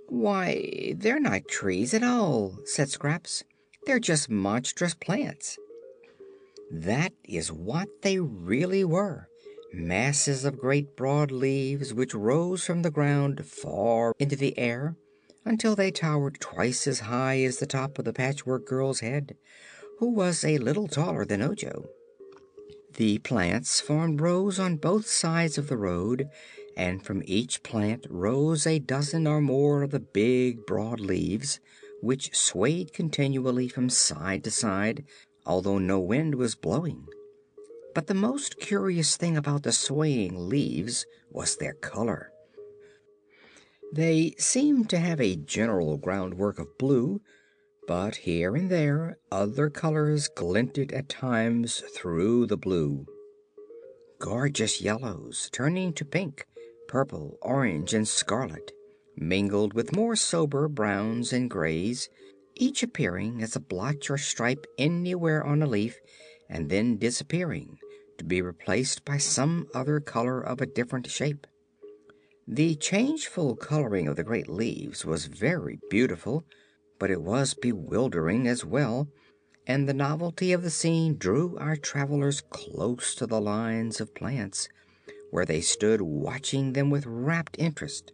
"Why, 0.08 0.94
they're 0.96 1.20
not 1.20 1.48
trees 1.48 1.94
at 1.94 2.02
all," 2.02 2.58
said 2.64 2.90
Scraps. 2.90 3.44
"They're 3.84 3.98
just 3.98 4.30
monstrous 4.30 4.94
plants." 4.94 5.58
That 6.70 7.12
is 7.24 7.50
what 7.50 7.88
they 8.02 8.18
really 8.20 8.84
were 8.84 9.28
masses 9.72 10.44
of 10.44 10.58
great 10.58 10.94
broad 10.96 11.30
leaves 11.30 11.94
which 11.94 12.14
rose 12.14 12.64
from 12.64 12.82
the 12.82 12.90
ground 12.90 13.44
far 13.46 14.12
into 14.18 14.36
the 14.36 14.56
air 14.58 14.96
until 15.44 15.74
they 15.74 15.90
towered 15.90 16.38
twice 16.40 16.86
as 16.86 17.00
high 17.00 17.40
as 17.42 17.58
the 17.58 17.66
top 17.66 17.98
of 17.98 18.04
the 18.04 18.12
Patchwork 18.12 18.66
Girl's 18.66 19.00
head, 19.00 19.36
who 19.98 20.10
was 20.10 20.44
a 20.44 20.58
little 20.58 20.88
taller 20.88 21.24
than 21.24 21.42
Ojo. 21.42 21.88
The 22.94 23.18
plants 23.18 23.80
formed 23.80 24.20
rows 24.20 24.58
on 24.58 24.76
both 24.76 25.06
sides 25.06 25.56
of 25.56 25.68
the 25.68 25.78
road, 25.78 26.28
and 26.76 27.04
from 27.04 27.22
each 27.24 27.62
plant 27.62 28.06
rose 28.08 28.66
a 28.66 28.78
dozen 28.78 29.26
or 29.26 29.40
more 29.40 29.82
of 29.82 29.90
the 29.90 30.00
big, 30.00 30.66
broad 30.66 31.00
leaves, 31.00 31.58
which 32.02 32.36
swayed 32.36 32.92
continually 32.92 33.68
from 33.68 33.88
side 33.88 34.42
to 34.44 34.50
side, 34.50 35.04
although 35.46 35.78
no 35.78 36.00
wind 36.00 36.34
was 36.34 36.56
blowing. 36.56 37.06
But 37.94 38.08
the 38.08 38.14
most 38.14 38.58
curious 38.58 39.16
thing 39.16 39.36
about 39.36 39.62
the 39.62 39.72
swaying 39.72 40.48
leaves 40.48 41.06
was 41.30 41.56
their 41.56 41.74
color. 41.74 42.32
They 43.92 44.34
seemed 44.38 44.90
to 44.90 44.98
have 44.98 45.20
a 45.20 45.36
general 45.36 45.96
groundwork 45.96 46.58
of 46.58 46.76
blue, 46.76 47.20
but 47.86 48.16
here 48.16 48.56
and 48.56 48.70
there 48.70 49.18
other 49.30 49.70
colors 49.70 50.28
glinted 50.28 50.92
at 50.92 51.08
times 51.08 51.82
through 51.94 52.46
the 52.46 52.56
blue. 52.56 53.06
Gorgeous 54.18 54.80
yellows, 54.80 55.50
turning 55.52 55.92
to 55.94 56.04
pink, 56.04 56.46
purple, 56.88 57.38
orange 57.42 57.92
and 57.92 58.08
scarlet, 58.08 58.72
mingled 59.16 59.74
with 59.74 59.96
more 59.96 60.16
sober 60.16 60.68
browns 60.68 61.32
and 61.32 61.50
grays, 61.50 62.08
each 62.54 62.82
appearing 62.82 63.42
as 63.42 63.56
a 63.56 63.60
blotch 63.60 64.10
or 64.10 64.18
stripe 64.18 64.66
anywhere 64.78 65.44
on 65.44 65.62
a 65.62 65.66
leaf 65.66 65.98
and 66.48 66.68
then 66.68 66.98
disappearing 66.98 67.78
to 68.18 68.24
be 68.24 68.42
replaced 68.42 69.04
by 69.04 69.16
some 69.16 69.66
other 69.74 70.00
color 70.00 70.40
of 70.40 70.60
a 70.60 70.66
different 70.66 71.10
shape. 71.10 71.46
The 72.46 72.74
changeful 72.74 73.56
coloring 73.56 74.08
of 74.08 74.16
the 74.16 74.24
great 74.24 74.48
leaves 74.48 75.04
was 75.04 75.26
very 75.26 75.78
beautiful, 75.88 76.44
but 76.98 77.10
it 77.10 77.22
was 77.22 77.54
bewildering 77.54 78.46
as 78.46 78.64
well, 78.64 79.08
and 79.66 79.88
the 79.88 79.94
novelty 79.94 80.52
of 80.52 80.62
the 80.62 80.70
scene 80.70 81.16
drew 81.16 81.56
our 81.58 81.76
travelers 81.76 82.42
close 82.50 83.14
to 83.14 83.26
the 83.26 83.40
lines 83.40 84.00
of 84.00 84.14
plants, 84.14 84.68
where 85.30 85.44
they 85.44 85.60
stood 85.60 86.02
watching 86.02 86.72
them 86.72 86.90
with 86.90 87.06
rapt 87.06 87.56
interest. 87.58 88.12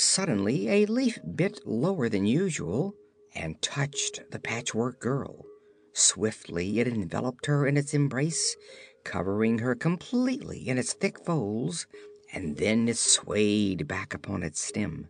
Suddenly 0.00 0.68
a 0.68 0.86
leaf 0.86 1.18
bent 1.24 1.66
lower 1.66 2.08
than 2.08 2.24
usual 2.24 2.94
and 3.34 3.60
touched 3.60 4.20
the 4.30 4.38
Patchwork 4.38 5.00
Girl. 5.00 5.44
Swiftly 5.92 6.78
it 6.78 6.86
enveloped 6.86 7.46
her 7.46 7.66
in 7.66 7.76
its 7.76 7.92
embrace, 7.92 8.54
covering 9.02 9.58
her 9.58 9.74
completely 9.74 10.68
in 10.68 10.78
its 10.78 10.92
thick 10.92 11.18
folds 11.26 11.88
and 12.32 12.58
then 12.58 12.86
it 12.86 12.96
swayed 12.96 13.88
back 13.88 14.14
upon 14.14 14.44
its 14.44 14.62
stem. 14.62 15.08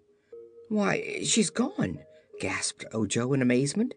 "Why, 0.70 1.20
she's 1.22 1.50
gone!" 1.50 1.98
gasped 2.40 2.86
Ojo 2.94 3.34
in 3.34 3.42
amazement, 3.42 3.92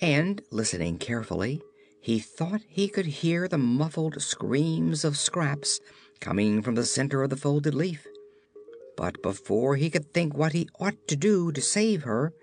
and 0.00 0.42
listening 0.50 0.98
carefully 0.98 1.62
he 2.00 2.18
thought 2.18 2.62
he 2.66 2.88
could 2.88 3.06
hear 3.06 3.46
the 3.46 3.58
muffled 3.58 4.20
screams 4.20 5.04
of 5.04 5.16
Scraps 5.16 5.78
coming 6.18 6.62
from 6.62 6.74
the 6.74 6.84
center 6.84 7.22
of 7.22 7.30
the 7.30 7.36
folded 7.36 7.76
leaf. 7.76 8.08
But 9.00 9.22
before 9.22 9.76
he 9.76 9.88
could 9.88 10.12
think 10.12 10.36
what 10.36 10.52
he 10.52 10.68
ought 10.78 11.08
to 11.08 11.16
do 11.16 11.52
to 11.52 11.62
save 11.62 12.02
her, 12.02 12.34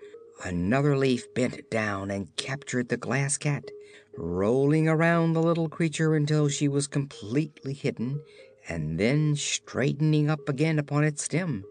another 0.44 0.98
leaf 0.98 1.32
bent 1.32 1.70
down 1.70 2.10
and 2.10 2.34
captured 2.34 2.88
the 2.88 2.96
Glass 2.96 3.38
Cat, 3.38 3.70
rolling 4.16 4.88
around 4.88 5.34
the 5.34 5.40
little 5.40 5.68
creature 5.68 6.16
until 6.16 6.48
she 6.48 6.66
was 6.66 6.88
completely 6.88 7.74
hidden 7.74 8.24
and 8.68 8.98
then 8.98 9.36
straightening 9.36 10.28
up 10.28 10.48
again 10.48 10.80
upon 10.80 11.04
its 11.04 11.22
stem. 11.22 11.64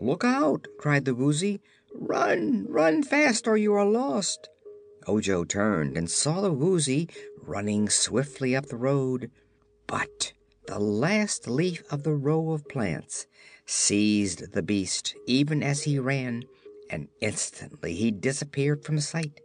"Look 0.00 0.24
out!" 0.24 0.66
cried 0.76 1.04
the 1.04 1.14
Woozy. 1.14 1.60
"Run! 1.94 2.66
Run 2.68 3.04
fast 3.04 3.46
or 3.46 3.56
you 3.56 3.74
are 3.74 3.86
lost!" 3.86 4.48
Ojo 5.06 5.44
turned 5.44 5.96
and 5.96 6.10
saw 6.10 6.40
the 6.40 6.52
Woozy 6.52 7.08
running 7.40 7.88
swiftly 7.88 8.56
up 8.56 8.66
the 8.66 8.76
road, 8.76 9.30
but 9.86 10.32
the 10.66 10.80
last 10.80 11.46
leaf 11.46 11.84
of 11.92 12.02
the 12.02 12.14
row 12.14 12.50
of 12.50 12.68
plants 12.68 13.28
seized 13.70 14.52
the 14.52 14.62
beast 14.62 15.14
even 15.26 15.62
as 15.62 15.84
he 15.84 15.98
ran, 15.98 16.44
and 16.90 17.08
instantly 17.20 17.94
he 17.94 18.10
disappeared 18.10 18.84
from 18.84 18.98
sight. 18.98 19.40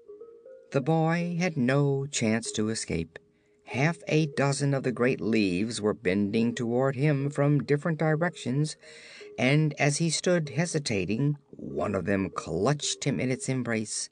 The 0.71 0.81
boy 0.81 1.37
had 1.39 1.55
no 1.55 2.07
chance 2.07 2.51
to 2.53 2.69
escape 2.69 3.19
half 3.65 3.97
a 4.07 4.27
dozen 4.27 4.73
of 4.73 4.83
the 4.83 4.91
great 4.91 5.19
leaves 5.19 5.81
were 5.81 5.93
bending 5.93 6.53
toward 6.53 6.95
him 6.95 7.29
from 7.29 7.63
different 7.63 7.99
directions, 7.99 8.75
and 9.37 9.73
as 9.79 9.97
he 9.97 10.09
stood 10.09 10.49
hesitating 10.49 11.37
one 11.51 11.95
of 11.95 12.05
them 12.05 12.29
clutched 12.29 13.03
him 13.03 13.19
in 13.19 13.31
its 13.31 13.49
embrace. 13.49 14.09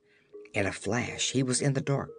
In 0.53 0.65
a 0.65 0.71
flash 0.71 1.31
he 1.31 1.43
was 1.43 1.61
in 1.61 1.73
the 1.73 1.81
dark. 1.81 2.11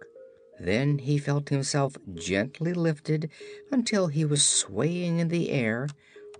Then 0.59 0.99
he 0.99 1.17
felt 1.17 1.49
himself 1.49 1.97
gently 2.13 2.73
lifted 2.73 3.29
until 3.71 4.07
he 4.07 4.23
was 4.23 4.43
swaying 4.43 5.19
in 5.19 5.27
the 5.27 5.51
air, 5.51 5.87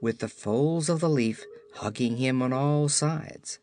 with 0.06 0.20
the 0.20 0.28
folds 0.30 0.88
of 0.88 1.00
the 1.00 1.10
leaf 1.10 1.44
hugging 1.78 2.18
him 2.18 2.40
on 2.40 2.54
all 2.54 2.88
sides. 2.88 3.58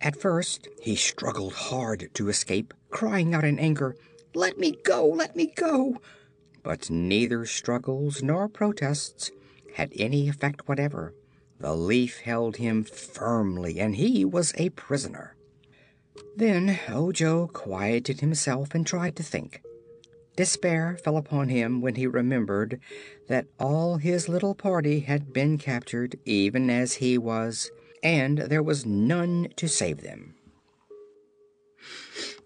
At 0.00 0.18
first 0.18 0.66
he 0.80 0.96
struggled 0.96 1.52
hard 1.52 2.08
to 2.14 2.30
escape, 2.30 2.72
crying 2.88 3.34
out 3.34 3.44
in 3.44 3.58
anger, 3.58 3.94
let 4.32 4.56
me 4.58 4.78
go! 4.82 5.06
Let 5.06 5.36
me 5.36 5.52
go!" 5.54 6.00
But 6.62 6.88
neither 6.88 7.44
struggles 7.44 8.22
nor 8.22 8.48
protests 8.48 9.30
had 9.74 9.92
any 9.94 10.26
effect 10.26 10.66
whatever. 10.66 11.12
The 11.58 11.76
leaf 11.76 12.20
held 12.20 12.56
him 12.56 12.82
firmly 12.84 13.78
and 13.78 13.96
he 13.96 14.24
was 14.24 14.54
a 14.56 14.70
prisoner. 14.70 15.36
Then 16.34 16.80
Ojo 16.88 17.46
quieted 17.48 18.20
himself 18.20 18.74
and 18.74 18.86
tried 18.86 19.16
to 19.16 19.22
think. 19.22 19.60
Despair 20.40 20.96
fell 21.04 21.18
upon 21.18 21.50
him 21.50 21.82
when 21.82 21.96
he 21.96 22.06
remembered 22.06 22.80
that 23.28 23.44
all 23.58 23.98
his 23.98 24.26
little 24.26 24.54
party 24.54 25.00
had 25.00 25.34
been 25.34 25.58
captured, 25.58 26.18
even 26.24 26.70
as 26.70 26.94
he 26.94 27.18
was, 27.18 27.70
and 28.02 28.38
there 28.38 28.62
was 28.62 28.86
none 28.86 29.48
to 29.56 29.68
save 29.68 30.00
them. 30.00 30.36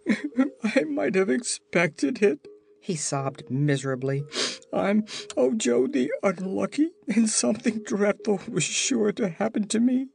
I 0.65 0.83
might 0.83 1.15
have 1.15 1.31
expected 1.31 2.21
it, 2.21 2.49
he 2.81 2.97
sobbed 2.97 3.49
miserably. 3.49 4.25
I'm 4.73 5.05
oh, 5.37 5.53
Ojo 5.53 5.87
the 5.87 6.11
Unlucky, 6.21 6.91
and 7.07 7.31
something 7.31 7.85
dreadful 7.85 8.41
was 8.51 8.65
sure 8.65 9.13
to 9.13 9.29
happen 9.29 9.69
to 9.69 9.79
me. 9.79 10.09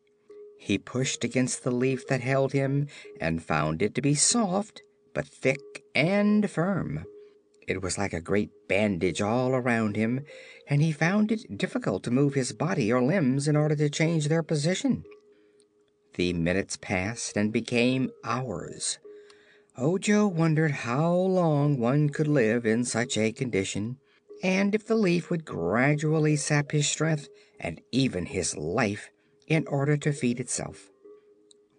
He 0.57 0.77
pushed 0.77 1.23
against 1.23 1.63
the 1.63 1.71
leaf 1.71 2.05
that 2.07 2.19
held 2.19 2.51
him 2.51 2.88
and 3.21 3.41
found 3.41 3.82
it 3.82 3.95
to 3.95 4.01
be 4.01 4.15
soft, 4.15 4.82
but 5.13 5.25
thick 5.25 5.86
and 5.95 6.51
firm. 6.51 7.05
It 7.70 7.84
was 7.84 7.99
like 7.99 8.13
a 8.13 8.20
great 8.20 8.49
bandage 8.67 9.22
all 9.22 9.53
around 9.53 9.95
him, 9.95 10.26
and 10.67 10.82
he 10.82 10.91
found 10.91 11.32
it 11.32 11.55
difficult 11.55 12.01
to 12.03 12.11
move 12.11 12.34
his 12.34 12.51
body 12.51 12.91
or 12.91 12.99
limbs 12.99 13.47
in 13.47 13.55
order 13.55 13.76
to 13.76 13.91
change 13.91 14.28
their 14.28 14.41
position. 14.41 15.03
The 16.15 16.34
minutes 16.34 16.78
passed 16.78 17.38
and 17.38 17.53
became 17.53 18.09
hours. 18.24 18.97
Oh, 19.78 19.93
Ojo 19.93 20.28
wondered 20.28 20.72
how 20.72 21.13
long 21.13 21.78
one 21.80 22.09
could 22.09 22.28
live 22.28 22.65
in 22.65 22.84
such 22.86 23.15
a 23.20 23.32
condition 23.32 23.97
and 24.41 24.74
if 24.74 24.88
the 24.88 24.95
leaf 24.95 25.30
would 25.30 25.45
gradually 25.45 26.38
sap 26.38 26.72
his 26.72 26.88
strength 26.88 27.30
and 27.59 27.82
even 27.91 28.26
his 28.26 28.57
life 28.57 29.11
in 29.45 29.67
order 29.67 29.95
to 29.95 30.11
feed 30.11 30.39
itself. 30.39 30.89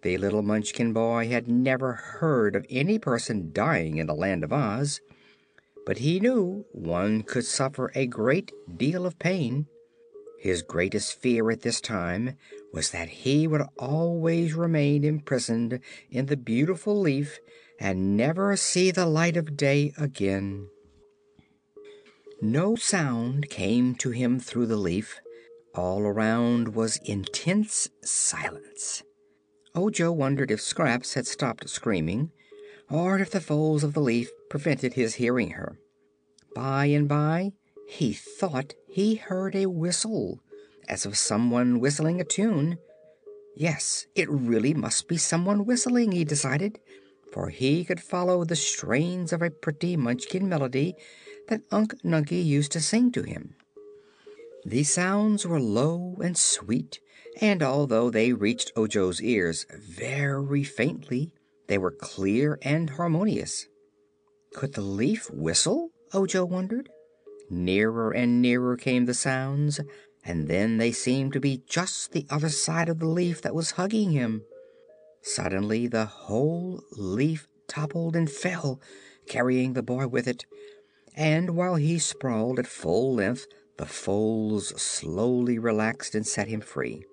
The 0.03 0.17
little 0.17 0.41
Munchkin 0.41 0.93
boy 0.93 1.27
had 1.27 1.49
never 1.49 1.93
heard 1.93 2.55
of 2.55 2.65
any 2.69 2.97
person 2.97 3.51
dying 3.51 3.97
in 3.97 4.07
the 4.07 4.15
Land 4.15 4.45
of 4.45 4.53
Oz, 4.53 5.01
but 5.85 5.99
he 5.99 6.19
knew 6.19 6.65
one 6.71 7.23
could 7.23 7.45
suffer 7.45 7.91
a 7.95 8.07
great 8.07 8.51
deal 8.77 9.05
of 9.05 9.19
pain. 9.19 9.67
His 10.39 10.61
greatest 10.61 11.19
fear 11.19 11.51
at 11.51 11.61
this 11.61 11.81
time 11.81 12.37
was 12.73 12.91
that 12.91 13.09
he 13.09 13.47
would 13.47 13.63
always 13.77 14.53
remain 14.53 15.03
imprisoned 15.03 15.79
in 16.09 16.25
the 16.27 16.37
beautiful 16.37 16.99
leaf 16.99 17.39
and 17.79 18.15
never 18.15 18.55
see 18.55 18.91
the 18.91 19.05
light 19.05 19.37
of 19.37 19.57
day 19.57 19.93
again. 19.97 20.67
No 22.41 22.75
sound 22.75 23.49
came 23.49 23.93
to 23.95 24.09
him 24.09 24.39
through 24.39 24.65
the 24.65 24.77
leaf. 24.77 25.19
All 25.75 26.01
around 26.01 26.75
was 26.75 26.99
intense 27.05 27.87
silence. 28.03 29.03
Ojo 29.75 30.11
wondered 30.11 30.51
if 30.51 30.59
Scraps 30.59 31.13
had 31.13 31.27
stopped 31.27 31.69
screaming, 31.69 32.31
or 32.91 33.19
if 33.19 33.31
the 33.31 33.39
folds 33.39 33.83
of 33.83 33.93
the 33.93 34.01
leaf 34.01 34.29
prevented 34.49 34.93
his 34.93 35.15
hearing 35.15 35.51
her. 35.51 35.79
By 36.53 36.85
and 36.85 37.07
by 37.07 37.53
he 37.87 38.13
thought 38.13 38.73
he 38.87 39.15
heard 39.15 39.55
a 39.55 39.67
whistle, 39.67 40.39
as 40.87 41.05
of 41.05 41.17
someone 41.17 41.79
whistling 41.79 42.19
a 42.19 42.25
tune. 42.25 42.77
Yes, 43.55 44.07
it 44.15 44.29
really 44.29 44.73
must 44.73 45.07
be 45.07 45.17
someone 45.17 45.65
whistling, 45.65 46.11
he 46.11 46.23
decided, 46.23 46.79
for 47.31 47.49
he 47.49 47.85
could 47.85 48.01
follow 48.01 48.43
the 48.43 48.55
strains 48.55 49.31
of 49.31 49.41
a 49.41 49.49
pretty 49.49 49.95
Munchkin 49.95 50.47
melody 50.47 50.95
that 51.47 51.61
Unc 51.71 51.93
Nunkie 52.03 52.45
used 52.45 52.71
to 52.73 52.81
sing 52.81 53.11
to 53.13 53.23
him. 53.23 53.55
The 54.65 54.83
sounds 54.83 55.45
were 55.45 55.59
low 55.59 56.17
and 56.21 56.37
sweet, 56.37 56.99
and 57.39 57.63
although 57.63 58.09
they 58.09 58.33
reached 58.33 58.71
Ojo's 58.75 59.21
ears 59.21 59.65
very 59.71 60.63
faintly, 60.63 61.33
they 61.71 61.77
were 61.77 61.91
clear 61.91 62.59
and 62.63 62.89
harmonious. 62.89 63.65
Could 64.53 64.73
the 64.73 64.81
leaf 64.81 65.31
whistle? 65.31 65.91
Ojo 66.13 66.43
wondered. 66.43 66.89
Nearer 67.49 68.11
and 68.11 68.41
nearer 68.41 68.75
came 68.75 69.05
the 69.05 69.13
sounds, 69.13 69.79
and 70.25 70.49
then 70.49 70.79
they 70.79 70.91
seemed 70.91 71.31
to 71.31 71.39
be 71.39 71.63
just 71.65 72.11
the 72.11 72.27
other 72.29 72.49
side 72.49 72.89
of 72.89 72.99
the 72.99 73.07
leaf 73.07 73.41
that 73.43 73.55
was 73.55 73.71
hugging 73.71 74.11
him. 74.11 74.43
Suddenly 75.21 75.87
the 75.87 76.07
whole 76.07 76.83
leaf 76.91 77.47
toppled 77.69 78.17
and 78.17 78.29
fell, 78.29 78.81
carrying 79.29 79.71
the 79.71 79.81
boy 79.81 80.07
with 80.07 80.27
it, 80.27 80.45
and 81.15 81.51
while 81.51 81.75
he 81.75 81.99
sprawled 81.99 82.59
at 82.59 82.67
full 82.67 83.15
length 83.15 83.47
the 83.77 83.85
folds 83.85 84.81
slowly 84.81 85.57
relaxed 85.57 86.15
and 86.15 86.27
set 86.27 86.49
him 86.49 86.59
free. 86.59 87.05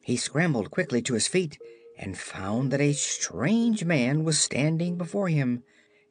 He 0.00 0.16
scrambled 0.16 0.70
quickly 0.70 1.02
to 1.02 1.14
his 1.14 1.26
feet 1.26 1.58
and 1.98 2.18
found 2.18 2.70
that 2.70 2.80
a 2.80 2.92
strange 2.92 3.84
man 3.84 4.24
was 4.24 4.38
standing 4.38 4.96
before 4.96 5.28
him 5.28 5.62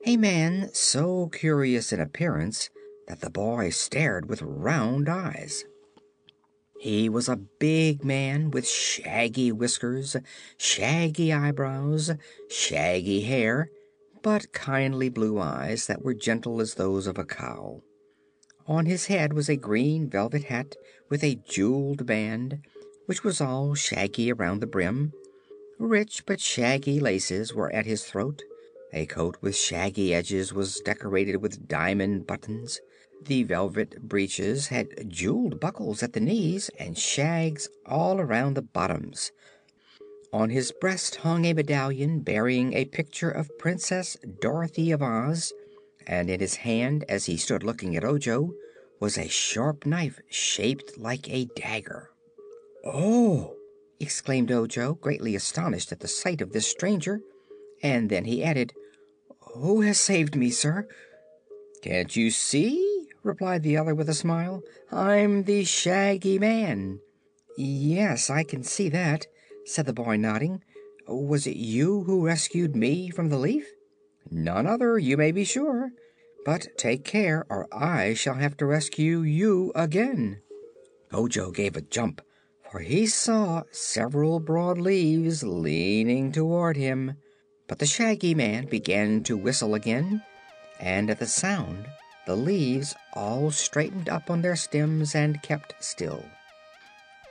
a 0.05 0.17
man 0.17 0.69
so 0.73 1.27
curious 1.29 1.91
in 1.91 1.99
appearance 1.99 2.69
that 3.07 3.21
the 3.21 3.29
boy 3.29 3.69
stared 3.69 4.29
with 4.29 4.41
round 4.41 5.09
eyes. 5.09 5.65
He 6.79 7.09
was 7.09 7.27
a 7.27 7.36
big 7.38 8.03
man 8.03 8.51
with 8.51 8.67
shaggy 8.67 9.51
whiskers, 9.51 10.15
shaggy 10.57 11.33
eyebrows, 11.33 12.11
shaggy 12.49 13.21
hair, 13.21 13.71
but 14.21 14.51
kindly 14.53 15.09
blue 15.09 15.39
eyes 15.39 15.88
that 15.88 16.03
were 16.03 16.13
gentle 16.13 16.61
as 16.61 16.75
those 16.75 17.07
of 17.07 17.17
a 17.17 17.25
cow. 17.25 17.81
On 18.67 18.86
his 18.86 19.05
head 19.05 19.33
was 19.33 19.49
a 19.49 19.55
green 19.55 20.09
velvet 20.09 20.45
hat 20.45 20.75
with 21.09 21.23
a 21.23 21.39
jeweled 21.47 22.05
band, 22.05 22.59
which 23.05 23.23
was 23.23 23.39
all 23.39 23.73
shaggy 23.75 24.31
around 24.31 24.59
the 24.59 24.67
brim. 24.67 25.13
Rich 25.80 26.26
but 26.26 26.39
shaggy 26.39 26.99
laces 26.99 27.53
were 27.53 27.71
at 27.71 27.86
his 27.86 28.03
throat 28.03 28.43
a 28.95 29.05
coat 29.05 29.36
with 29.41 29.57
shaggy 29.57 30.13
edges 30.13 30.53
was 30.53 30.80
decorated 30.80 31.38
with 31.38 31.67
diamond 31.67 32.26
buttons. 32.26 32.80
The 33.21 33.43
velvet 33.43 34.07
breeches 34.07 34.67
had 34.67 35.09
jeweled 35.09 35.59
buckles 35.59 36.01
at 36.01 36.13
the 36.13 36.21
knees 36.21 36.69
and 36.80 36.97
shags 36.97 37.67
all 37.86 38.21
around 38.21 38.53
the 38.53 38.61
bottoms. 38.61 39.34
On 40.32 40.49
his 40.49 40.71
breast 40.71 41.17
hung 41.17 41.43
a 41.43 41.53
medallion 41.53 42.21
bearing 42.21 42.71
a 42.71 42.86
picture 42.86 43.30
of 43.30 43.57
Princess 43.57 44.15
Dorothy 44.39 44.91
of 44.91 45.01
Oz, 45.01 45.51
and 46.07 46.30
in 46.30 46.39
his 46.39 46.55
hand, 46.55 47.03
as 47.09 47.26
he 47.26 47.36
stood 47.36 47.63
looking 47.63 47.97
at 47.97 48.05
Ojo, 48.05 48.53
was 49.01 49.17
a 49.17 49.28
sharp 49.28 49.86
knife 49.86 50.21
shaped 50.30 50.97
like 50.97 51.30
a 51.30 51.49
dagger. 51.57 52.11
"Oh!" 52.86 53.55
Exclaimed 53.99 54.51
Ojo, 54.51 54.95
greatly 54.95 55.35
astonished 55.35 55.91
at 55.91 55.99
the 55.99 56.07
sight 56.07 56.41
of 56.41 56.51
this 56.51 56.67
stranger, 56.67 57.21
and 57.81 58.09
then 58.09 58.25
he 58.25 58.43
added, 58.43 58.73
who 59.55 59.81
has 59.81 59.97
saved 59.99 60.35
me, 60.35 60.49
sir?" 60.49 60.87
"Can't 61.81 62.15
you 62.15 62.29
see?" 62.29 63.07
replied 63.23 63.63
the 63.63 63.77
other, 63.77 63.95
with 63.95 64.09
a 64.09 64.13
smile. 64.13 64.63
"I'm 64.91 65.43
the 65.43 65.63
Shaggy 65.63 66.37
Man." 66.37 66.99
"Yes, 67.57 68.29
I 68.29 68.43
can 68.43 68.63
see 68.63 68.89
that," 68.89 69.27
said 69.65 69.85
the 69.85 69.93
boy, 69.93 70.17
nodding. 70.17 70.61
"Was 71.07 71.47
it 71.47 71.55
you 71.55 72.03
who 72.03 72.25
rescued 72.25 72.75
me 72.75 73.09
from 73.09 73.29
the 73.29 73.37
leaf?" 73.37 73.65
"None 74.29 74.67
other, 74.67 74.97
you 74.97 75.15
may 75.15 75.31
be 75.31 75.43
sure. 75.43 75.91
But 76.43 76.67
take 76.77 77.03
care, 77.05 77.45
or 77.49 77.67
I 77.71 78.13
shall 78.13 78.35
have 78.35 78.57
to 78.57 78.65
rescue 78.65 79.21
you 79.21 79.71
again." 79.73 80.41
Ojo 81.13 81.51
gave 81.51 81.77
a 81.77 81.81
jump, 81.81 82.21
for 82.76 82.82
he 82.82 83.07
saw 83.07 83.63
several 83.71 84.38
broad 84.38 84.78
leaves 84.78 85.43
leaning 85.43 86.30
toward 86.30 86.76
him. 86.76 87.15
But 87.69 87.80
the 87.80 87.86
Shaggy 87.86 88.36
Man 88.36 88.65
began 88.65 89.23
to 89.23 89.38
whistle 89.38 89.76
again, 89.76 90.21
and 90.78 91.09
at 91.09 91.19
the 91.19 91.26
sound 91.26 91.88
the 92.28 92.36
leaves 92.36 92.93
all 93.13 93.49
straightened 93.49 94.09
up 94.09 94.30
on 94.30 94.41
their 94.41 94.57
stems 94.57 95.15
and 95.15 95.41
kept 95.41 95.73
still. 95.80 96.26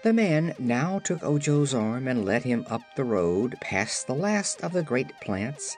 The 0.02 0.14
man 0.14 0.54
now 0.58 0.98
took 0.98 1.22
Ojo's 1.22 1.74
arm 1.74 2.08
and 2.08 2.24
led 2.24 2.44
him 2.44 2.64
up 2.70 2.80
the 2.96 3.04
road 3.04 3.58
past 3.60 4.06
the 4.06 4.14
last 4.14 4.62
of 4.62 4.72
the 4.72 4.82
great 4.82 5.12
plants, 5.20 5.76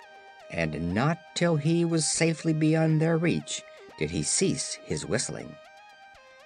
and 0.48 0.94
not 0.94 1.18
till 1.34 1.56
he 1.56 1.84
was 1.84 2.06
safely 2.06 2.52
beyond 2.52 3.02
their 3.02 3.18
reach 3.18 3.64
did 3.98 4.12
he 4.12 4.22
cease 4.22 4.78
his 4.84 5.04
whistling. 5.04 5.56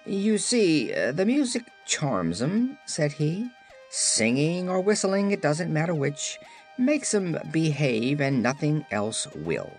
"You 0.05 0.39
see, 0.39 0.91
uh, 0.93 1.11
the 1.11 1.27
music 1.27 1.63
charms 1.85 2.41
'em," 2.41 2.79
said 2.85 3.11
he. 3.13 3.51
"Singing 3.91 4.67
or 4.67 4.81
whistling, 4.81 5.29
it 5.29 5.43
doesn't 5.43 5.71
matter 5.71 5.93
which 5.93 6.39
makes 6.75 7.13
'em 7.13 7.37
behave 7.51 8.19
and 8.19 8.41
nothing 8.41 8.83
else 8.89 9.27
will. 9.35 9.77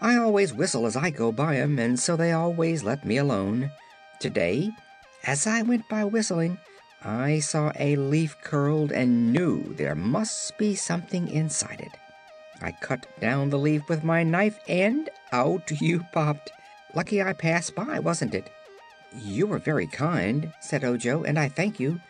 I 0.00 0.16
always 0.16 0.54
whistle 0.54 0.86
as 0.86 0.94
I 0.94 1.10
go 1.10 1.32
by 1.32 1.56
'em, 1.56 1.80
and 1.80 1.98
so 1.98 2.14
they 2.14 2.30
always 2.30 2.84
let 2.84 3.04
me 3.04 3.16
alone. 3.16 3.70
Today, 4.20 4.70
as 5.24 5.48
I 5.48 5.62
went 5.62 5.88
by 5.88 6.04
whistling, 6.04 6.58
I 7.02 7.40
saw 7.40 7.72
a 7.78 7.96
leaf 7.96 8.36
curled 8.40 8.92
and 8.92 9.32
knew 9.32 9.74
there 9.74 9.96
must 9.96 10.56
be 10.58 10.76
something 10.76 11.26
inside 11.26 11.80
it. 11.80 11.96
I 12.62 12.70
cut 12.70 13.06
down 13.18 13.50
the 13.50 13.58
leaf 13.58 13.88
with 13.88 14.04
my 14.04 14.22
knife 14.22 14.58
and 14.68 15.10
out 15.32 15.70
you 15.80 16.04
popped. 16.12 16.52
Lucky 16.94 17.20
I 17.20 17.32
passed 17.32 17.74
by, 17.74 17.98
wasn't 17.98 18.34
it? 18.34 18.48
You 19.16 19.52
are 19.52 19.58
very 19.58 19.86
kind, 19.86 20.52
said 20.60 20.84
Ojo, 20.84 21.22
and 21.22 21.38
I 21.38 21.48
thank 21.48 21.78
you. 21.78 22.00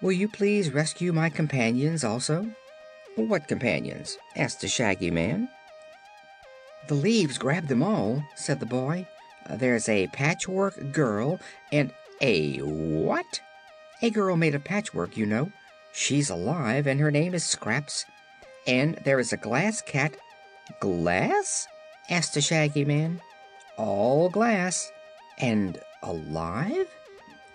Will 0.00 0.12
you 0.12 0.28
please 0.28 0.72
rescue 0.72 1.12
my 1.12 1.28
companions 1.28 2.04
also? 2.04 2.54
"What 3.16 3.48
companions?" 3.48 4.18
asked 4.36 4.60
the 4.60 4.68
Shaggy 4.68 5.10
Man. 5.10 5.48
"The 6.88 6.94
leaves 6.94 7.38
grabbed 7.38 7.68
them 7.68 7.82
all," 7.82 8.22
said 8.34 8.60
the 8.60 8.66
boy. 8.66 9.06
"There's 9.48 9.88
a 9.88 10.06
Patchwork 10.08 10.92
Girl 10.92 11.40
and 11.72 11.92
a 12.20 12.58
what?" 12.58 13.40
"A 14.02 14.10
girl 14.10 14.36
made 14.36 14.54
of 14.54 14.64
patchwork, 14.64 15.16
you 15.16 15.26
know. 15.26 15.50
She's 15.92 16.30
alive, 16.30 16.86
and 16.86 17.00
her 17.00 17.10
name 17.10 17.34
is 17.34 17.44
Scraps. 17.44 18.04
And 18.66 18.96
there 19.04 19.18
is 19.18 19.32
a 19.32 19.36
Glass 19.36 19.80
Cat 19.80 20.16
"Glass?" 20.80 21.66
asked 22.10 22.34
the 22.34 22.40
Shaggy 22.40 22.84
Man. 22.84 23.20
"All 23.76 24.28
glass. 24.28 24.90
And 25.38 25.80
alive?" 26.04 26.88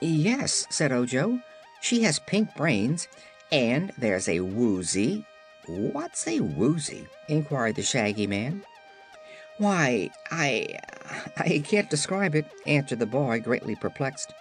"Yes," 0.02 0.66
said 0.70 0.91
Ojo. 0.91 1.39
"She 1.82 2.04
has 2.04 2.20
pink 2.20 2.56
brains. 2.56 3.08
And 3.52 3.91
there's 3.97 4.28
a 4.30 4.41
Woozy 4.41 5.26
"What's 5.66 6.28
a 6.28 6.39
Woozy?" 6.39 7.08
inquired 7.28 7.76
the 7.76 7.84
Shaggy 7.84 8.28
Man. 8.28 8.64
"Why, 9.58 10.10
I 10.32 10.80
I 11.38 11.64
can't 11.66 11.89
describe 11.89 12.34
it," 12.34 12.45
answered 12.66 13.00
the 13.00 13.06
boy, 13.06 13.39
greatly 13.39 13.76
perplexed. 13.76 14.34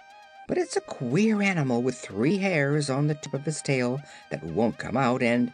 "But 0.47 0.57
it's 0.57 0.75
a 0.75 0.81
queer 0.81 1.41
animal 1.41 1.83
with 1.83 1.99
three 1.99 2.37
hairs 2.37 2.89
on 2.89 3.07
the 3.07 3.15
tip 3.15 3.33
of 3.33 3.47
its 3.47 3.61
tail 3.61 4.01
that 4.31 4.43
won't 4.43 4.77
come 4.79 4.97
out, 4.97 5.21
and 5.21 5.53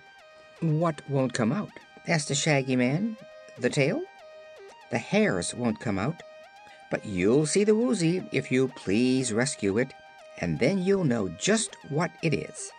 "What 0.62 1.02
won't 1.10 1.34
come 1.34 1.52
out?" 1.52 1.72
asked 2.08 2.30
the 2.30 2.36
Shaggy 2.36 2.76
Man. 2.76 3.18
"The 3.58 3.70
tail?" 3.70 4.02
"The 4.92 5.00
hairs 5.00 5.54
won't 5.54 5.80
come 5.80 6.00
out. 6.00 6.24
But 6.90 7.06
you'll 7.06 7.46
see 7.46 7.64
the 7.64 7.76
Woozy 7.76 8.24
if 8.32 8.52
you'll 8.52 8.70
please 8.70 9.34
rescue 9.34 9.78
it, 9.78 9.94
and 10.40 10.60
then 10.60 10.80
you'll 10.80 11.04
know 11.04 11.30
just 11.30 11.76
what 11.90 12.12
it 12.22 12.34
is." 12.34 12.72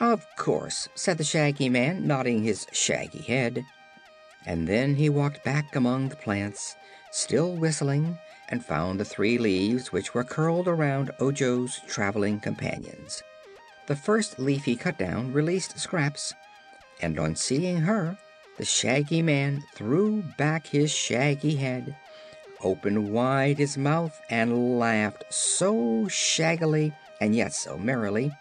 "Of 0.00 0.26
course," 0.36 0.88
said 0.94 1.18
the 1.18 1.24
Shaggy 1.24 1.68
Man, 1.68 2.06
nodding 2.06 2.42
his 2.42 2.66
shaggy 2.72 3.22
head. 3.22 3.64
And 4.44 4.66
then 4.66 4.96
he 4.96 5.08
walked 5.08 5.44
back 5.44 5.76
among 5.76 6.08
the 6.08 6.16
plants, 6.16 6.74
still 7.12 7.54
whistling, 7.54 8.18
and 8.48 8.64
found 8.64 8.98
the 8.98 9.04
three 9.04 9.38
leaves 9.38 9.92
which 9.92 10.14
were 10.14 10.24
curled 10.24 10.66
around 10.66 11.10
Ojo's 11.20 11.80
traveling 11.86 12.40
companions. 12.40 13.22
The 13.86 13.96
first 13.96 14.38
leaf 14.38 14.64
he 14.64 14.76
cut 14.76 14.98
down 14.98 15.32
released 15.32 15.78
Scraps, 15.78 16.34
and 17.00 17.18
on 17.18 17.36
seeing 17.36 17.78
her 17.78 18.18
the 18.58 18.64
Shaggy 18.64 19.22
Man 19.22 19.62
threw 19.74 20.22
back 20.36 20.66
his 20.66 20.90
shaggy 20.90 21.56
head, 21.56 21.96
opened 22.62 23.12
wide 23.12 23.58
his 23.58 23.76
mouth, 23.76 24.20
and 24.30 24.78
laughed 24.78 25.24
so 25.30 26.06
shaggily 26.08 26.94
and 27.20 27.34
yet 27.34 27.52
so 27.52 27.78
merrily 27.78 28.32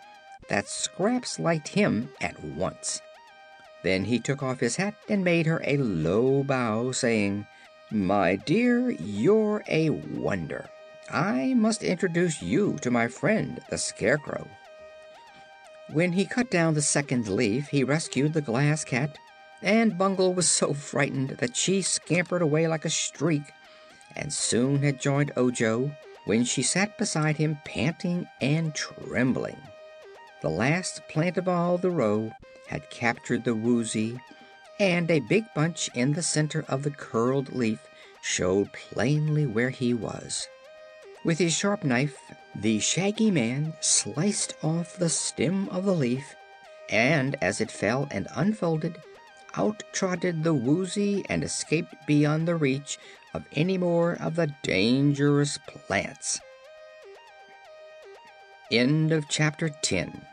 that 0.50 0.68
Scraps 0.68 1.40
liked 1.40 1.70
him 1.70 2.10
at 2.20 2.44
once. 2.44 3.02
Then 3.84 4.06
he 4.06 4.20
took 4.20 4.44
off 4.44 4.60
his 4.60 4.76
hat 4.76 4.96
and 5.10 5.24
made 5.24 5.46
her 5.46 5.62
a 5.66 5.78
low 5.78 6.44
bow, 6.44 6.92
saying: 6.92 7.48
"My 7.90 8.36
dear, 8.36 8.92
you're 8.92 9.64
a 9.68 9.90
wonder. 9.90 10.70
I 11.10 11.54
must 11.56 11.84
introduce 11.84 12.42
you 12.42 12.78
to 12.82 12.92
my 12.92 13.08
friend, 13.08 13.60
the 13.70 13.78
Scarecrow. 13.78 14.48
When 15.90 16.14
he 16.14 16.26
cut 16.26 16.50
down 16.50 16.74
the 16.74 16.82
second 16.82 17.28
leaf, 17.28 17.68
he 17.68 17.84
rescued 17.84 18.34
the 18.34 18.42
Glass 18.42 18.86
Cat, 18.86 19.18
and 19.62 19.98
Bungle 19.98 20.34
was 20.34 20.48
so 20.48 20.74
frightened 20.74 21.32
that 21.40 21.58
she 21.58 21.82
scampered 21.82 22.42
away 22.42 22.68
like 22.68 22.86
a 22.86 22.90
streak, 22.90 23.44
and 24.16 24.32
soon 24.32 24.84
had 24.84 25.00
joined 25.00 25.32
Ojo 25.36 25.92
when 26.26 26.44
she 26.44 26.62
sat 26.62 26.98
beside 26.98 27.38
him, 27.38 27.58
panting 27.66 28.28
and 28.40 28.74
trembling. 28.76 29.58
The 30.42 30.50
last 30.50 31.02
plant 31.08 31.38
of 31.38 31.48
all 31.48 31.78
the 31.78 31.92
row 31.92 32.32
had 32.68 32.90
captured 32.90 33.44
the 33.44 33.56
Woozy, 33.56 34.20
and 34.80 35.10
a 35.12 35.20
big 35.20 35.46
bunch 35.54 35.90
in 35.94 36.14
the 36.14 36.24
center 36.24 36.66
of 36.68 36.84
the 36.84 36.92
curled 36.92 37.54
leaf 37.54 37.80
showed 38.22 38.72
plainly 38.74 39.46
where 39.46 39.70
he 39.70 39.94
was. 39.94 40.48
With 41.24 41.38
his 41.38 41.54
sharp 41.54 41.84
knife, 41.84 42.18
the 42.56 42.80
Shaggy 42.80 43.30
Man 43.30 43.74
sliced 43.80 44.56
off 44.64 44.98
the 44.98 45.10
stem 45.10 45.70
of 45.70 45.86
the 45.86 45.94
leaf, 45.94 46.36
and 46.90 47.36
as 47.42 47.62
it 47.62 47.72
fell 47.72 48.08
and 48.12 48.28
unfolded, 48.36 48.98
out 49.56 49.84
trotted 49.92 50.44
the 50.44 50.54
Woozy 50.54 51.24
and 51.30 51.44
escaped 51.44 51.94
beyond 52.08 52.48
the 52.48 52.56
reach 52.56 52.98
of 53.34 53.46
any 53.54 53.78
more 53.78 54.14
of 54.14 54.36
the 54.36 54.54
dangerous 54.64 55.58
plants. 55.58 56.40
End 58.72 59.12
of 59.12 59.28
chapter 59.30 59.70
10. 59.70 60.26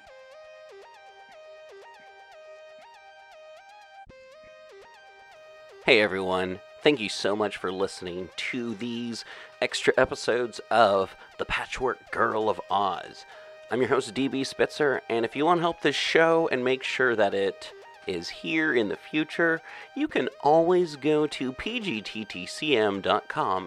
Hey 5.85 6.03
everyone, 6.03 6.61
thank 6.83 7.01
you 7.01 7.09
so 7.09 7.35
much 7.35 7.57
for 7.57 7.73
listening 7.73 8.29
to 8.37 8.75
these 8.75 9.25
extra 9.63 9.95
episodes 9.97 10.61
of 10.71 11.17
The 11.39 11.47
Patchwork 11.47 12.11
Girl 12.11 12.51
of 12.51 12.61
Oz. 12.71 13.25
I'm 13.71 13.81
your 13.81 13.89
host, 13.89 14.15
DB 14.15 14.47
Spitzer, 14.47 15.01
and 15.09 15.25
if 15.25 15.35
you 15.35 15.47
want 15.47 15.59
to 15.59 15.63
help 15.63 15.81
this 15.81 15.97
show 15.97 16.49
and 16.53 16.63
make 16.63 16.83
sure 16.83 17.17
that 17.17 17.35
it 17.35 17.73
is 18.09 18.29
here 18.29 18.75
in 18.75 18.89
the 18.89 18.97
future, 18.97 19.61
you 19.95 20.09
can 20.09 20.29
always 20.43 20.97
go 20.97 21.27
to 21.27 21.53
pgttcm.com 21.53 22.09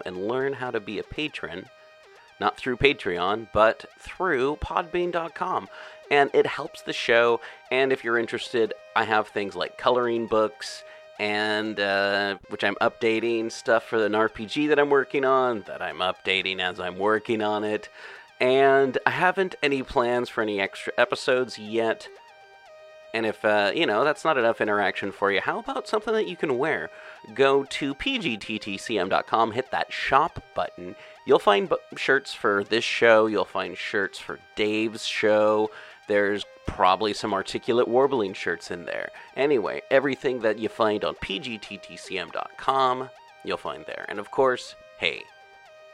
and 0.04 0.28
learn 0.28 0.54
how 0.54 0.70
to 0.70 0.80
be 0.80 0.98
a 0.98 1.04
patron. 1.04 1.66
Not 2.40 2.56
through 2.56 2.78
Patreon, 2.78 3.48
but 3.52 3.84
through 4.00 4.56
podbean.com. 4.56 5.68
And 6.10 6.28
it 6.34 6.46
helps 6.46 6.82
the 6.82 6.92
show. 6.92 7.40
And 7.70 7.92
if 7.92 8.02
you're 8.02 8.18
interested, 8.18 8.74
I 8.96 9.04
have 9.04 9.28
things 9.28 9.54
like 9.54 9.78
coloring 9.78 10.26
books 10.26 10.82
and 11.20 11.78
uh, 11.78 12.38
which 12.48 12.64
I'm 12.64 12.74
updating 12.80 13.52
stuff 13.52 13.84
for 13.84 14.04
an 14.04 14.12
RPG 14.12 14.68
that 14.68 14.78
I'm 14.80 14.90
working 14.90 15.24
on 15.24 15.62
that 15.68 15.80
I'm 15.80 15.98
updating 15.98 16.58
as 16.58 16.80
I'm 16.80 16.98
working 16.98 17.42
on 17.42 17.62
it. 17.62 17.88
And 18.40 18.98
I 19.06 19.10
haven't 19.10 19.54
any 19.62 19.84
plans 19.84 20.28
for 20.28 20.42
any 20.42 20.60
extra 20.60 20.92
episodes 20.98 21.60
yet. 21.60 22.08
And 23.14 23.26
if, 23.26 23.44
uh, 23.44 23.72
you 23.74 23.84
know, 23.86 24.04
that's 24.04 24.24
not 24.24 24.38
enough 24.38 24.60
interaction 24.60 25.12
for 25.12 25.30
you, 25.30 25.40
how 25.40 25.58
about 25.58 25.86
something 25.86 26.14
that 26.14 26.28
you 26.28 26.36
can 26.36 26.56
wear? 26.56 26.90
Go 27.34 27.64
to 27.64 27.94
pgttcm.com, 27.94 29.52
hit 29.52 29.70
that 29.70 29.92
shop 29.92 30.42
button. 30.54 30.96
You'll 31.26 31.38
find 31.38 31.70
shirts 31.96 32.32
for 32.32 32.64
this 32.64 32.84
show, 32.84 33.26
you'll 33.26 33.44
find 33.44 33.76
shirts 33.76 34.18
for 34.18 34.38
Dave's 34.56 35.04
show. 35.04 35.70
There's 36.08 36.44
probably 36.66 37.12
some 37.12 37.34
articulate 37.34 37.86
warbling 37.86 38.32
shirts 38.32 38.70
in 38.70 38.86
there. 38.86 39.10
Anyway, 39.36 39.82
everything 39.90 40.40
that 40.40 40.58
you 40.58 40.68
find 40.68 41.04
on 41.04 41.14
pgttcm.com, 41.16 43.10
you'll 43.44 43.56
find 43.56 43.84
there. 43.86 44.06
And 44.08 44.18
of 44.18 44.30
course, 44.30 44.74
hey, 44.98 45.22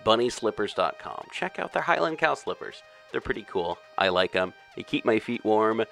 bunnyslippers.com. 0.04 1.26
Check 1.32 1.58
out 1.58 1.72
their 1.72 1.82
Highland 1.82 2.18
Cow 2.18 2.34
slippers. 2.34 2.82
They're 3.10 3.20
pretty 3.20 3.42
cool. 3.42 3.78
I 3.96 4.08
like 4.08 4.32
them. 4.32 4.54
They 4.76 4.82
keep 4.82 5.04
my 5.04 5.18
feet 5.18 5.44
warm. 5.44 5.84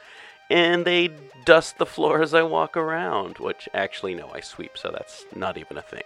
And 0.49 0.85
they 0.85 1.11
dust 1.45 1.79
the 1.79 1.87
floor 1.87 2.23
as 2.23 2.35
I 2.35 2.43
walk 2.43 2.77
around, 2.77 3.39
which 3.39 3.69
actually, 3.75 4.15
no, 4.15 4.31
I 4.33 4.41
sweep, 4.41 4.79
so 4.79 4.91
that's 4.93 5.25
not 5.35 5.59
even 5.59 5.77
a 5.77 5.83
thing. 5.83 6.03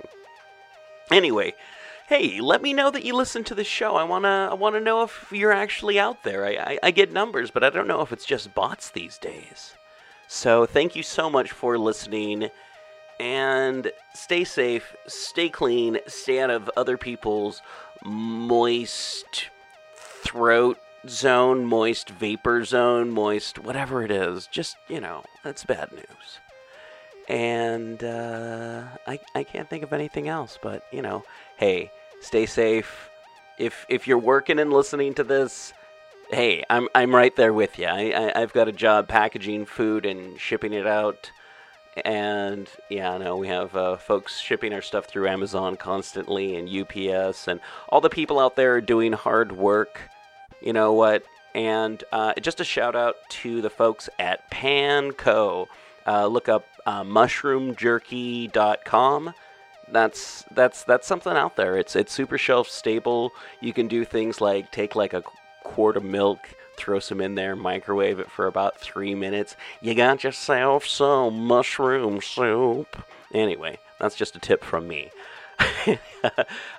Anyway, 1.11 1.55
hey, 2.09 2.41
let 2.41 2.63
me 2.63 2.73
know 2.73 2.91
that 2.91 3.05
you 3.05 3.15
listen 3.15 3.45
to 3.45 3.55
the 3.55 3.65
show. 3.65 3.97
I 3.97 4.05
wanna, 4.05 4.49
I 4.51 4.55
wanna 4.55 4.81
know 4.81 5.03
if 5.03 5.31
you're 5.31 5.53
actually 5.53 5.99
out 5.99 6.23
there. 6.25 6.45
I, 6.45 6.51
I, 6.51 6.79
I 6.85 6.91
get 6.91 7.13
numbers, 7.13 7.51
but 7.51 7.65
I 7.65 7.71
don't 7.71 7.89
know 7.89 8.01
if 8.01 8.13
it's 8.13 8.25
just 8.25 8.55
bots 8.55 8.91
these 8.91 9.19
days. 9.19 9.75
So 10.29 10.65
thank 10.67 10.95
you 10.95 11.03
so 11.03 11.29
much 11.29 11.51
for 11.51 11.77
listening, 11.77 12.51
and 13.19 13.93
stay 14.15 14.45
safe, 14.45 14.97
stay 15.07 15.49
clean, 15.49 15.99
stay 16.07 16.41
out 16.41 16.51
of 16.51 16.71
other 16.77 16.97
people's 16.97 17.61
moist 18.05 19.51
throat 19.97 20.79
zone, 21.09 21.65
moist 21.65 22.11
vapor 22.11 22.65
zone, 22.65 23.11
moist 23.11 23.59
whatever 23.59 24.03
it 24.03 24.11
is. 24.11 24.47
Just 24.47 24.77
you 24.89 25.01
know, 25.01 25.25
that's 25.43 25.65
bad 25.65 25.93
news. 25.93 26.41
And 27.29 28.03
uh, 28.03 28.85
I 29.07 29.19
I 29.35 29.45
can't 29.45 29.69
think 29.69 29.83
of 29.83 29.93
anything 29.93 30.29
else. 30.29 30.59
But 30.61 30.85
you 30.93 31.03
know, 31.03 31.25
hey, 31.57 31.91
stay 32.21 32.47
safe. 32.47 33.11
If 33.59 33.87
if 33.89 34.07
you're 34.07 34.19
working 34.19 34.59
and 34.59 34.73
listening 34.73 35.15
to 35.15 35.25
this, 35.25 35.73
hey, 36.31 36.65
I'm 36.71 36.89
I'm 36.95 37.15
right 37.15 37.35
there 37.37 37.53
with 37.53 37.79
you. 37.79 37.87
I, 37.87 38.11
I 38.11 38.43
I've 38.43 38.53
got 38.53 38.69
a 38.69 38.73
job 38.73 39.09
packaging 39.09 39.67
food 39.67 40.07
and 40.07 40.39
shipping 40.39 40.73
it 40.73 40.87
out. 40.87 41.31
And 42.05 42.69
yeah, 42.89 43.13
I 43.13 43.19
know 43.19 43.37
we 43.37 43.49
have 43.49 43.75
uh, 43.75 43.97
folks 43.97 44.39
shipping 44.39 44.73
our 44.73 44.81
stuff 44.81 45.07
through 45.07 45.29
Amazon 45.29 45.77
constantly 45.77 46.55
and 46.57 46.69
UPS, 46.69 47.49
and 47.49 47.61
all 47.89 48.01
the 48.01 48.09
people 48.09 48.39
out 48.39 48.55
there 48.57 48.75
are 48.75 48.81
doing 48.81 49.13
hard 49.13 49.53
work 49.53 50.09
you 50.61 50.73
know 50.73 50.93
what? 50.93 51.25
And 51.55 52.03
uh, 52.13 52.35
just 52.41 52.61
a 52.61 52.65
shout 52.65 52.95
out 52.95 53.17
to 53.29 53.61
the 53.61 53.71
folks 53.71 54.09
at 54.19 54.51
Panco. 54.51 55.67
Uh, 56.07 56.27
look 56.27 56.49
up 56.49 56.67
uh, 56.87 57.05
mushroomjerky.com. 57.05 59.35
That's 59.93 60.45
that's 60.53 60.85
that's 60.85 61.07
something 61.07 61.33
out 61.33 61.57
there. 61.57 61.77
It's 61.77 61.97
it's 61.97 62.13
super 62.13 62.39
shelf 62.39 62.69
stable. 62.69 63.33
You 63.61 63.73
can 63.73 63.89
do 63.89 64.05
things 64.05 64.41
like 64.41 64.71
take 64.71 64.95
like 64.95 65.13
a 65.13 65.25
quart 65.65 65.97
of 65.97 66.05
milk, 66.05 66.39
throw 66.77 67.01
some 67.01 67.21
in 67.21 67.35
there, 67.35 67.57
microwave 67.57 68.21
it 68.21 68.31
for 68.31 68.47
about 68.47 68.79
three 68.79 69.17
minutes. 69.17 69.57
You 69.81 69.95
got 69.95 70.23
yourself 70.23 70.87
some 70.87 71.47
mushroom 71.47 72.21
soup. 72.21 73.03
Anyway, 73.35 73.79
that's 73.99 74.15
just 74.15 74.37
a 74.37 74.39
tip 74.39 74.63
from 74.63 74.87
me. 74.87 75.11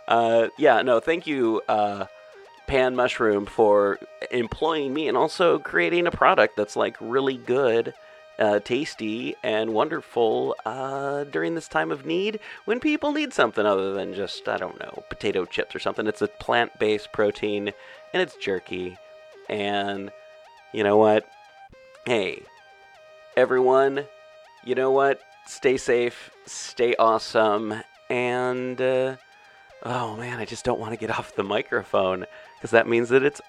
uh, 0.07 0.47
yeah, 0.57 0.81
no, 0.81 0.99
thank 0.99 1.27
you. 1.27 1.61
Uh, 1.67 2.05
Pan 2.71 2.95
Mushroom 2.95 3.45
for 3.45 3.99
employing 4.31 4.93
me 4.93 5.09
and 5.09 5.17
also 5.17 5.59
creating 5.59 6.07
a 6.07 6.11
product 6.11 6.55
that's 6.55 6.77
like 6.77 6.95
really 7.01 7.35
good, 7.35 7.93
uh, 8.39 8.59
tasty, 8.59 9.35
and 9.43 9.73
wonderful 9.73 10.55
uh, 10.65 11.25
during 11.25 11.53
this 11.53 11.67
time 11.67 11.91
of 11.91 12.05
need 12.05 12.39
when 12.63 12.79
people 12.79 13.11
need 13.11 13.33
something 13.33 13.65
other 13.65 13.91
than 13.91 14.13
just, 14.13 14.47
I 14.47 14.55
don't 14.55 14.79
know, 14.79 15.03
potato 15.09 15.43
chips 15.43 15.75
or 15.75 15.79
something. 15.79 16.07
It's 16.07 16.21
a 16.21 16.29
plant 16.29 16.79
based 16.79 17.11
protein 17.11 17.73
and 18.13 18.21
it's 18.21 18.37
jerky. 18.37 18.97
And 19.49 20.09
you 20.73 20.85
know 20.85 20.95
what? 20.95 21.27
Hey, 22.05 22.41
everyone, 23.35 24.05
you 24.63 24.75
know 24.75 24.91
what? 24.91 25.19
Stay 25.45 25.75
safe, 25.75 26.31
stay 26.45 26.95
awesome, 26.97 27.83
and 28.09 28.79
uh, 28.79 29.17
oh 29.83 30.15
man, 30.15 30.39
I 30.39 30.45
just 30.45 30.65
don't 30.65 30.79
want 30.79 30.93
to 30.93 30.97
get 30.97 31.09
off 31.17 31.35
the 31.35 31.43
microphone 31.43 32.25
because 32.57 32.71
that 32.71 32.87
means 32.87 33.09
that 33.09 33.23
it's 33.23 33.41